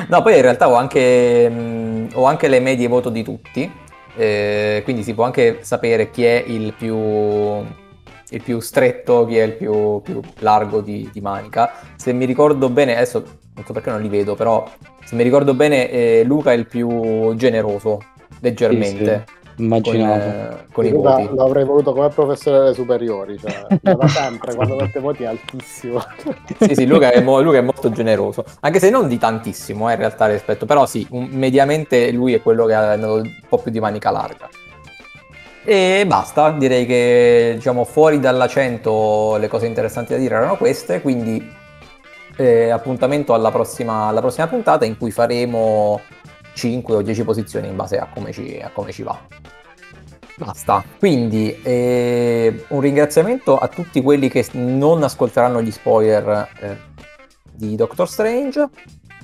No, 0.10 0.21
poi 0.21 0.36
in 0.36 0.41
realtà 0.41 0.69
ho 0.69 0.75
anche, 0.75 1.49
mh, 1.49 2.10
ho 2.13 2.25
anche 2.25 2.47
le 2.47 2.60
medie 2.60 2.88
voto 2.88 3.10
di 3.10 3.23
tutti, 3.23 3.69
eh, 4.15 4.81
quindi 4.83 5.03
si 5.03 5.13
può 5.13 5.23
anche 5.23 5.60
sapere 5.62 6.10
chi 6.12 6.25
è 6.25 6.43
il 6.45 6.73
più, 6.73 6.95
il 6.97 8.41
più 8.43 8.60
stretto, 8.60 9.25
chi 9.25 9.38
è 9.38 9.43
il 9.43 9.53
più, 9.53 10.01
più 10.01 10.19
largo 10.39 10.81
di, 10.81 11.10
di 11.12 11.21
manica. 11.21 11.71
Se 11.95 12.12
mi 12.13 12.25
ricordo 12.25 12.69
bene, 12.69 12.95
adesso 12.95 13.23
non 13.55 13.65
so 13.65 13.73
perché 13.73 13.89
non 13.89 14.01
li 14.01 14.10
vedo, 14.10 14.36
però 14.36 14.69
se 15.03 15.15
mi 15.15 15.23
ricordo 15.23 15.53
bene 15.53 15.89
eh, 15.89 16.23
Luca 16.25 16.51
è 16.51 16.55
il 16.55 16.67
più 16.67 17.33
generoso, 17.36 18.01
leggermente, 18.39 19.26
con, 19.56 19.65
Immaginavo. 19.65 20.13
eh, 20.13 20.58
con 20.71 20.86
i 20.86 20.89
Luca 20.91 21.15
voti. 21.17 21.36
l'avrei 21.36 21.65
voluto 21.65 21.93
come 21.93 22.10
professore 22.10 22.60
delle 22.60 22.73
superiori, 22.73 23.38
cioè 23.39 23.65
da 23.82 24.08
sempre 24.08 24.56
quando 24.56 24.76
mette 24.76 25.00
voti 25.00 25.23
è 25.23 25.28
altissimo. 25.28 26.02
Sì, 26.60 26.76
sì, 26.76 26.86
Luca 26.86 27.12
è, 27.12 27.21
mo- 27.21 27.41
Luca 27.41 27.58
è 27.58 27.62
molto 27.62 27.89
generoso, 27.91 28.43
anche 28.62 28.80
se 28.80 28.89
non 28.89 29.08
di 29.08 29.17
tantissimo 29.17 29.89
eh, 29.89 29.93
in 29.93 30.00
realtà 30.00 30.28
rispetto, 30.28 30.65
però 30.65 30.86
sì, 30.86 31.06
un- 31.12 31.28
mediamente 31.32 32.12
lui 32.12 32.34
è 32.34 32.41
quello 32.41 32.65
che 32.65 32.73
ha 32.73 32.93
un 32.93 33.23
po' 33.50 33.58
più 33.58 33.71
di 33.71 33.80
manica 33.80 34.12
larga. 34.12 34.47
E 35.65 36.06
basta, 36.08 36.52
direi 36.52 36.86
che 36.86 37.54
diciamo 37.56 37.84
fuori 37.84 38.21
dalla 38.21 38.47
100 38.47 39.36
le 39.38 39.50
cose 39.50 39.65
interessanti 39.65 40.13
da 40.13 40.19
dire 40.19 40.36
erano 40.36 40.56
queste, 40.56 41.02
quindi 41.02 41.45
eh, 42.38 42.69
appuntamento 42.69 43.34
alla 43.34 43.52
prossima, 43.52 44.06
alla 44.08 44.21
prossima 44.21 44.47
puntata 44.47 44.86
in 44.86 44.97
cui 44.97 45.12
faremo 45.12 46.00
5 46.58 46.96
o 46.96 47.02
10 47.04 47.24
posizioni 47.24 47.67
in 47.67 47.76
base 47.76 47.98
a 48.00 48.08
come 48.12 48.32
ci, 48.34 48.60
a 48.62 48.70
come 48.74 48.91
ci 48.91 49.04
va. 49.04 49.17
Basta, 50.38 50.84
quindi 51.00 51.56
eh, 51.63 52.65
un 52.70 52.80
ringraziamento 52.80 53.58
a 53.58 53.67
tutti 53.67 54.02
quelli 54.02 54.30
che 54.30 54.46
non 54.54 55.02
ascolteranno 55.04 55.62
gli 55.62 55.72
spoiler 55.72 56.50
eh, 56.60 56.78
di 57.52 57.76
Doctor 57.76 58.08
Strange 58.08 58.67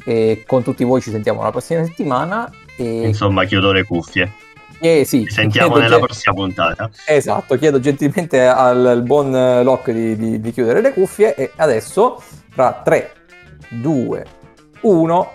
e 0.06 0.44
con 0.48 0.64
tutti 0.64 0.84
voi 0.84 1.02
ci 1.02 1.12
sentiamo 1.12 1.44
la 1.44 1.52
prossima 1.52 1.84
settimana 1.86 2.52
e 2.76 3.06
Insomma, 3.08 3.44
chiudo 3.46 3.72
le 3.72 3.84
cuffie. 3.84 4.32
eh, 4.80 5.06
sì, 5.06 5.26
Ci 5.26 5.32
sentiamo 5.32 5.76
nella 5.78 5.98
gen- 5.98 6.06
prossima 6.06 6.34
puntata. 6.34 6.90
Esatto, 7.08 7.58
chiedo 7.58 7.80
gentilmente 7.80 8.46
al, 8.48 8.84
al 8.84 9.04
buon 9.04 9.32
Locke 9.64 9.94
di, 9.94 10.16
di- 10.16 10.40
di 10.42 10.52
chiudere 10.52 10.82
le 10.82 10.94
cuffie 10.94 11.36
e 11.36 11.52
adesso 11.58 12.20
fra 12.50 12.82
3, 12.84 13.12
2, 13.70 14.26
1, 14.82 15.32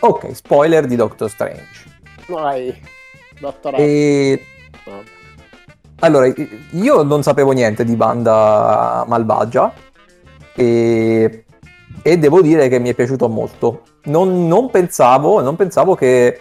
ok, 0.00 0.34
spoiler 0.34 0.86
di 0.86 0.96
Doctor 0.96 1.28
Strange. 1.30 1.84
Vai, 2.28 2.74
dottorato. 3.40 3.82
E 3.82 4.44
No. 4.86 5.02
allora, 6.00 6.32
io 6.72 7.02
non 7.02 7.22
sapevo 7.22 7.50
niente 7.52 7.84
di 7.84 7.96
banda 7.96 9.04
malvagia 9.08 9.72
e, 10.54 11.44
e 12.02 12.18
devo 12.18 12.40
dire 12.42 12.68
che 12.68 12.78
mi 12.78 12.88
è 12.90 12.94
piaciuto 12.94 13.28
molto. 13.28 13.82
Non, 14.04 14.46
non 14.46 14.70
pensavo, 14.70 15.40
non 15.40 15.56
pensavo 15.56 15.96
che, 15.96 16.40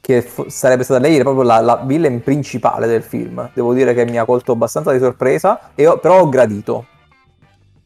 che 0.00 0.22
fo- 0.22 0.48
sarebbe 0.48 0.82
stata 0.82 0.98
lei 1.00 1.18
proprio 1.20 1.44
la, 1.44 1.60
la 1.60 1.76
villain 1.84 2.20
principale 2.22 2.86
del 2.88 3.02
film. 3.04 3.48
Devo 3.54 3.72
dire 3.74 3.94
che 3.94 4.04
mi 4.04 4.18
ha 4.18 4.24
colto 4.24 4.52
abbastanza 4.52 4.90
di 4.92 4.98
sorpresa, 4.98 5.70
e 5.76 5.86
ho- 5.86 5.98
però 5.98 6.20
ho 6.20 6.28
gradito. 6.28 6.86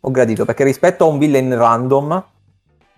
Ho 0.01 0.11
gradito 0.11 0.45
perché 0.47 0.65
rispetto 0.65 1.05
a 1.05 1.09
un 1.09 1.19
villain 1.19 1.55
random, 1.55 2.25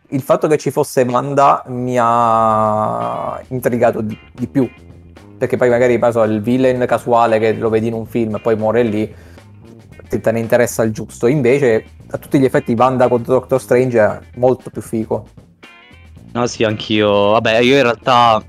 il 0.09 0.23
fatto 0.23 0.47
che 0.47 0.57
ci 0.59 0.71
fosse 0.71 1.03
Wanda 1.03 1.64
mi 1.69 1.97
ha 1.99 3.40
intrigato 3.49 4.01
di, 4.01 4.19
di 4.33 4.47
più. 4.47 4.69
Perché 5.37 5.57
poi 5.57 5.69
magari 5.69 5.99
so, 6.11 6.23
il 6.23 6.40
villain 6.40 6.85
casuale 6.87 7.38
che 7.38 7.55
lo 7.55 7.69
vedi 7.69 7.88
in 7.88 7.95
un 7.95 8.07
film 8.07 8.37
e 8.37 8.40
poi 8.40 8.57
muore 8.57 8.83
lì, 8.83 9.12
te 10.09 10.33
ne 10.33 10.38
interessa 10.38 10.83
il 10.83 10.93
giusto. 10.93 11.27
Invece, 11.27 11.85
a 12.11 12.19
tutti 12.19 12.38
gli 12.38 12.45
effetti, 12.45 12.75
Wanda 12.75 13.09
contro 13.09 13.35
Doctor 13.35 13.61
Strange 13.61 13.99
è 13.99 14.21
molto 14.37 14.71
più 14.71 14.81
figo. 14.81 15.27
No, 16.33 16.47
sì, 16.47 16.64
anch'io. 16.64 17.31
Vabbè, 17.31 17.59
io 17.59 17.77
in 17.77 17.83
realtà, 17.83 18.43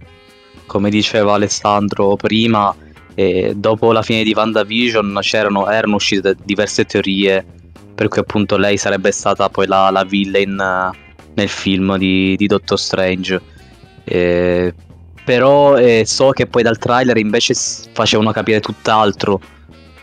come 0.68 0.90
diceva 0.90 1.34
Alessandro 1.34 2.16
prima, 2.16 2.74
eh, 3.16 3.54
dopo 3.56 3.92
la 3.92 4.02
fine 4.02 4.24
di 4.24 4.34
WandaVision 4.36 5.18
c'erano, 5.22 5.70
erano 5.70 5.96
uscite 5.96 6.36
diverse 6.44 6.86
teorie 6.86 7.46
per 7.96 8.10
cui 8.10 8.20
appunto 8.20 8.58
lei 8.58 8.76
sarebbe 8.76 9.12
stata 9.12 9.50
poi 9.50 9.68
la, 9.68 9.90
la 9.90 10.04
villain 10.04 10.94
nel 11.36 11.50
film 11.50 11.98
di, 11.98 12.36
di 12.36 12.48
Doctor 12.48 12.80
Strange. 12.80 13.40
Eh, 14.04 14.74
però 15.24 15.78
eh, 15.78 16.04
so 16.06 16.32
che 16.32 16.46
poi 16.46 16.64
dal 16.64 16.78
trailer 16.78 17.18
invece 17.18 17.54
facevano 17.94 18.32
capire 18.32 18.60
tutt'altro. 18.60 19.40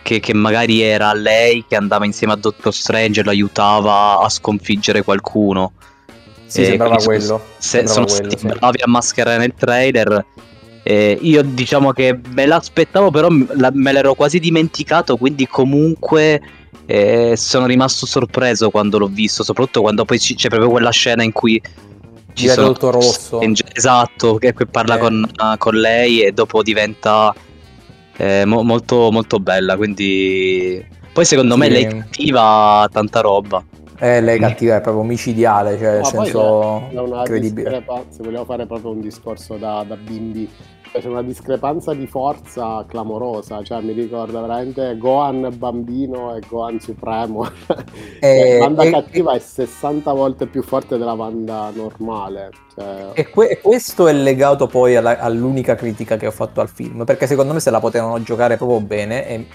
Che, 0.02 0.18
che 0.18 0.34
magari 0.34 0.80
era 0.80 1.12
lei 1.12 1.64
che 1.68 1.76
andava 1.76 2.04
insieme 2.04 2.32
a 2.32 2.36
Doctor 2.36 2.74
Strange 2.74 3.20
e 3.20 3.22
lo 3.22 3.30
aiutava 3.30 4.18
a 4.18 4.28
sconfiggere 4.28 5.02
qualcuno. 5.02 5.74
Sì, 6.46 6.62
Eh, 6.62 6.64
sembrava 6.64 6.96
quello. 6.96 7.40
se 7.56 7.86
sembrava 7.86 7.92
sono 7.92 8.06
quello, 8.06 8.30
stati 8.30 8.38
sì. 8.38 8.46
bravi 8.58 8.82
a 8.82 8.88
mascherare 8.88 9.38
nel 9.38 9.54
trailer. 9.56 10.24
Eh, 10.82 11.16
io 11.22 11.42
diciamo 11.42 11.92
che 11.92 12.18
me 12.34 12.46
l'aspettavo, 12.46 13.12
però 13.12 13.28
me 13.30 13.92
l'ero 13.92 14.14
quasi 14.14 14.40
dimenticato, 14.40 15.16
quindi 15.16 15.46
comunque 15.46 16.42
eh, 16.86 17.34
sono 17.36 17.66
rimasto 17.66 18.06
sorpreso 18.06 18.70
quando 18.70 18.98
l'ho 18.98 19.06
visto, 19.06 19.42
soprattutto 19.42 19.80
quando 19.82 20.04
poi 20.04 20.18
c'è 20.18 20.48
proprio 20.48 20.70
quella 20.70 20.90
scena 20.90 21.22
in 21.22 21.32
cui 21.32 21.60
ci 22.34 22.44
Diventa 22.44 22.62
sono 22.62 22.72
tutto 22.72 22.90
rosso. 22.90 23.40
Esatto, 23.74 24.36
che 24.36 24.54
parla 24.70 24.96
Eh. 24.96 24.98
con, 24.98 25.30
con 25.58 25.74
lei 25.74 26.22
e 26.22 26.32
dopo 26.32 26.62
diventa 26.62 27.34
eh, 28.16 28.44
mo- 28.44 28.62
molto, 28.62 29.10
molto 29.10 29.38
bella, 29.38 29.76
quindi... 29.76 30.84
Poi 31.12 31.24
secondo 31.26 31.58
me 31.58 31.66
Sì. 31.66 31.72
lei 31.72 31.86
cattiva 31.86 32.88
tanta 32.90 33.20
roba. 33.20 33.62
Eh, 34.02 34.20
lei 34.20 34.38
cattiva 34.40 34.76
è 34.76 34.80
proprio 34.80 35.04
micidiale, 35.04 35.78
cioè 35.78 35.92
nel 35.92 36.00
poi 36.00 36.10
senso 36.10 36.82
c'è 36.90 36.98
una 36.98 37.18
incredibile. 37.18 37.68
discrepa- 37.70 38.04
se 38.08 38.22
vogliamo 38.24 38.44
fare 38.44 38.66
proprio 38.66 38.90
un 38.90 39.00
discorso 39.00 39.54
da, 39.56 39.84
da 39.86 39.94
bimbi, 39.96 40.50
cioè, 40.90 41.00
c'è 41.00 41.06
una 41.08 41.22
discrepanza 41.22 41.94
di 41.94 42.08
forza 42.08 42.84
clamorosa, 42.88 43.62
cioè 43.62 43.80
mi 43.80 43.92
ricorda 43.92 44.40
veramente 44.40 44.96
Gohan 44.98 45.54
bambino 45.56 46.34
e 46.34 46.40
Gohan 46.48 46.80
supremo. 46.80 47.48
Eh, 48.18 48.58
la 48.58 48.64
Wanda 48.64 48.82
e- 48.84 48.90
cattiva 48.90 49.34
è 49.34 49.38
60 49.38 50.12
volte 50.12 50.46
più 50.46 50.62
forte 50.62 50.98
della 50.98 51.12
Wanda 51.12 51.70
normale. 51.72 52.50
Cioè, 52.74 53.10
E 53.14 53.30
que- 53.30 53.48
e 53.50 53.60
questo 53.60 54.08
è 54.08 54.12
legato 54.12 54.66
poi 54.66 54.96
alla- 54.96 55.18
all'unica 55.20 55.74
critica 55.76 56.16
che 56.16 56.26
ho 56.26 56.30
fatto 56.32 56.60
al 56.60 56.68
film, 56.68 57.04
perché 57.04 57.26
secondo 57.28 57.52
me 57.52 57.60
se 57.60 57.70
la 57.70 57.78
potevano 57.80 58.20
giocare 58.22 58.56
proprio 58.56 58.80
bene 58.80 59.26
e 59.28 59.46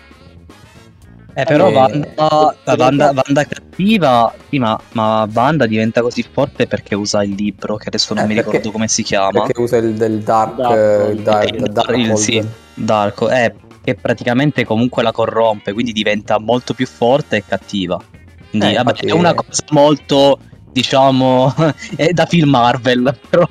Eh, 1.39 1.43
però 1.45 1.67
Eh, 1.69 1.73
Wanda, 1.73 1.95
in 1.95 2.13
Wanda, 2.17 2.75
realtà- 2.75 3.21
Wanda 3.23 3.45
cattiva, 3.45 4.33
sì, 4.49 4.57
ma, 4.57 4.79
ma 4.93 5.29
Wanda 5.31 5.67
diventa 5.67 6.01
così 6.01 6.23
forte 6.23 6.65
perché 6.65 6.95
usa 6.95 7.23
il 7.23 7.35
libro, 7.35 7.75
che 7.75 7.89
adesso 7.89 8.15
non 8.15 8.23
Eh, 8.23 8.27
mi 8.27 8.33
perché- 8.33 8.49
ricordo 8.49 8.71
come 8.71 8.87
si 8.87 9.03
chiama. 9.03 9.43
Perché 9.43 9.61
usa 9.61 9.77
il 9.77 9.93
del 9.93 10.21
Dark, 10.23 10.55
Dark- 10.55 11.09
il 11.13 11.21
Dark, 11.21 11.49
Il- 11.53 11.61
Dark 11.71 11.89
il- 11.95 12.09
Hold. 12.09 12.15
sì, 12.17 12.43
Darko, 12.73 13.29
eh, 13.29 13.53
che 13.83 13.93
praticamente 13.93 14.65
comunque 14.65 15.03
la 15.03 15.11
corrompe, 15.11 15.73
quindi 15.73 15.91
diventa 15.93 16.39
molto 16.39 16.73
più 16.73 16.87
forte 16.87 17.35
e 17.37 17.43
cattiva. 17.47 18.01
Quindi 18.49 18.69
Eh, 18.69 18.73
vabbè, 18.73 18.89
infatti- 18.89 19.07
è 19.07 19.11
una 19.11 19.35
cosa 19.35 19.63
molto, 19.69 20.39
diciamo, 20.71 21.53
è 21.95 22.09
da 22.13 22.25
film 22.25 22.49
Marvel, 22.49 23.15
però 23.29 23.47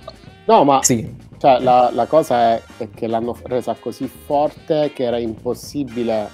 No, 0.47 0.64
ma 0.64 0.82
Sì, 0.82 1.09
cioè, 1.39 1.61
la, 1.61 1.91
la 1.95 2.07
cosa 2.07 2.55
è, 2.55 2.62
è 2.78 2.89
che 2.93 3.07
l'hanno 3.07 3.37
resa 3.45 3.76
così 3.78 4.11
forte 4.26 4.91
che 4.93 5.05
era 5.05 5.18
impossibile 5.18 6.28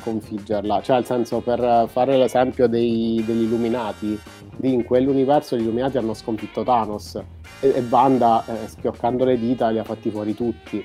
sconfiggerla. 0.00 0.82
Cioè, 0.82 0.96
nel 0.96 1.04
senso, 1.04 1.40
per 1.40 1.88
fare 1.90 2.16
l'esempio 2.16 2.66
dei- 2.66 3.22
degli 3.26 3.42
Illuminati, 3.42 4.18
lì 4.58 4.72
in 4.72 4.84
quell'universo 4.84 5.56
gli 5.56 5.62
Illuminati 5.62 5.98
hanno 5.98 6.14
sconfitto 6.14 6.62
Thanos 6.62 7.16
e, 7.60 7.68
e 7.68 7.84
Wanda, 7.88 8.44
eh, 8.46 8.68
schioccando 8.68 9.24
le 9.24 9.38
dita, 9.38 9.68
li 9.70 9.78
ha 9.78 9.84
fatti 9.84 10.10
fuori 10.10 10.34
tutti. 10.34 10.84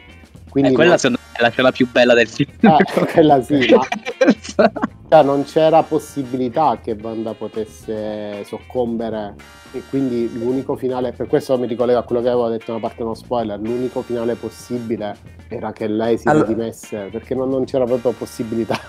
Quindi 0.49 0.71
eh, 0.71 0.73
quella 0.73 0.89
non- 0.91 0.99
secondo 0.99 1.19
me 1.31 1.37
è 1.37 1.41
la 1.41 1.49
scena 1.49 1.71
più 1.71 1.89
bella 1.91 2.13
del 2.13 2.27
film. 2.27 2.49
Eh, 2.59 3.05
quella 3.11 3.41
sì, 3.41 3.73
ma 3.73 3.85
non 5.21 5.43
c'era 5.43 5.83
possibilità 5.83 6.79
che 6.81 6.97
Wanda 6.99 7.33
potesse 7.33 8.43
soccombere 8.45 9.35
e 9.71 9.83
quindi 9.89 10.31
l'unico 10.37 10.75
finale, 10.75 11.11
per 11.11 11.27
questo 11.27 11.57
mi 11.57 11.67
ricollego 11.67 11.99
a 11.99 12.03
quello 12.03 12.21
che 12.21 12.29
avevo 12.29 12.47
detto 12.49 12.71
una 12.71 12.79
parte 12.79 13.03
uno 13.03 13.13
spoiler, 13.13 13.59
l'unico 13.59 14.01
finale 14.01 14.35
possibile 14.35 15.15
era 15.47 15.71
che 15.71 15.87
lei 15.87 16.17
si 16.17 16.27
Allora- 16.27 16.47
redimesse 16.47 17.09
perché 17.11 17.35
non, 17.35 17.49
non 17.49 17.65
c'era 17.65 17.85
proprio 17.85 18.11
possibilità. 18.11 18.79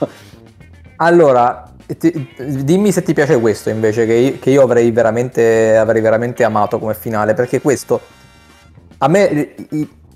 Allora, 0.96 1.72
ti- 1.98 2.28
dimmi 2.62 2.92
se 2.92 3.02
ti 3.02 3.12
piace 3.12 3.38
questo 3.40 3.68
invece, 3.68 4.06
che 4.06 4.14
io, 4.14 4.38
che 4.38 4.50
io 4.50 4.62
avrei, 4.62 4.90
veramente, 4.90 5.76
avrei 5.76 6.00
veramente 6.00 6.44
amato 6.44 6.78
come 6.78 6.94
finale, 6.94 7.34
perché 7.34 7.60
questo, 7.60 8.00
a 8.98 9.08
me, 9.08 9.54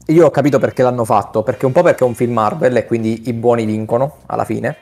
io 0.06 0.26
ho 0.26 0.30
capito 0.30 0.58
perché 0.58 0.82
l'hanno 0.82 1.04
fatto, 1.04 1.42
perché 1.42 1.66
un 1.66 1.72
po' 1.72 1.82
perché 1.82 2.04
è 2.04 2.06
un 2.06 2.14
film 2.14 2.32
Marvel 2.32 2.76
e 2.76 2.86
quindi 2.86 3.28
i 3.28 3.32
buoni 3.32 3.64
vincono 3.64 4.18
alla 4.26 4.44
fine, 4.44 4.76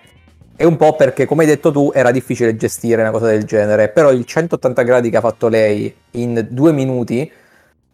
e 0.56 0.64
un 0.64 0.76
po' 0.76 0.94
perché, 0.94 1.26
come 1.26 1.42
hai 1.42 1.48
detto 1.48 1.70
tu, 1.70 1.90
era 1.94 2.10
difficile 2.10 2.56
gestire 2.56 3.02
una 3.02 3.10
cosa 3.10 3.26
del 3.26 3.44
genere, 3.44 3.88
però 3.90 4.10
il 4.10 4.24
180 4.24 4.82
gradi 4.82 5.10
che 5.10 5.16
ha 5.18 5.20
fatto 5.20 5.48
lei 5.48 5.94
in 6.12 6.46
due 6.50 6.72
minuti 6.72 7.30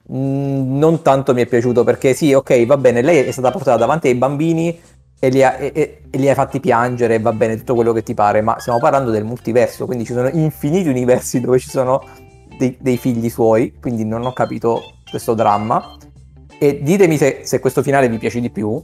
mh, 0.07 0.79
non 0.79 1.03
tanto 1.03 1.35
mi 1.35 1.43
è 1.43 1.47
piaciuto, 1.47 1.85
perché 1.85 2.15
sì, 2.15 2.33
ok, 2.33 2.65
va 2.67 2.77
bene, 2.77 3.03
lei 3.03 3.25
è 3.25 3.31
stata 3.31 3.51
portata 3.51 3.77
davanti 3.77 4.09
ai 4.09 4.15
bambini 4.15 4.79
e 5.19 5.29
li, 5.29 5.43
ha, 5.43 5.57
e- 5.59 5.73
e 6.11 6.19
li 6.19 6.29
hai 6.29 6.35
fatti 6.35 6.61
piangere, 6.61 7.19
va 7.21 7.33
bene 7.33 7.57
tutto 7.57 7.75
quello 7.75 7.93
che 7.93 8.03
ti 8.03 8.15
pare, 8.15 8.41
ma 8.41 8.59
stiamo 8.59 8.79
parlando 8.79 9.11
del 9.11 9.25
multiverso, 9.25 9.87
quindi 9.87 10.05
ci 10.05 10.13
sono 10.13 10.29
infiniti 10.29 10.89
universi 10.89 11.41
dove 11.41 11.59
ci 11.59 11.69
sono 11.69 12.03
dei, 12.59 12.77
dei 12.81 12.97
figli 12.97 13.29
suoi, 13.29 13.75
quindi 13.81 14.05
non 14.05 14.25
ho 14.25 14.33
capito 14.33 14.83
questo 15.09 15.35
dramma. 15.35 15.97
E 16.59 16.81
ditemi 16.83 17.17
se, 17.17 17.41
se 17.43 17.59
questo 17.59 17.83
finale 17.83 18.09
vi 18.09 18.19
piace 18.19 18.41
di 18.41 18.51
più, 18.51 18.81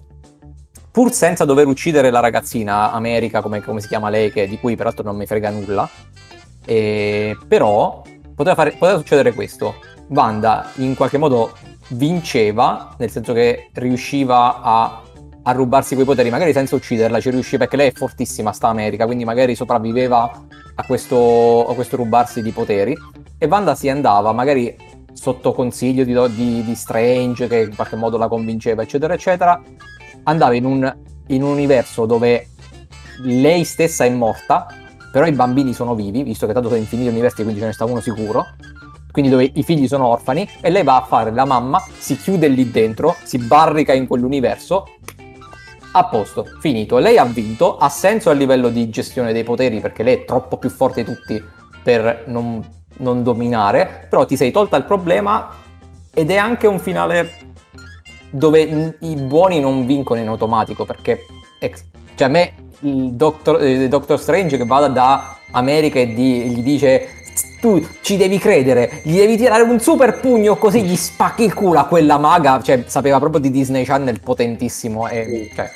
pur 0.98 1.12
senza 1.12 1.44
dover 1.44 1.68
uccidere 1.68 2.10
la 2.10 2.18
ragazzina 2.18 2.90
America, 2.90 3.40
come, 3.40 3.62
come 3.62 3.80
si 3.80 3.86
chiama 3.86 4.10
lei, 4.10 4.32
che, 4.32 4.48
di 4.48 4.58
cui 4.58 4.74
peraltro 4.74 5.04
non 5.04 5.14
mi 5.14 5.26
frega 5.26 5.48
nulla, 5.48 5.88
e, 6.64 7.38
però 7.46 8.02
poteva, 8.34 8.56
fare- 8.56 8.72
poteva 8.72 8.98
succedere 8.98 9.32
questo. 9.32 9.76
Wanda 10.08 10.72
in 10.78 10.96
qualche 10.96 11.16
modo 11.16 11.52
vinceva, 11.90 12.96
nel 12.98 13.12
senso 13.12 13.32
che 13.32 13.70
riusciva 13.74 14.60
a, 14.60 15.02
a 15.40 15.52
rubarsi 15.52 15.94
quei 15.94 16.04
poteri, 16.04 16.30
magari 16.30 16.52
senza 16.52 16.74
ucciderla, 16.74 17.20
ci 17.20 17.30
riusciva 17.30 17.58
perché 17.58 17.76
lei 17.76 17.90
è 17.90 17.92
fortissima, 17.92 18.50
sta 18.50 18.66
America, 18.66 19.06
quindi 19.06 19.24
magari 19.24 19.54
sopravviveva 19.54 20.46
a 20.74 20.84
questo, 20.84 21.64
a 21.68 21.74
questo 21.74 21.94
rubarsi 21.94 22.42
di 22.42 22.50
poteri. 22.50 22.98
E 23.38 23.46
Wanda 23.46 23.76
si 23.76 23.88
andava, 23.88 24.32
magari 24.32 24.74
sotto 25.12 25.52
consiglio 25.52 26.02
di, 26.02 26.34
di- 26.34 26.64
di 26.64 26.74
Strange, 26.74 27.46
che 27.46 27.58
in 27.58 27.76
qualche 27.76 27.94
modo 27.94 28.16
la 28.16 28.26
convinceva, 28.26 28.82
eccetera, 28.82 29.14
eccetera, 29.14 29.62
andava 30.24 30.54
in 30.54 30.64
un, 30.64 30.96
in 31.28 31.42
un 31.42 31.50
universo 31.50 32.06
dove 32.06 32.48
lei 33.22 33.64
stessa 33.64 34.04
è 34.04 34.10
morta, 34.10 34.66
però 35.10 35.26
i 35.26 35.32
bambini 35.32 35.72
sono 35.72 35.94
vivi, 35.94 36.22
visto 36.22 36.46
che 36.46 36.52
tanto 36.52 36.68
sono 36.68 36.80
infiniti 36.80 37.08
universi, 37.08 37.42
quindi 37.42 37.60
ce 37.60 37.66
ne 37.66 37.72
sta 37.72 37.84
uno 37.84 38.00
sicuro. 38.00 38.46
Quindi 39.10 39.30
dove 39.30 39.50
i 39.54 39.62
figli 39.62 39.88
sono 39.88 40.06
orfani 40.06 40.48
e 40.60 40.70
lei 40.70 40.84
va 40.84 40.96
a 40.96 41.04
fare 41.04 41.32
la 41.32 41.44
mamma, 41.44 41.82
si 41.98 42.16
chiude 42.16 42.46
lì 42.46 42.70
dentro, 42.70 43.16
si 43.24 43.38
barrica 43.38 43.92
in 43.92 44.06
quell'universo. 44.06 44.86
A 45.92 46.04
posto, 46.04 46.46
finito. 46.60 46.98
Lei 46.98 47.16
ha 47.16 47.24
vinto, 47.24 47.78
ha 47.78 47.88
senso 47.88 48.30
a 48.30 48.34
livello 48.34 48.68
di 48.68 48.88
gestione 48.90 49.32
dei 49.32 49.42
poteri 49.42 49.80
perché 49.80 50.02
lei 50.02 50.16
è 50.16 50.24
troppo 50.24 50.58
più 50.58 50.68
forte 50.68 51.02
di 51.02 51.12
tutti 51.12 51.42
per 51.82 52.24
non, 52.26 52.62
non 52.98 53.22
dominare, 53.22 54.06
però 54.08 54.24
ti 54.26 54.36
sei 54.36 54.50
tolta 54.50 54.76
il 54.76 54.84
problema 54.84 55.48
ed 56.12 56.30
è 56.30 56.36
anche 56.36 56.66
un 56.66 56.78
finale 56.78 57.37
dove 58.30 58.96
i 59.00 59.14
buoni 59.16 59.60
non 59.60 59.86
vincono 59.86 60.20
in 60.20 60.28
automatico 60.28 60.84
perché 60.84 61.26
ex- 61.58 61.84
cioè 62.14 62.28
a 62.28 62.30
me 62.30 62.52
il 62.80 63.12
Doctor, 63.12 63.62
eh, 63.62 63.88
Doctor 63.88 64.20
Strange 64.20 64.56
che 64.56 64.64
va 64.64 64.86
da 64.88 65.36
America 65.52 65.98
e 65.98 66.12
di- 66.14 66.48
gli 66.50 66.62
dice 66.62 67.08
tu 67.60 67.84
ci 68.02 68.16
devi 68.16 68.38
credere, 68.38 69.00
gli 69.02 69.16
devi 69.16 69.36
tirare 69.36 69.62
un 69.62 69.80
super 69.80 70.20
pugno 70.20 70.56
così 70.56 70.82
gli 70.82 70.96
spacchi 70.96 71.44
il 71.44 71.54
culo 71.54 71.78
a 71.80 71.86
quella 71.86 72.18
maga, 72.18 72.60
cioè 72.62 72.84
sapeva 72.86 73.18
proprio 73.18 73.40
di 73.40 73.50
Disney 73.50 73.84
Channel 73.84 74.20
potentissimo 74.20 75.08
e 75.08 75.50
cioè, 75.54 75.70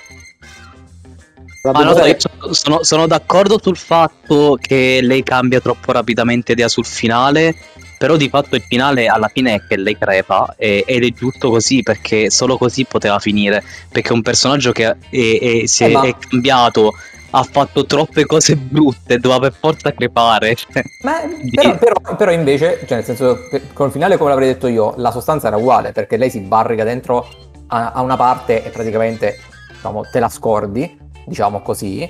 So, 1.63 2.05
io 2.05 2.17
sono, 2.53 2.83
sono- 2.83 3.07
d'accordo 3.07 3.61
sul 3.63 3.77
fatto 3.77 4.59
che 4.61 4.99
lei 5.01 5.23
cambia 5.23 5.61
troppo 5.61 5.93
rapidamente 5.93 6.53
idea 6.53 6.67
sul 6.67 6.85
finale, 6.85 7.55
però 7.99 8.17
di 8.17 8.29
fatto 8.29 8.57
il 8.57 8.63
finale 8.63 9.07
alla 9.07 9.29
fine 9.33 9.55
è 9.55 9.63
che 9.69 9.77
lei 9.77 9.97
crepa 9.97 10.57
e- 10.59 10.83
ed 10.85 11.05
è 11.05 11.11
giusto 11.13 11.51
così 11.51 11.85
perché 11.85 12.31
solo 12.31 12.59
così 12.59 12.85
poteva 12.85 13.21
finire, 13.21 13.63
perché 13.89 14.13
un 14.13 14.23
personaggio 14.23 14.73
che 14.73 14.87
è- 14.87 14.97
è- 15.09 15.67
si 15.67 15.85
è, 15.85 15.97
Eh, 15.97 16.09
è 16.09 16.17
cambiato, 16.29 16.95
ha 17.31 17.43
fatto 17.45 17.87
troppe 17.87 18.27
cose 18.27 18.57
brutte, 18.57 19.19
doveva 19.19 19.39
per 19.49 19.55
forza 19.57 19.93
crepare. 19.95 20.57
Ma 21.03 21.21
però, 21.55 21.79
però- 21.79 22.17
però 22.17 22.33
invece, 22.33 22.81
cioè 22.89 22.97
nel 22.97 23.05
senso, 23.05 23.39
con 23.73 23.87
il 23.87 23.93
finale 23.93 24.17
come 24.17 24.31
l'avrei 24.31 24.49
detto 24.49 24.67
io, 24.67 24.95
la 24.97 25.13
sostanza 25.13 25.47
era 25.47 25.57
uguale, 25.59 25.93
perché 25.93 26.17
lei 26.17 26.29
si 26.29 26.41
barrica 26.41 26.83
dentro 26.83 27.25
a, 27.69 27.93
a 27.93 28.01
una 28.03 28.17
parte 28.17 28.65
e 28.65 28.71
praticamente 28.71 29.39
diciamo, 29.73 30.03
te 30.11 30.19
la 30.19 30.29
scordi, 30.29 30.99
diciamo 31.27 31.61
così. 31.63 32.09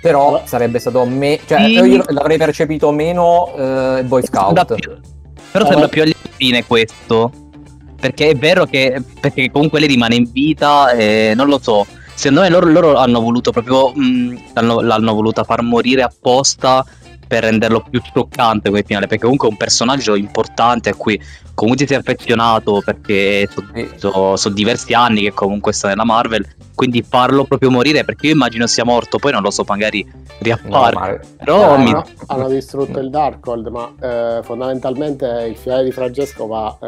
Però 0.00 0.42
sarebbe 0.46 0.78
stato 0.78 1.04
me, 1.04 1.38
cioè 1.46 1.62
Sì. 1.64 1.72
io 1.72 2.02
l'avrei 2.08 2.38
percepito 2.38 2.90
meno 2.90 3.52
eh, 3.54 4.02
Boy 4.04 4.22
Scout. 4.24 4.74
più- 4.74 4.96
però 5.52 5.66
sembra 5.66 5.88
più 5.88 6.02
alla 6.02 6.12
fine 6.36 6.64
questo. 6.64 7.30
Perché 8.00 8.30
è 8.30 8.34
vero 8.34 8.64
che 8.64 9.02
perché 9.20 9.50
comunque 9.50 9.78
lei 9.78 9.88
rimane 9.88 10.14
in 10.14 10.30
vita 10.32 10.90
e 10.92 11.34
non 11.36 11.48
lo 11.48 11.58
so. 11.60 11.84
Secondo 12.14 12.40
me 12.42 12.48
loro, 12.48 12.66
loro 12.66 12.94
hanno 12.96 13.20
voluto 13.20 13.50
proprio. 13.50 13.92
mh, 13.94 14.40
l'hanno, 14.54 14.80
l'hanno 14.80 15.12
voluta 15.12 15.44
far 15.44 15.60
morire 15.62 16.02
apposta 16.02 16.82
per 17.28 17.42
renderlo 17.44 17.84
più 17.90 18.00
scioccante 18.02 18.70
quel 18.70 18.84
finale. 18.86 19.06
Perché 19.06 19.22
comunque 19.24 19.48
è 19.48 19.50
un 19.50 19.56
personaggio 19.58 20.14
importante 20.14 20.88
a 20.88 20.94
cui 20.94 21.20
comunque 21.54 21.84
ti 21.84 21.92
sei 21.92 22.00
affezionato. 22.00 22.80
Perché 22.82 23.46
sono 23.96 24.36
Sì. 24.36 24.50
diversi 24.54 24.94
anni 24.94 25.20
che 25.22 25.32
comunque 25.32 25.74
sta 25.74 25.88
nella 25.88 26.04
Marvel. 26.06 26.46
Quindi 26.80 27.02
farlo 27.06 27.44
proprio 27.44 27.70
morire 27.70 28.04
perché 28.04 28.28
io 28.28 28.32
immagino 28.32 28.66
sia 28.66 28.84
morto. 28.86 29.18
Poi 29.18 29.32
non 29.32 29.42
lo 29.42 29.50
so, 29.50 29.64
magari 29.68 30.02
No, 30.02 30.22
riappare. 30.38 30.94
ma- 30.96 31.18
Però 31.44 31.74
Eh, 31.74 31.78
mi- 31.78 31.90
hanno, 31.90 32.04
hanno 32.28 32.48
distrutto 32.48 32.98
il 33.00 33.10
Darkhold, 33.10 33.66
ma 33.66 33.92
eh, 34.00 34.40
fondamentalmente 34.42 35.26
il 35.46 35.56
finale 35.56 35.84
di 35.84 35.92
Francesco 35.92 36.46
va 36.46 36.78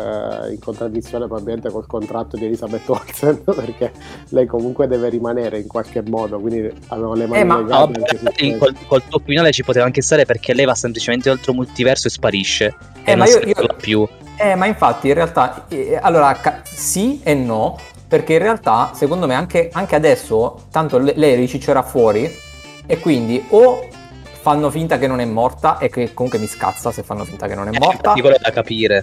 eh, 0.47 0.53
in 0.53 0.59
contraddizione 0.61 1.27
probabilmente 1.27 1.69
col 1.71 1.87
contratto 1.87 2.39
di 2.39 2.47
Elizabeth 2.47 2.89
Olsen, 2.89 3.43
perché 3.45 3.93
lei 4.31 4.47
comunque 4.47 4.87
deve 4.87 5.11
rimanere 5.11 5.59
in 5.59 5.67
qualche 5.67 6.03
modo, 6.07 6.39
quindi 6.41 6.73
avevano 6.89 7.13
le 7.15 7.27
mani 7.27 7.41
Eh, 7.43 7.45
ma- 7.45 7.59
legate 7.59 7.77
No, 7.99 8.05
anche 8.05 8.17
su 8.17 8.25
vabbè, 8.25 8.57
col, 8.57 8.75
col 8.87 9.03
tuo 9.07 9.21
finale 9.23 9.53
ci 9.53 9.63
poteva 9.63 9.85
anche 9.85 10.01
stare 10.01 10.25
perché 10.25 10.55
lei 10.55 10.65
va 10.65 10.75
semplicemente 10.75 11.29
oltre 11.29 11.51
un 11.51 11.59
multiverso 11.59 12.07
e 12.09 12.11
sparisce. 12.11 12.75
Eh, 13.05 13.13
e 13.13 13.15
ma 13.17 13.25
non 13.27 13.35
io- 13.35 13.41
si 13.43 13.49
io- 13.49 13.75
più. 13.77 14.09
Eh, 14.39 14.55
ma 14.55 14.65
infatti 14.65 15.09
in 15.09 15.15
realtà, 15.15 15.67
eh, 15.69 15.99
allora 16.01 16.33
ca- 16.33 16.63
sì 16.65 17.21
e 17.23 17.35
no, 17.35 17.77
perché 18.13 18.35
in 18.35 18.41
realtà 18.41 18.91
secondo 18.93 19.27
me 19.27 19.33
anche, 19.35 19.71
anche 19.73 19.95
adesso, 19.95 20.65
tanto 20.71 20.99
le- 20.99 21.15
lei 21.17 21.35
riciccerà 21.35 21.81
fuori 21.83 22.31
e 22.85 22.99
quindi 22.99 23.43
o 23.49 23.89
fanno 24.21 24.69
finta 24.69 24.99
che 24.99 25.07
non 25.07 25.19
è 25.19 25.25
morta 25.25 25.79
e 25.79 25.89
che 25.89 26.13
comunque 26.13 26.39
mi 26.39 26.47
scazza 26.47 26.93
se 26.93 27.03
fanno 27.03 27.25
finta 27.25 27.47
che 27.47 27.55
non 27.55 27.69
è 27.69 27.71
Eh, 27.75 27.79
morta, 27.79 27.95
infatti 27.95 28.21
quello 28.21 28.37
è 28.37 28.39
da 28.39 28.51
capire. 28.51 29.03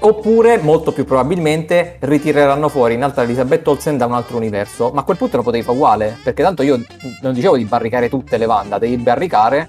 oppure 0.00 0.58
molto 0.58 0.90
più 0.90 1.04
probabilmente 1.04 1.98
ritireranno 2.00 2.68
fuori 2.68 2.94
in 2.94 3.04
altra 3.04 3.22
Elizabeth 3.22 3.64
Olsen 3.68 3.96
da 3.96 4.06
un 4.06 4.14
altro 4.14 4.36
universo, 4.36 4.90
ma 4.92 5.02
a 5.02 5.04
quel 5.04 5.18
punto 5.18 5.36
lo 5.36 5.44
potevi 5.44 5.62
fare 5.62 5.76
uguale, 5.76 6.18
perché 6.24 6.42
tanto 6.42 6.62
io 6.64 6.80
non 7.22 7.32
dicevo 7.34 7.56
di 7.56 7.64
barricare 7.64 8.08
tutte 8.08 8.38
le 8.38 8.44
Wanda, 8.46 8.78
devi 8.78 8.96
barricare 8.96 9.68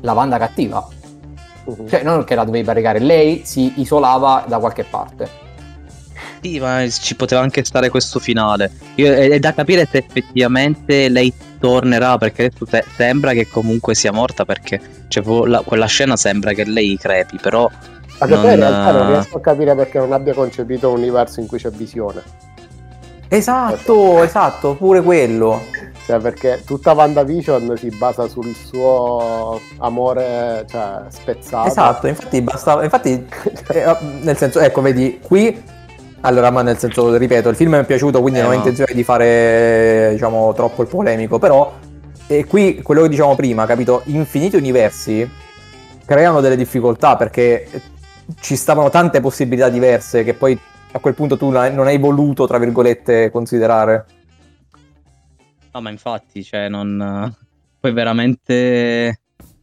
la 0.00 0.12
Wanda 0.14 0.38
cattiva, 0.38 0.88
Mhm. 1.64 1.88
cioè 1.88 2.02
non 2.02 2.24
che 2.24 2.34
la 2.34 2.44
dovevi 2.44 2.64
barricare, 2.64 3.00
lei 3.00 3.42
si 3.44 3.74
isolava 3.82 4.44
da 4.48 4.58
qualche 4.58 4.84
parte. 4.84 5.48
Sì, 6.42 6.58
ma 6.58 6.88
ci 6.88 7.14
poteva 7.16 7.40
anche 7.42 7.64
stare 7.64 7.90
questo 7.90 8.18
finale. 8.18 8.70
Io- 8.96 9.12
è, 9.12 9.28
è 9.30 9.38
da 9.38 9.52
capire 9.52 9.86
se 9.90 9.98
effettivamente 9.98 11.08
lei 11.08 11.32
tornerà, 11.58 12.16
perché 12.16 12.46
adesso 12.46 12.64
se- 12.66 12.84
sembra 12.96 13.32
che 13.32 13.46
comunque 13.48 13.94
sia 13.94 14.12
morta, 14.12 14.44
perché 14.44 14.80
cioè, 15.08 15.22
la- 15.46 15.60
quella 15.64 15.86
scena 15.86 16.16
sembra 16.16 16.52
che 16.52 16.64
lei 16.64 16.96
crepi, 16.96 17.38
però... 17.40 17.68
Ma 18.18 18.26
che 18.26 18.34
poi 18.34 18.52
in 18.52 18.56
realtà 18.60 18.90
non 18.92 19.02
Non- 19.06 19.12
riesco 19.12 19.36
a 19.38 19.40
capire 19.40 19.74
perché 19.74 19.98
non 19.98 20.12
abbia 20.12 20.34
concepito 20.34 20.90
un 20.90 20.98
universo 20.98 21.40
in 21.40 21.46
cui 21.46 21.58
c'è 21.58 21.70
visione. 21.70 22.22
Esatto, 23.28 24.22
esatto, 24.22 24.74
pure 24.74 25.02
quello. 25.02 25.62
Cioè, 26.04 26.18
perché 26.18 26.62
tutta 26.66 26.92
WandaVision 26.92 27.76
si 27.76 27.88
basa 27.96 28.26
sul 28.26 28.52
suo 28.54 29.60
amore, 29.78 30.64
cioè, 30.68 31.02
spezzato. 31.08 31.68
Esatto, 31.68 32.06
infatti 32.08 32.40
bastava, 32.42 32.82
infatti, 32.82 33.12
eh, 33.72 33.96
nel 34.22 34.36
senso, 34.36 34.58
ecco, 34.58 34.80
vedi, 34.80 35.20
qui, 35.22 35.62
allora, 36.22 36.50
ma 36.50 36.62
nel 36.62 36.78
senso, 36.78 37.16
ripeto, 37.16 37.48
il 37.48 37.56
film 37.56 37.72
mi 37.72 37.78
è 37.78 37.84
piaciuto, 37.84 38.20
quindi 38.20 38.40
Eh, 38.40 38.42
non 38.42 38.50
ho 38.50 38.54
no. 38.54 38.60
intenzione 38.60 38.92
di 38.94 39.02
fare, 39.04 40.10
diciamo, 40.12 40.52
troppo 40.52 40.82
il 40.82 40.88
polemico, 40.88 41.38
però, 41.38 41.78
e 42.26 42.44
qui, 42.44 42.82
quello 42.82 43.02
che 43.02 43.08
diciamo 43.08 43.34
prima, 43.34 43.66
capito, 43.66 44.02
infiniti 44.04 44.56
universi 44.56 45.28
creano 46.04 46.40
delle 46.40 46.56
difficoltà, 46.56 47.16
perché 47.16 47.68
ci 48.40 48.56
stavano 48.56 48.90
tante 48.90 49.20
possibilità 49.20 49.68
diverse 49.68 50.22
che 50.24 50.34
poi 50.34 50.58
a 50.92 50.98
quel 50.98 51.14
punto 51.14 51.36
tu 51.36 51.48
non 51.48 51.56
hai- 51.62 51.74
non 51.74 51.86
hai 51.86 51.98
voluto, 51.98 52.46
tra 52.46 52.58
virgolette, 52.58 53.30
considerare. 53.30 54.06
No, 55.72 55.80
ma 55.80 55.90
infatti, 55.90 56.42
cioè, 56.42 56.68
non... 56.68 57.34
Poi 57.78 57.92
veramente... 57.92 59.20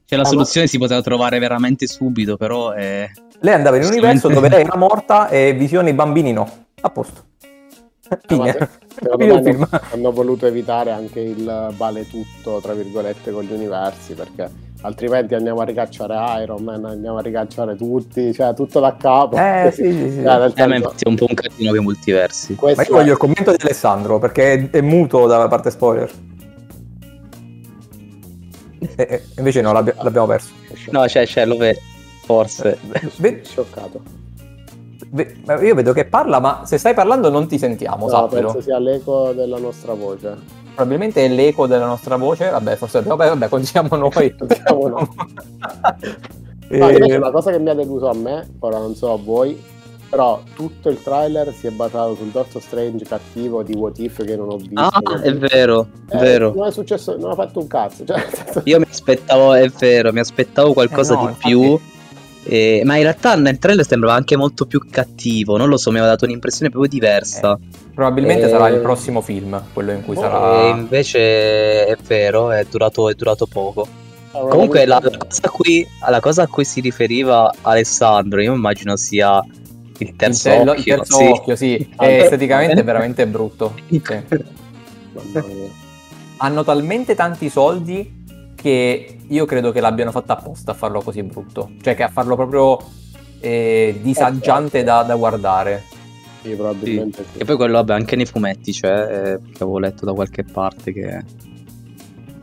Cioè, 0.10 0.18
la 0.18 0.24
soluzione 0.24 0.68
si 0.68 0.78
poteva 0.78 1.02
trovare 1.02 1.38
veramente 1.38 1.86
subito, 1.86 2.38
però... 2.38 2.72
È... 2.72 3.12
Lei 3.42 3.54
andava 3.54 3.76
in 3.76 3.84
un 3.84 3.90
universo 3.90 4.30
dove 4.30 4.48
lei 4.50 4.62
era 4.62 4.78
morta 4.78 5.28
e 5.28 5.54
visione 5.54 5.90
i 5.90 5.94
bambini 5.94 6.32
no. 6.32 6.50
A 6.80 6.90
posto. 6.90 7.26
Fine. 8.26 8.54
secondo 8.54 9.18
Finito 9.18 9.18
me 9.18 9.26
il 9.26 9.44
film. 9.44 9.68
hanno, 9.70 9.84
hanno 9.92 10.12
voluto 10.14 10.46
evitare 10.46 10.92
anche 10.92 11.20
il 11.20 11.74
vale 11.76 12.08
tutto, 12.08 12.62
tra 12.62 12.72
virgolette, 12.74 13.32
con 13.32 13.44
gli 13.44 13.52
universi, 13.52 14.14
perché 14.14 14.50
altrimenti 14.84 15.36
andiamo 15.36 15.60
a 15.60 15.66
ricacciare 15.66 16.42
Iron 16.42 16.64
Man, 16.64 16.86
andiamo 16.86 17.18
a 17.18 17.22
ricacciare 17.22 17.76
tutti, 17.76 18.34
cioè 18.34 18.54
tutto 18.54 18.80
da 18.80 18.96
capo. 18.96 19.36
Eh, 19.36 19.72
sì, 19.76 19.92
sì, 19.92 20.10
sì. 20.10 20.22
Cioè, 20.24 20.40
nel 20.40 20.54
Eh, 20.56 20.68
ma 20.68 20.76
infatti 20.78 21.04
è 21.04 21.10
un 21.10 21.16
po' 21.16 21.26
un 21.28 21.36
casino 21.36 21.74
che 21.74 21.82
multiversi. 21.82 22.54
Ma 22.54 22.60
questo 22.60 22.82
io 22.84 22.98
voglio 22.98 23.12
il 23.12 23.18
commento 23.18 23.52
di 23.52 23.58
Alessandro 23.60 24.20
perché 24.20 24.54
è, 24.54 24.70
è 24.70 24.80
muto 24.80 25.28
dalla 25.28 25.50
parte 25.50 25.70
spoiler. 25.70 26.10
E, 28.96 29.08
e 29.10 29.24
invece 29.38 29.62
no, 29.62 29.72
l'abbia- 29.74 29.96
l'abbiamo 30.02 30.28
perso. 30.28 30.52
No, 30.92 31.04
c'è, 31.06 31.26
c'è, 31.26 31.46
lo 31.46 31.58
vedo. 31.58 31.80
Forse. 32.26 32.78
Ve- 33.18 33.42
scioccato. 33.44 34.02
ve- 35.12 35.36
io 35.62 35.76
vedo 35.76 35.94
che 35.94 36.06
parla, 36.06 36.40
ma 36.40 36.62
se 36.66 36.78
stai 36.78 36.94
parlando 36.94 37.30
non 37.30 37.48
ti 37.48 37.58
sentiamo, 37.58 38.06
No, 38.06 38.10
sappilo. 38.12 38.42
penso 38.52 38.62
sia 38.62 38.80
l'eco 38.80 39.32
della 39.34 39.58
nostra 39.58 39.94
voce. 39.94 40.36
Probabilmente 40.76 41.24
è 41.26 41.30
l'eco 41.30 41.66
della 41.68 41.86
nostra 41.86 42.18
voce. 42.18 42.50
Vabbè, 42.50 42.76
forse 42.76 43.02
vabbè, 43.02 43.28
vabbè 43.30 43.48
continuiamo 43.50 43.96
noi. 43.96 44.36
Continuiamo 44.38 44.88
noi. 44.88 45.08
E- 46.70 46.78
No, 46.80 46.90
invece 46.90 47.18
la 47.18 47.32
cosa 47.32 47.50
che 47.52 47.60
mi 47.60 47.70
ha 47.70 47.74
deluso 47.74 48.10
a 48.10 48.14
me, 48.14 48.46
ora 48.60 48.78
non 48.78 48.94
so 48.94 49.14
a 49.14 49.18
voi, 49.18 49.58
però 50.10 50.42
tutto 50.56 50.90
il 50.90 51.02
trailer 51.02 51.54
si 51.54 51.68
è 51.68 51.72
basato 51.72 52.16
sul 52.16 52.28
Doctor 52.28 52.62
Strange 52.62 53.06
cattivo 53.06 53.64
di 53.64 53.74
What 53.74 54.00
If 54.00 54.24
che 54.24 54.36
non 54.36 54.50
ho 54.50 54.58
visto. 54.58 54.80
Ah, 54.80 55.02
è 55.22 55.34
vero, 55.36 55.88
è 56.10 56.16
Eh, 56.16 56.20
vero. 56.20 56.54
Non 56.56 56.68
è 56.68 56.72
successo, 56.72 57.16
non 57.18 57.32
ha 57.32 57.36
fatto 57.36 57.60
un 57.60 57.68
cazzo. 57.68 58.06
Cioè, 58.06 58.26
senso- 58.32 58.62
Io 58.66 58.80
mi 58.80 58.86
aspettavo, 58.90 59.54
è 59.54 59.68
vero, 59.70 60.12
mi 60.14 60.20
aspettavo 60.20 60.74
qualcosa 60.74 61.14
Eh 61.14 61.16
no, 61.18 61.22
di 61.24 61.28
infatti- 61.28 61.48
più. 61.50 61.80
eh, 62.50 62.82
ma 62.86 62.96
in 62.96 63.04
realtà 63.04 63.36
nel 63.36 63.60
trailer 63.60 63.86
sembrava 63.86 64.16
anche 64.16 64.38
molto 64.38 64.66
più 64.66 64.80
cattivo. 64.90 65.58
Non 65.58 65.68
lo 65.68 65.78
so, 65.78 65.92
mi 65.92 65.98
aveva 65.98 66.14
dato 66.14 66.26
un'impressione 66.26 66.70
proprio 66.70 66.90
diversa. 66.90 67.60
Probabilmente 67.94 68.46
Eh, 68.46 68.50
sarà 68.50 68.70
il 68.70 68.80
prossimo 68.80 69.22
film, 69.22 69.62
quello 69.74 69.92
in 69.92 70.04
cui 70.04 70.16
oh, 70.16 70.20
E 70.20 70.22
sarà. 70.22 70.68
invece 70.70 71.86
è 71.86 71.98
vero, 72.08 72.52
è 72.52 72.66
durato, 72.70 73.10
è 73.10 73.14
durato 73.16 73.46
poco. 73.48 73.88
una 74.34 74.50
Comunque 74.50 74.86
la, 74.86 74.98
cosa- 75.02 75.10
la 75.10 75.18
cosa 75.18 75.42
a 75.44 75.50
cui, 75.50 75.88
la 76.10 76.20
cosa 76.20 76.42
a 76.44 76.48
cui 76.48 76.64
si 76.64 76.80
riferiva 76.80 77.52
Alessandro, 77.64 78.40
io 78.40 78.54
immagino 78.54 78.96
sia 78.96 79.44
il 80.04 80.10
Il, 80.10 80.16
terzo 80.16 80.50
te- 80.50 80.56
il 80.56 80.68
occhio. 80.70 80.96
terzo 80.96 81.18
sì. 81.18 81.24
occhio, 81.26 81.56
sì. 81.56 81.90
Ah, 81.96 82.08
E 82.08 82.18
esteticamente 82.18 82.82
è 82.82 82.84
veramente 82.84 83.28
brutto. 83.28 83.74
Sì. 83.90 84.02
Hanno 86.38 86.64
talmente 86.64 87.16
tanti 87.16 87.50
soldi 87.50 88.24
che 88.56 89.18
io 89.28 89.46
credo 89.46 89.72
che 89.72 89.80
l'abbiano 89.80 90.12
fatto 90.12 90.32
apposta 90.32 90.72
a 90.72 90.74
farlo 90.76 91.02
così 91.02 91.24
brutto. 91.24 91.72
Cioè 91.82 91.96
che 91.96 92.04
a 92.04 92.10
farlo 92.10 92.36
proprio 92.36 92.78
eh, 93.40 94.00
disagiante 94.02 94.84
da, 94.84 95.04
da 95.04 95.16
guardare. 95.16 95.84
Sì, 96.44 96.54
probabilmente 96.54 97.26
sì. 97.34 97.40
E 97.40 97.46
poi 97.46 97.56
quello, 97.56 97.74
vabbè, 97.74 97.94
anche 97.94 98.16
nei 98.16 98.26
fumetti 98.26 98.72
c'è, 98.72 98.88
eh, 99.34 99.40
che 99.52 99.64
avevo 99.64 99.80
letto 99.80 100.06
da 100.06 100.14
qualche 100.14 100.44
parte 100.44 100.94
che... 100.94 101.24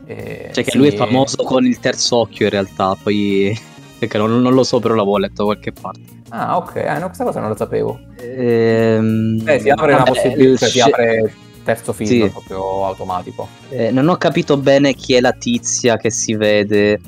Eh, 0.07 0.49
Cioè 0.53 0.63
che 0.63 0.71
sì. 0.71 0.77
lui 0.77 0.89
è 0.89 0.95
famoso 0.95 1.37
con 1.43 1.65
il 1.65 1.79
terzo 1.79 2.17
occhio 2.17 2.45
in 2.45 2.51
realtà, 2.51 2.95
poi... 3.01 3.57
Perché 3.97 4.17
non, 4.17 4.41
non 4.41 4.53
lo 4.53 4.63
so, 4.63 4.79
però 4.79 4.93
l'avevo 4.93 5.17
letto 5.17 5.35
da 5.37 5.53
qualche 5.53 5.71
parte. 5.71 6.14
Ah, 6.29 6.57
ok, 6.57 6.75
eh, 6.75 6.97
no, 6.99 7.05
questa 7.07 7.23
cosa 7.23 7.39
non 7.39 7.49
lo 7.49 7.55
sapevo. 7.55 7.99
Ehm, 8.17 9.41
Eh, 9.45 9.59
si 9.59 9.69
apre 9.69 9.93
una 9.93 10.03
possibilità, 10.03 10.57
cioè, 10.57 10.69
si 10.69 10.79
sce- 10.79 10.89
apre 10.89 11.33
terzo 11.63 11.93
film 11.93 12.09
Sì. 12.09 12.29
proprio 12.29 12.85
automatico. 12.85 13.47
eh, 13.69 13.91
non 13.91 14.07
ho 14.07 14.15
capito 14.17 14.57
bene 14.57 14.93
chi 14.93 15.13
è 15.15 15.19
la 15.21 15.31
tizia 15.31 15.97
che 15.97 16.09
si 16.11 16.35
vede. 16.35 16.99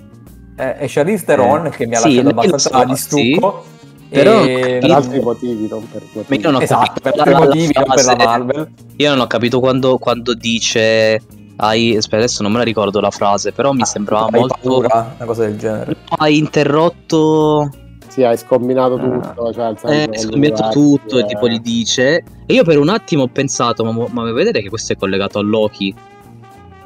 Eh, 0.55 0.77
è 0.77 0.85
Charlize 0.87 1.25
Theron 1.25 1.67
Eh, 1.67 1.69
che 1.69 1.85
mi 1.85 1.95
ha 1.95 1.99
sì, 1.99 2.15
lasciato 2.15 2.29
abbastanza 2.29 2.79
so, 2.79 2.85
di 2.85 2.95
stucco. 2.95 3.65
Però 4.09 4.43
e- 4.43 4.69
non 4.71 4.79
Per 4.79 4.91
altri 4.91 5.19
motivi, 5.19 5.67
non 5.67 5.87
per 5.91 6.01
motivi. 6.13 6.25
Ma 6.27 6.35
io 6.35 6.41
non 6.51 6.55
ho 6.55 6.63
Esatto, 6.63 6.85
capito 6.85 7.01
per 7.01 7.15
la- 7.15 7.21
altri 7.23 7.33
la- 7.33 7.39
la 7.39 7.45
motivi, 7.45 7.73
non 7.73 7.83
per 7.93 8.05
la 8.05 8.15
Marvel. 8.15 8.71
Io 8.95 9.09
non 9.09 9.19
ho 9.19 9.27
capito 9.27 9.59
quando, 9.59 9.97
quando 9.97 10.33
dice. 10.33 11.21
Hai, 11.59 11.95
aspetta, 11.97 12.17
adesso 12.17 12.43
non 12.43 12.51
me 12.51 12.59
la 12.59 12.63
ricordo 12.63 12.99
la 13.01 13.09
frase, 13.11 13.51
però 13.51 13.71
mi 13.73 13.83
sembrava 13.83 14.25
Hai 14.31 14.39
molto. 14.39 14.57
paura, 14.61 15.13
una 15.17 15.25
cosa 15.25 15.43
del 15.45 15.57
genere. 15.57 15.85
No, 15.87 16.15
hai 16.19 16.37
interrotto. 16.37 17.69
Sì, 18.17 18.23
hai 18.23 18.35
scombinato 18.35 18.95
Ah. 18.95 19.29
tutto. 19.33 19.53
Cioè, 19.53 19.73
Eh, 19.83 20.09
hai 20.11 20.25
universi, 20.25 20.69
tutto 20.71 21.17
e 21.19 21.21
eh. 21.21 21.25
tipo 21.25 21.47
gli 21.47 21.59
dice. 21.59 22.23
E 22.47 22.53
io 22.55 22.63
per 22.63 22.79
un 22.79 22.89
attimo 22.89 23.23
ho 23.23 23.27
pensato, 23.27 23.83
ma, 23.83 23.91
ma 23.91 24.21
vuoi 24.21 24.33
vedere 24.33 24.63
che 24.63 24.69
questo 24.69 24.93
è 24.93 24.95
collegato 24.95 25.37
a 25.37 25.43
Loki? 25.43 25.93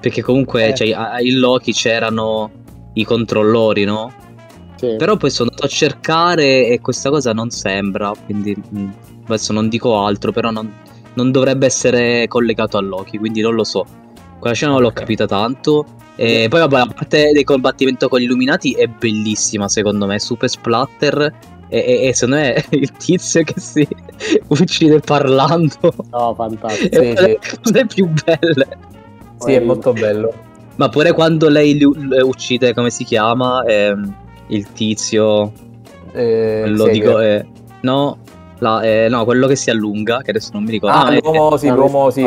Perché 0.01 0.21
comunque 0.21 0.67
Eh. 0.69 0.73
cioè, 0.75 0.91
a- 0.91 1.21
in 1.21 1.39
Loki 1.39 1.71
c'erano 1.71 2.51
i 2.95 3.05
controllori, 3.05 3.85
no? 3.85 4.11
Sì. 4.75 4.95
Però 4.97 5.15
poi 5.15 5.29
sono 5.29 5.49
andato 5.51 5.67
a 5.67 5.69
cercare 5.69 6.67
e 6.67 6.81
questa 6.81 7.09
cosa 7.09 7.31
non 7.31 7.49
sembra, 7.49 8.11
quindi 8.25 8.53
mm, 8.75 8.89
adesso 9.27 9.53
non 9.53 9.69
dico 9.69 9.97
altro, 10.03 10.33
però 10.33 10.49
non, 10.51 10.69
non 11.13 11.31
dovrebbe 11.31 11.65
essere 11.65 12.27
collegato 12.27 12.75
a 12.77 12.81
Loki, 12.81 13.17
quindi 13.19 13.39
non 13.39 13.53
lo 13.55 13.63
so. 13.63 13.85
Quella 14.41 14.55
scena 14.55 14.71
non 14.71 14.81
l'ho 14.81 14.91
capita 14.91 15.27
tanto. 15.27 15.85
E 16.15 16.47
poi 16.49 16.59
vabbè, 16.59 16.79
a 16.79 16.85
parte 16.87 17.31
del 17.31 17.43
combattimento 17.43 18.07
con 18.07 18.19
gli 18.19 18.23
illuminati 18.23 18.73
è 18.73 18.87
bellissima 18.87 19.69
secondo 19.69 20.07
me, 20.07 20.19
super 20.19 20.49
splatter. 20.49 21.33
E, 21.69 21.77
e- 21.77 22.07
e 22.07 22.13
secondo 22.13 22.41
me 22.41 22.65
il 22.71 22.91
tizio 22.93 23.43
che 23.43 23.53
si 23.59 23.87
uccide 24.49 24.99
parlando 24.99 25.93
No, 26.09 26.33
fantastico. 26.35 26.89
è 26.99 26.99
Sì, 26.99 27.05
una 27.11 27.21
delle 27.21 27.37
sì. 27.41 27.57
cose 27.61 27.85
più 27.85 28.07
belle. 28.07 28.67
Sì, 29.37 29.53
è 29.53 29.59
molto 29.59 29.93
bello. 29.93 30.33
Ma 30.75 30.89
pure 30.89 31.13
quando 31.13 31.47
lei 31.47 31.73
li- 31.75 31.83
l- 31.85 32.21
uccide, 32.23 32.73
come 32.73 32.89
si 32.89 33.03
chiama? 33.03 33.63
Ehm, 33.65 34.13
il 34.47 34.71
tizio. 34.73 35.51
Eh, 36.13 36.63
Xavier. 36.65 36.91
dico, 36.91 37.19
eh, 37.19 37.45
no, 37.81 38.17
la- 38.59 38.81
eh, 38.81 39.07
no, 39.07 39.23
quello 39.23 39.47
che 39.47 39.55
si 39.55 39.69
allunga, 39.69 40.21
che 40.21 40.31
adesso 40.31 40.49
non 40.53 40.63
mi 40.63 40.71
ricordo. 40.71 40.95
Ah, 40.97 41.05
Ah, 41.05 41.15
eh, 41.15 41.19
l'uomo, 41.23 41.57
sì, 41.57 41.69
l'uomo, 41.69 42.09
sì, 42.09 42.21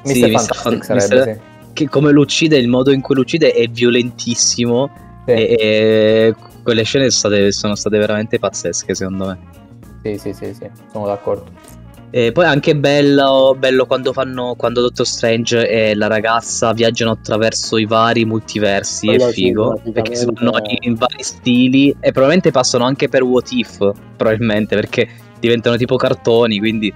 mm, 0.00 0.10
sì. 0.10 0.14
Sì. 0.14 0.30
Fantastic 0.30 0.84
Fan- 0.84 1.00
sarebbe, 1.00 1.30
Mr. 1.30 1.34
sì. 1.34 1.72
che 1.72 1.88
come 1.88 2.10
lo 2.12 2.20
uccide, 2.20 2.58
il 2.58 2.68
modo 2.68 2.92
in 2.92 3.00
cui 3.00 3.14
lo 3.14 3.20
uccide 3.22 3.52
è 3.52 3.66
violentissimo. 3.68 4.90
Sì. 5.26 5.32
E, 5.32 5.56
e 5.58 6.34
quelle 6.62 6.82
scene 6.82 7.10
sono 7.10 7.32
state, 7.34 7.52
sono 7.52 7.74
state 7.74 7.98
veramente 7.98 8.38
pazzesche, 8.38 8.94
secondo 8.94 9.26
me. 9.26 9.38
Sì, 10.02 10.16
sì, 10.18 10.32
sì, 10.32 10.54
sì, 10.54 10.68
sono 10.92 11.06
d'accordo. 11.06 11.78
E 12.12 12.32
poi 12.32 12.44
anche 12.44 12.74
bello, 12.74 13.54
bello 13.56 13.86
quando 13.86 14.12
fanno 14.12 14.56
quando 14.56 14.80
Doctor 14.80 15.06
Strange 15.06 15.68
e 15.68 15.94
la 15.94 16.08
ragazza 16.08 16.72
viaggiano 16.72 17.12
attraverso 17.12 17.76
i 17.78 17.84
vari 17.86 18.24
multiversi, 18.24 19.06
Quello 19.06 19.28
è 19.28 19.32
sì, 19.32 19.42
figo. 19.44 19.80
perché 19.92 20.16
si 20.16 20.24
graficamente- 20.24 20.78
in 20.88 20.94
vari 20.94 21.22
stili 21.22 21.90
e 22.00 22.10
probabilmente 22.10 22.50
passano 22.50 22.84
anche 22.84 23.08
per 23.08 23.22
What 23.22 23.52
If, 23.52 23.76
probabilmente, 24.16 24.74
perché 24.74 25.08
diventano 25.38 25.76
tipo 25.76 25.96
cartoni, 25.96 26.58
quindi... 26.58 26.92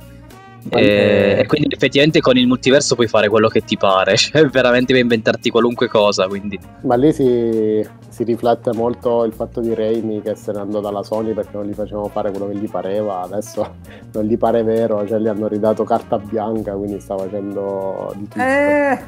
Eh, 0.71 1.41
e 1.41 1.47
quindi 1.47 1.69
effettivamente 1.75 2.21
con 2.21 2.37
il 2.37 2.47
multiverso 2.47 2.95
puoi 2.95 3.07
fare 3.07 3.29
quello 3.29 3.49
che 3.49 3.62
ti 3.62 3.77
pare, 3.77 4.17
cioè 4.17 4.47
veramente 4.47 4.93
puoi 4.93 5.01
inventarti 5.01 5.51
qualunque 5.51 5.89
cosa, 5.89 6.27
quindi... 6.27 6.59
Ma 6.83 6.95
lì 6.97 7.12
si, 7.12 7.87
si 8.09 8.25
riflette 8.25 8.73
molto 8.73 9.25
il 9.25 9.33
fatto 9.33 9.61
di 9.61 9.75
Raimi 9.75 10.23
che 10.23 10.35
se 10.35 10.53
ne 10.53 10.61
andò 10.61 10.81
dalla 10.81 11.03
Sony 11.03 11.33
perché 11.33 11.57
non 11.57 11.67
gli 11.67 11.75
facevano 11.75 12.09
fare 12.09 12.31
quello 12.31 12.49
che 12.49 12.57
gli 12.57 12.69
pareva, 12.69 13.23
adesso 13.23 13.77
non 14.12 14.25
gli 14.25 14.39
pare 14.39 14.62
vero, 14.62 15.07
cioè 15.07 15.19
gli 15.19 15.29
hanno 15.29 15.49
ridato 15.49 15.85
carta 15.85 16.19
bianca, 16.19 16.75
quindi 16.75 17.01
sta 17.01 17.17
facendo 17.17 18.12
di 18.17 18.29
tutto. 18.29 18.41
Eh, 18.41 18.99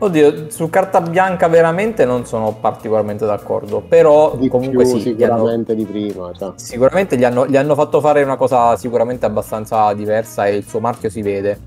Oddio, 0.00 0.48
su 0.48 0.70
carta 0.70 1.00
bianca 1.00 1.48
veramente 1.48 2.04
non 2.04 2.24
sono 2.24 2.52
particolarmente 2.52 3.26
d'accordo, 3.26 3.80
però 3.80 4.36
Di 4.36 4.48
comunque 4.48 4.84
più 4.84 4.98
sì, 5.00 5.14
gli 5.14 5.24
hanno- 5.24 5.38
sicuramente 5.38 5.74
di 5.74 5.84
prima. 5.84 6.30
cioè. 6.38 6.52
sicuramente 6.54 7.16
gli 7.16 7.24
hanno, 7.24 7.46
gli 7.48 7.56
hanno 7.56 7.74
fatto 7.74 8.00
fare 8.00 8.22
una 8.22 8.36
cosa 8.36 8.76
sicuramente 8.76 9.26
abbastanza 9.26 9.92
diversa 9.94 10.46
e 10.46 10.54
il 10.56 10.64
suo 10.64 10.78
marchio 10.78 11.10
si 11.10 11.20
vede. 11.20 11.58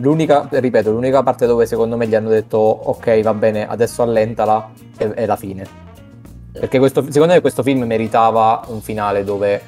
L'unica, 0.00 0.48
ripeto, 0.50 0.90
l'unica 0.90 1.22
parte 1.22 1.46
dove 1.46 1.66
secondo 1.66 1.96
me 1.96 2.08
gli 2.08 2.16
hanno 2.16 2.30
detto 2.30 2.56
ok 2.58 3.20
va 3.22 3.34
bene, 3.34 3.68
adesso 3.68 4.02
allentala 4.02 4.70
è, 4.96 5.04
è 5.06 5.24
la 5.26 5.36
fine. 5.36 5.64
Perché 6.52 6.78
questo, 6.80 7.04
secondo 7.12 7.34
me 7.34 7.40
questo 7.40 7.62
film 7.62 7.84
meritava 7.84 8.62
un 8.68 8.80
finale 8.80 9.22
dove 9.22 9.60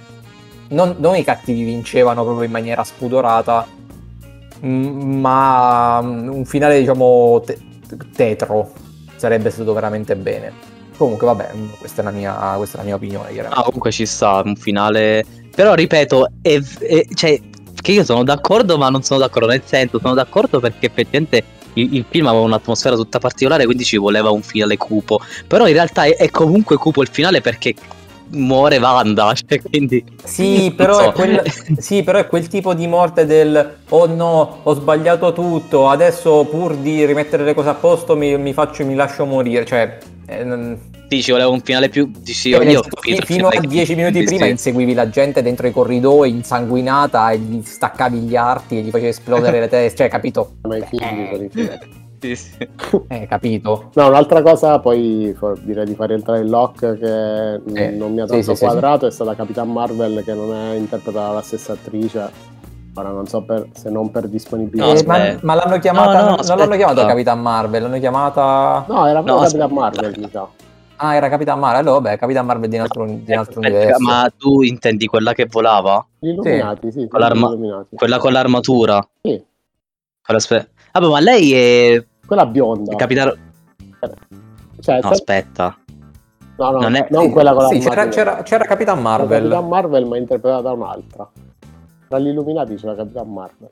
non, 0.70 0.96
non 0.98 1.14
i 1.14 1.22
cattivi 1.22 1.62
vincevano 1.62 2.24
proprio 2.24 2.44
in 2.44 2.50
maniera 2.50 2.82
spudorata, 2.82 3.66
ma 4.62 5.98
un 6.00 6.44
finale 6.44 6.78
diciamo 6.80 7.40
te- 7.44 7.58
tetro 8.12 8.72
sarebbe 9.16 9.50
stato 9.50 9.72
veramente 9.72 10.16
bene. 10.16 10.52
Comunque 10.96 11.26
vabbè, 11.26 11.50
questa 11.78 12.02
è 12.02 12.04
la 12.04 12.10
mia, 12.10 12.32
questa 12.56 12.76
è 12.76 12.80
la 12.80 12.86
mia 12.86 12.94
opinione. 12.96 13.46
Ah, 13.48 13.62
comunque 13.62 13.92
ci 13.92 14.04
sta 14.06 14.42
un 14.44 14.56
finale. 14.56 15.24
Però 15.54 15.74
ripeto, 15.74 16.30
è, 16.42 16.60
è- 16.80 17.06
cioè, 17.14 17.40
che 17.80 17.92
io 17.92 18.04
sono 18.04 18.24
d'accordo, 18.24 18.76
ma 18.78 18.88
non 18.88 19.02
sono 19.02 19.20
d'accordo. 19.20 19.48
Nel 19.48 19.62
senso, 19.64 19.98
sono 20.00 20.14
d'accordo 20.14 20.60
perché 20.60 20.86
effettivamente 20.86 21.44
il, 21.74 21.94
il 21.94 22.04
film 22.08 22.26
aveva 22.26 22.42
un'atmosfera 22.42 22.96
tutta 22.96 23.18
particolare, 23.18 23.64
quindi 23.64 23.84
ci 23.84 23.96
voleva 23.96 24.30
un 24.30 24.42
finale 24.42 24.76
cupo. 24.76 25.20
Però 25.46 25.66
in 25.66 25.72
realtà 25.74 26.04
è, 26.04 26.16
è 26.16 26.30
comunque 26.30 26.76
cupo 26.76 27.02
il 27.02 27.08
finale 27.08 27.40
perché 27.40 27.74
muore 28.30 28.78
Wanda. 28.78 29.32
Cioè, 29.34 29.60
quindi. 29.68 30.04
Sì 30.24 30.72
però, 30.76 30.94
so. 30.94 31.08
è 31.08 31.12
quel, 31.12 31.42
sì, 31.78 32.02
però 32.02 32.18
è 32.18 32.26
quel 32.26 32.48
tipo 32.48 32.74
di 32.74 32.86
morte 32.86 33.26
del 33.26 33.76
oh 33.88 34.06
no, 34.06 34.58
ho 34.62 34.74
sbagliato 34.74 35.32
tutto, 35.32 35.88
adesso 35.88 36.44
pur 36.44 36.76
di 36.76 37.04
rimettere 37.04 37.44
le 37.44 37.54
cose 37.54 37.68
a 37.68 37.74
posto 37.74 38.16
mi, 38.16 38.36
mi 38.38 38.52
faccio, 38.52 38.84
mi 38.84 38.94
lascio 38.94 39.24
morire. 39.24 39.64
Cioè, 39.64 39.98
eh, 40.26 40.44
non- 40.44 40.78
Sì, 41.08 41.22
ci 41.22 41.30
voleva 41.30 41.48
un 41.48 41.60
finale 41.62 41.88
più. 41.88 42.10
Sì, 42.22 42.50
cioè, 42.50 42.64
io, 42.64 42.70
io 42.70 42.80
capito 42.82 43.24
fino 43.24 43.46
a 43.48 43.50
finale- 43.50 43.68
dieci 43.68 43.94
minuti 43.94 44.22
prima 44.24 44.44
sì. 44.44 44.50
inseguivi 44.50 44.92
la 44.92 45.08
gente 45.08 45.42
dentro 45.42 45.66
i 45.66 45.72
corridoi 45.72 46.30
insanguinata 46.30 47.30
e 47.30 47.38
gli 47.38 47.62
staccavi 47.62 48.18
gli 48.18 48.36
arti 48.36 48.78
e 48.78 48.82
gli 48.82 48.90
facevi 48.90 49.08
esplodere 49.08 49.60
le 49.60 49.68
teste. 49.68 49.96
Cioè, 49.98 50.08
capito? 50.08 50.56
Ma 50.62 50.76
i 50.76 50.84
figli 50.86 51.00
sono 51.00 51.42
i 51.42 51.48
figli. 51.50 51.70
Sì, 52.20 52.34
sì. 52.36 52.56
Eh, 53.08 53.26
capito. 53.26 53.90
No, 53.94 54.08
un'altra 54.08 54.42
cosa, 54.42 54.78
poi 54.80 55.36
direi 55.62 55.84
di 55.86 55.94
far 55.94 56.12
entrare 56.12 56.40
il 56.40 56.50
lock 56.50 56.98
che 56.98 57.54
Eh, 57.54 57.90
non 57.90 58.12
mi 58.12 58.20
ha 58.20 58.24
sì, 58.26 58.30
tanto 58.32 58.50
sì, 58.50 58.54
sì, 58.56 58.64
quadrato 58.64 59.06
è 59.06 59.10
stata 59.10 59.34
Capitan 59.34 59.70
Marvel 59.70 60.22
che 60.24 60.34
non 60.34 60.54
è 60.54 60.74
interpretata 60.74 61.28
dalla 61.28 61.42
stessa 61.42 61.72
attrice. 61.74 62.56
Ora 62.94 63.10
non 63.10 63.26
so 63.28 63.42
per- 63.42 63.68
se 63.74 63.90
non 63.90 64.10
per 64.10 64.26
disponibilità. 64.26 64.86
No, 64.86 64.98
Eh, 64.98 65.04
ma, 65.06 65.14
aspetta. 65.14 65.46
ma 65.46 65.54
l'hanno 65.54 65.78
chiamata, 65.78 66.20
No, 66.20 66.30
no, 66.30 66.42
non 66.42 66.56
l'hanno 66.58 66.76
chiamata 66.76 67.06
Capitan 67.06 67.40
Marvel, 67.40 67.82
l'hanno 67.82 67.98
chiamata... 67.98 68.84
No, 68.88 69.06
era 69.06 69.22
proprio 69.22 69.34
No, 69.34 69.40
Capitan. 69.42 69.72
Marvel, 69.72 70.14
mi 70.18 70.28
sa. 70.32 70.48
Ah, 70.96 71.14
era 71.14 71.28
Capitan 71.28 71.58
Marvel. 71.60 71.80
Allora, 71.86 72.00
vabbè, 72.00 72.18
Capitan 72.18 72.46
Marvel 72.46 72.68
di 72.68 72.74
un 72.76 72.82
altro, 72.82 73.04
di 73.04 73.22
un 73.26 73.38
altro 73.38 73.60
Aspetta, 73.60 73.68
universo. 73.76 74.02
ma 74.02 74.32
tu 74.36 74.62
intendi 74.62 75.06
quella 75.06 75.32
che 75.32 75.46
volava? 75.46 76.04
Gli 76.18 76.28
Illuminati, 76.30 76.90
sì, 76.90 77.00
sì, 77.02 77.08
Con 77.08 77.20
gli 77.20 77.36
Illuminati. 77.36 77.94
Quella 77.94 78.18
con 78.18 78.32
l'armatura? 78.32 79.08
Sì, 79.22 79.44
Quella 80.24 80.40
spe- 80.40 80.70
Vabbè, 80.92 81.06
ma 81.08 81.20
lei 81.20 81.52
è. 81.52 82.04
quella 82.26 82.46
bionda. 82.46 82.94
Capitano. 82.96 83.34
Cioè, 84.80 84.94
No, 84.96 85.08
se- 85.08 85.14
aspetta. 85.14 85.76
no, 86.56 86.70
no, 86.70 86.78
non 86.80 86.94
è- 86.94 87.06
non 87.10 87.30
quella 87.30 87.52
con 87.52 87.66
Sì, 87.68 87.74
l'armatura. 87.82 87.94
c'era, 87.94 88.08
c'era, 88.10 88.42
c'era 88.42 88.64
Capitan 88.64 89.00
Marvel. 89.00 89.42
Capitan 89.42 89.68
Marvel, 89.68 90.06
ma 90.06 90.16
interpretata 90.16 90.62
da 90.62 90.72
un'altra. 90.72 91.28
Tra 92.08 92.18
gli 92.18 92.28
Illuminati 92.28 92.74
c'era 92.76 92.94
Capitan 92.94 93.32
Marvel. 93.32 93.68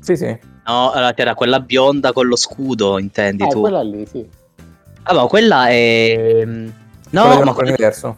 Sì, 0.00 0.16
sì. 0.16 0.26
No, 0.66 0.90
allora, 0.90 1.12
c'era 1.14 1.34
quella 1.34 1.60
bionda 1.60 2.12
con 2.12 2.26
lo 2.26 2.36
scudo, 2.36 2.98
intendi 2.98 3.42
Ah, 3.44 3.46
tu? 3.48 3.60
quella 3.60 3.82
lì, 3.82 4.04
sì. 4.06 4.26
Ah, 5.04 5.14
ma 5.14 5.26
quella 5.26 5.68
è. 5.68 6.42
No, 6.44 7.22
Quello 7.26 7.44
ma 7.44 7.52
quella, 7.52 7.68
universo. 7.70 8.16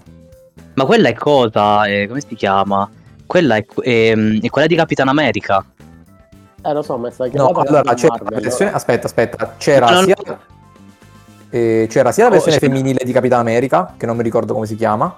ma 0.75 0.85
quella 0.85 1.09
è 1.09 1.15
cosa? 1.15 1.85
Eh, 1.87 2.07
come 2.09 2.21
si 2.21 2.35
chiama? 2.35 2.89
Quella 3.27 3.57
è, 3.57 3.65
ehm, 3.83 4.41
è 4.41 4.49
quella 4.49 4.67
di 4.67 4.75
Capitan 4.77 5.09
America. 5.09 5.65
Eh, 6.67 6.73
lo 6.73 6.83
so, 6.83 6.97
ma 6.99 7.09
è 7.09 7.11
stata 7.13 7.31
No, 7.37 7.47
chiamata 7.47 7.61
allora 7.69 7.83
Capitan 7.83 7.95
c'era 7.97 8.15
la 8.15 8.23
Marvel. 8.25 8.43
versione. 8.43 8.73
Aspetta, 8.73 9.07
aspetta. 9.07 9.55
C'era 9.59 9.87
No, 9.89 9.95
no, 10.01 10.03
sia. 10.03 10.15
no. 10.25 10.39
eh, 11.51 11.87
c'era 11.89 12.13
sia 12.13 12.25
la 12.25 12.29
Oh, 12.29 12.33
versione 12.33 12.59
c'era- 12.59 12.73
femminile 12.73 13.05
di 13.05 13.13
Capitan 13.13 13.39
America, 13.41 13.95
che 13.97 14.07
non 14.07 14.17
mi 14.17 14.23
ricordo 14.23 14.53
come 14.55 14.67
si 14.67 14.75
chiama. 14.77 15.15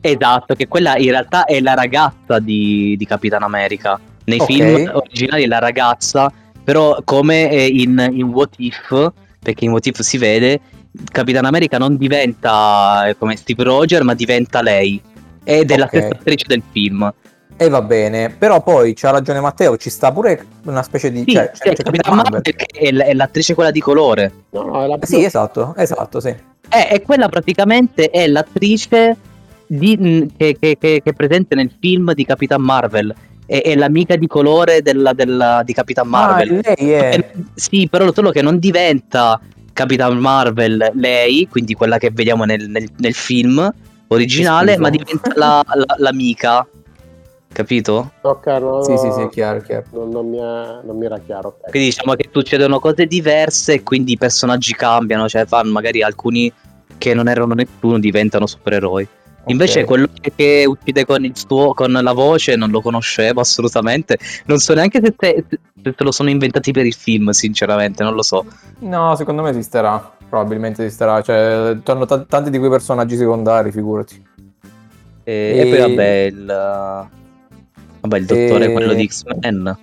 Esatto, 0.00 0.54
che 0.54 0.68
quella 0.68 0.96
in 0.96 1.10
realtà 1.10 1.44
è 1.44 1.60
la 1.60 1.74
ragazza 1.74 2.38
di, 2.38 2.94
di 2.96 3.04
Capitan 3.06 3.42
America. 3.42 3.98
Nei 4.24 4.38
Ok. 4.40 4.46
film 4.46 4.90
originali 4.92 5.44
è 5.44 5.46
la 5.46 5.58
ragazza, 5.58 6.30
però 6.62 6.98
come 7.04 7.42
in, 7.42 8.08
in 8.12 8.26
What 8.28 8.54
If, 8.58 9.12
perché 9.40 9.64
in 9.64 9.70
What 9.72 9.86
If 9.86 10.00
si 10.00 10.18
vede, 10.18 10.60
Capitan 11.10 11.44
America 11.44 11.78
non 11.78 11.96
diventa 11.96 13.08
eh, 13.08 13.16
come 13.16 13.36
Steve 13.36 13.62
Roger, 13.64 14.02
ma 14.04 14.14
diventa 14.14 14.62
lei. 14.62 15.00
Ed 15.44 15.70
è 15.70 15.76
la 15.78 15.84
Ok. 15.84 15.96
stessa 15.96 16.14
attrice 16.14 16.44
del 16.46 16.62
film. 16.70 17.12
E 17.60 17.68
va 17.68 17.82
bene. 17.82 18.30
Però 18.30 18.62
poi 18.62 18.94
c'ha 18.94 19.10
ragione 19.10 19.40
Matteo, 19.40 19.76
ci 19.76 19.90
sta 19.90 20.12
pure 20.12 20.44
una 20.64 20.82
specie 20.82 21.10
di. 21.10 21.24
Sì, 21.26 21.32
cioè, 21.32 21.50
c'è, 21.50 21.70
è 21.70 21.74
c'è 21.74 21.82
Capitan 21.82 22.14
Marvel 22.14 22.40
che 22.40 22.54
è, 22.54 22.90
l- 22.92 23.00
è 23.02 23.12
l'attrice 23.14 23.54
quella 23.54 23.72
di 23.72 23.80
colore. 23.80 24.32
No, 24.50 24.62
no, 24.62 24.84
è 24.84 24.86
la 24.86 24.98
Sì, 25.02 25.24
esatto, 25.24 25.74
esatto, 25.76 26.20
sì. 26.20 26.28
Eh, 26.28 26.88
e 26.92 27.02
quella 27.02 27.28
praticamente 27.28 28.10
è 28.10 28.28
l'attrice 28.28 29.16
di- 29.66 29.96
mh, 29.96 30.36
che, 30.36 30.56
che- 30.58 30.76
che- 30.78 31.00
che 31.02 31.10
è 31.10 31.12
presente 31.12 31.54
nel 31.56 31.72
film 31.80 32.12
di 32.14 32.24
Capitan 32.24 32.60
Marvel. 32.62 33.12
È, 33.44 33.60
è 33.60 33.74
l'amica 33.74 34.14
di 34.14 34.26
colore 34.28 34.80
della- 34.82 35.12
della- 35.12 35.62
di 35.64 35.72
Capitan 35.72 36.06
Marvel. 36.06 36.60
Ah, 36.64 36.74
lei 36.78 36.90
è. 36.92 37.14
Eh, 37.14 37.32
sì, 37.54 37.88
però 37.90 38.12
solo 38.12 38.30
che 38.30 38.40
non 38.42 38.58
diventa 38.60 39.40
Capitan 39.72 40.16
Marvel 40.18 40.92
lei, 40.94 41.48
quindi 41.50 41.74
quella 41.74 41.98
che 41.98 42.10
vediamo 42.12 42.44
nel, 42.44 42.68
nel- 42.68 42.90
nel 42.98 43.14
film 43.14 43.68
originale, 44.08 44.76
ma 44.78 44.90
diventa 44.90 45.32
la- 45.34 45.64
la- 45.66 45.94
l'amica. 45.98 46.66
Capito? 47.52 48.12
Ok, 48.20 48.46
no, 48.46 48.82
Sì, 48.82 48.92
no, 48.92 48.98
sì, 48.98 49.10
sì, 49.12 49.28
chiaro, 49.30 49.60
chiaro. 49.62 49.84
Non, 49.92 50.10
non 50.10 50.28
mi 50.28 50.36
è- 50.38 50.84
non 50.86 50.96
mi 50.96 51.06
era 51.06 51.18
chiaro. 51.18 51.48
ok. 51.60 51.70
Quindi 51.70 51.88
diciamo 51.88 52.14
che 52.14 52.28
succedono 52.32 52.78
cose 52.78 53.06
diverse 53.06 53.74
e 53.74 53.82
quindi 53.82 54.12
i 54.12 54.18
personaggi 54.18 54.74
cambiano, 54.74 55.28
cioè 55.28 55.44
fanno 55.46 55.72
magari 55.72 56.02
alcuni 56.02 56.52
che 56.98 57.14
non 57.14 57.28
erano 57.28 57.54
nessuno 57.54 57.98
diventano 57.98 58.46
supereroi. 58.46 59.08
Invece 59.46 59.80
Ok. 59.80 59.86
quello 59.86 60.08
che, 60.36 60.64
uccide 60.66 61.06
con, 61.06 61.24
il 61.24 61.32
suo, 61.34 61.72
con 61.72 61.90
la 61.90 62.12
voce 62.12 62.54
non 62.54 62.70
lo 62.70 62.82
conoscevo 62.82 63.40
assolutamente. 63.40 64.18
Non 64.44 64.58
so 64.58 64.74
neanche 64.74 65.00
se, 65.02 65.14
te- 65.16 65.44
se 65.48 65.58
se 65.96 66.04
lo 66.04 66.12
sono 66.12 66.28
inventati 66.28 66.70
per 66.70 66.84
il 66.84 66.92
film, 66.94 67.30
sinceramente, 67.30 68.02
non 68.02 68.12
lo 68.14 68.22
so. 68.22 68.44
No, 68.80 69.16
secondo 69.16 69.42
me 69.42 69.50
esisterà. 69.50 70.12
Probabilmente 70.28 70.84
esisterà. 70.84 71.22
Cioè, 71.22 71.78
hanno 71.82 72.04
t- 72.04 72.26
tanti 72.26 72.50
di 72.50 72.58
quei 72.58 72.68
personaggi 72.68 73.16
secondari, 73.16 73.72
figurati. 73.72 74.22
E, 75.24 75.32
E- 75.32 75.60
e 75.60 75.66
poi 75.66 75.78
vabbè 75.78 76.14
il, 76.30 77.08
vabbè, 78.08 78.18
il 78.18 78.26
dottore 78.26 78.64
E- 78.66 78.72
quello 78.72 78.92
di 78.94 79.06
X-Men. 79.06 79.78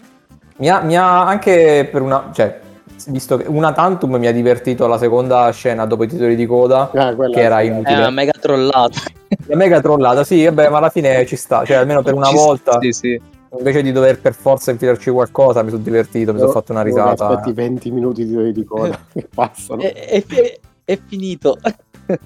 Mi 0.57 0.69
ha, 0.69 0.81
mi 0.81 0.97
ha 0.97 1.25
anche 1.25 1.87
per 1.91 2.01
una. 2.01 2.29
Cioè, 2.33 2.59
visto 3.07 3.37
che 3.37 3.45
una 3.47 3.73
tantum 3.73 4.15
mi 4.15 4.27
ha 4.27 4.31
divertito 4.31 4.87
la 4.87 4.97
seconda 4.97 5.49
scena 5.51 5.85
dopo 5.85 6.03
i 6.03 6.07
titoli 6.07 6.35
di 6.35 6.45
coda. 6.45 6.87
Quella 6.91 7.29
Che 7.29 7.41
era 7.41 7.59
sì, 7.59 7.65
in- 7.67 7.73
È 7.73 7.79
Utile. 7.79 7.97
una 7.97 8.09
mega 8.09 8.31
trollata. 8.39 8.99
La 9.47 9.55
mega 9.55 9.81
trollata, 9.81 10.23
sì, 10.23 10.45
vabbè, 10.45 10.69
ma 10.69 10.77
alla 10.77 10.89
fine 10.89 11.25
ci 11.25 11.35
sta. 11.35 11.65
Cioè, 11.65 11.75
almeno 11.77 12.01
per 12.01 12.13
una 12.13 12.27
Ci- 12.27 12.35
volta, 12.35 12.77
Sì, 12.79 12.91
sì. 12.93 13.21
invece 13.57 13.81
di 13.81 13.91
dover 13.91 14.19
per 14.19 14.33
forza 14.33 14.71
infilarci 14.71 15.09
qualcosa, 15.11 15.61
mi 15.61 15.69
sono 15.71 15.81
divertito, 15.81 16.31
mi 16.31 16.39
sono 16.39 16.51
Ora- 16.51 16.59
fatto 16.59 16.71
una 16.71 16.81
ora 16.81 16.89
risata. 16.89 17.27
Aspetti 17.27 17.51
20 17.51 17.91
minuti 17.91 18.25
di, 18.25 18.51
di 18.53 18.63
coda 18.63 18.97
che 19.13 19.27
passano. 19.33 19.81
È, 19.81 19.91
è- 19.93 20.59
è 20.85 20.99
finito. 21.05 21.57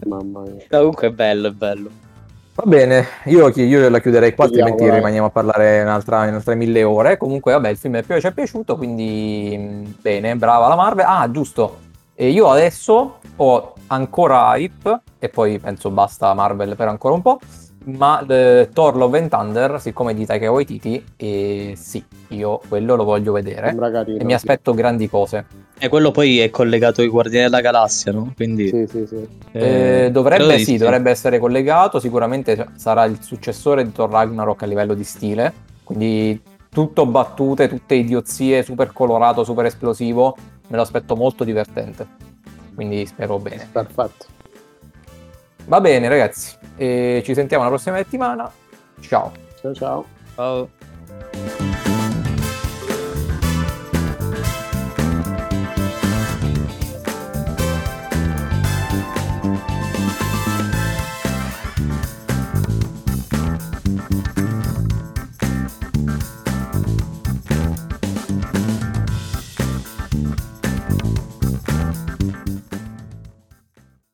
Mamma 0.05 0.41
mia. 0.41 0.63
Comunque 0.69 1.07
è 1.07 1.11
bello, 1.11 1.47
è 1.47 1.51
bello. 1.51 1.89
Va 2.59 2.65
bene, 2.65 3.07
io, 3.27 3.47
io 3.55 3.87
la 3.87 4.01
chiuderei 4.01 4.35
qua, 4.35 4.43
altrimenti 4.43 4.83
dai. 4.83 4.95
rimaniamo 4.95 5.27
a 5.27 5.29
parlare 5.29 5.81
un'altra, 5.81 6.27
in 6.27 6.33
altre 6.33 6.55
mille 6.55 6.83
ore. 6.83 7.15
Comunque, 7.15 7.53
vabbè, 7.53 7.69
il 7.69 7.77
film 7.77 8.03
ci 8.03 8.27
è 8.27 8.33
piaciuto, 8.33 8.75
quindi 8.75 9.55
mh, 9.57 9.95
bene, 10.01 10.35
brava 10.35 10.67
la 10.67 10.75
Marvel. 10.75 11.05
Ah, 11.07 11.31
giusto, 11.31 11.77
e 12.13 12.27
io 12.27 12.49
adesso 12.49 13.19
ho 13.37 13.73
ancora 13.87 14.57
hype, 14.57 14.99
e 15.19 15.29
poi 15.29 15.57
penso 15.57 15.89
basta 15.89 16.33
Marvel 16.33 16.75
per 16.75 16.89
ancora 16.89 17.13
un 17.13 17.21
po', 17.21 17.39
ma 17.95 18.25
eh, 18.27 18.69
Thor 18.73 18.95
Love 18.95 19.17
and 19.17 19.29
Thunder, 19.29 19.79
siccome 19.79 20.13
di 20.13 20.25
Taika 20.25 20.51
Waititi, 20.51 21.03
eh, 21.15 21.73
sì, 21.75 22.03
io 22.29 22.61
quello 22.67 22.95
lo 22.95 23.03
voglio 23.03 23.31
vedere 23.31 23.75
carino. 23.75 24.19
e 24.19 24.23
mi 24.23 24.33
aspetto 24.33 24.73
grandi 24.73 25.09
cose. 25.09 25.45
E 25.77 25.87
quello 25.87 26.11
poi 26.11 26.39
è 26.39 26.49
collegato 26.49 27.01
ai 27.01 27.07
Guardiani 27.07 27.45
della 27.45 27.61
Galassia, 27.61 28.11
no? 28.11 28.33
Quindi 28.35 28.67
Sì, 28.67 28.85
sì, 28.87 29.05
sì. 29.07 29.27
Eh, 29.51 29.59
credo 29.61 30.11
dovrebbe 30.11 30.59
sì, 30.59 30.77
dovrebbe 30.77 31.09
essere 31.09 31.39
collegato, 31.39 31.99
sicuramente 31.99 32.67
sarà 32.75 33.05
il 33.05 33.21
successore 33.21 33.83
di 33.83 33.91
Thor 33.91 34.09
Ragnarok 34.09 34.63
a 34.63 34.65
livello 34.65 34.93
di 34.93 35.03
stile, 35.03 35.53
quindi 35.83 36.41
tutto 36.69 37.05
battute, 37.05 37.67
tutte 37.67 37.95
idiozie, 37.95 38.63
super 38.63 38.91
colorato, 38.93 39.43
super 39.43 39.65
esplosivo, 39.65 40.35
me 40.67 40.75
lo 40.75 40.81
aspetto 40.81 41.15
molto 41.15 41.43
divertente, 41.43 42.05
quindi 42.75 43.05
spero 43.05 43.39
bene. 43.39 43.67
Perfetto. 43.71 44.37
Va 45.69 45.79
bene 45.81 46.09
ragazzi, 46.09 46.57
e 46.75 47.21
ci 47.23 47.35
sentiamo 47.35 47.61
la 47.61 47.69
prossima 47.69 47.97
settimana, 47.97 48.51
ciao! 49.01 49.31
Ciao 49.61 49.73
ciao. 49.75 50.05
Ciao. 50.33 51.88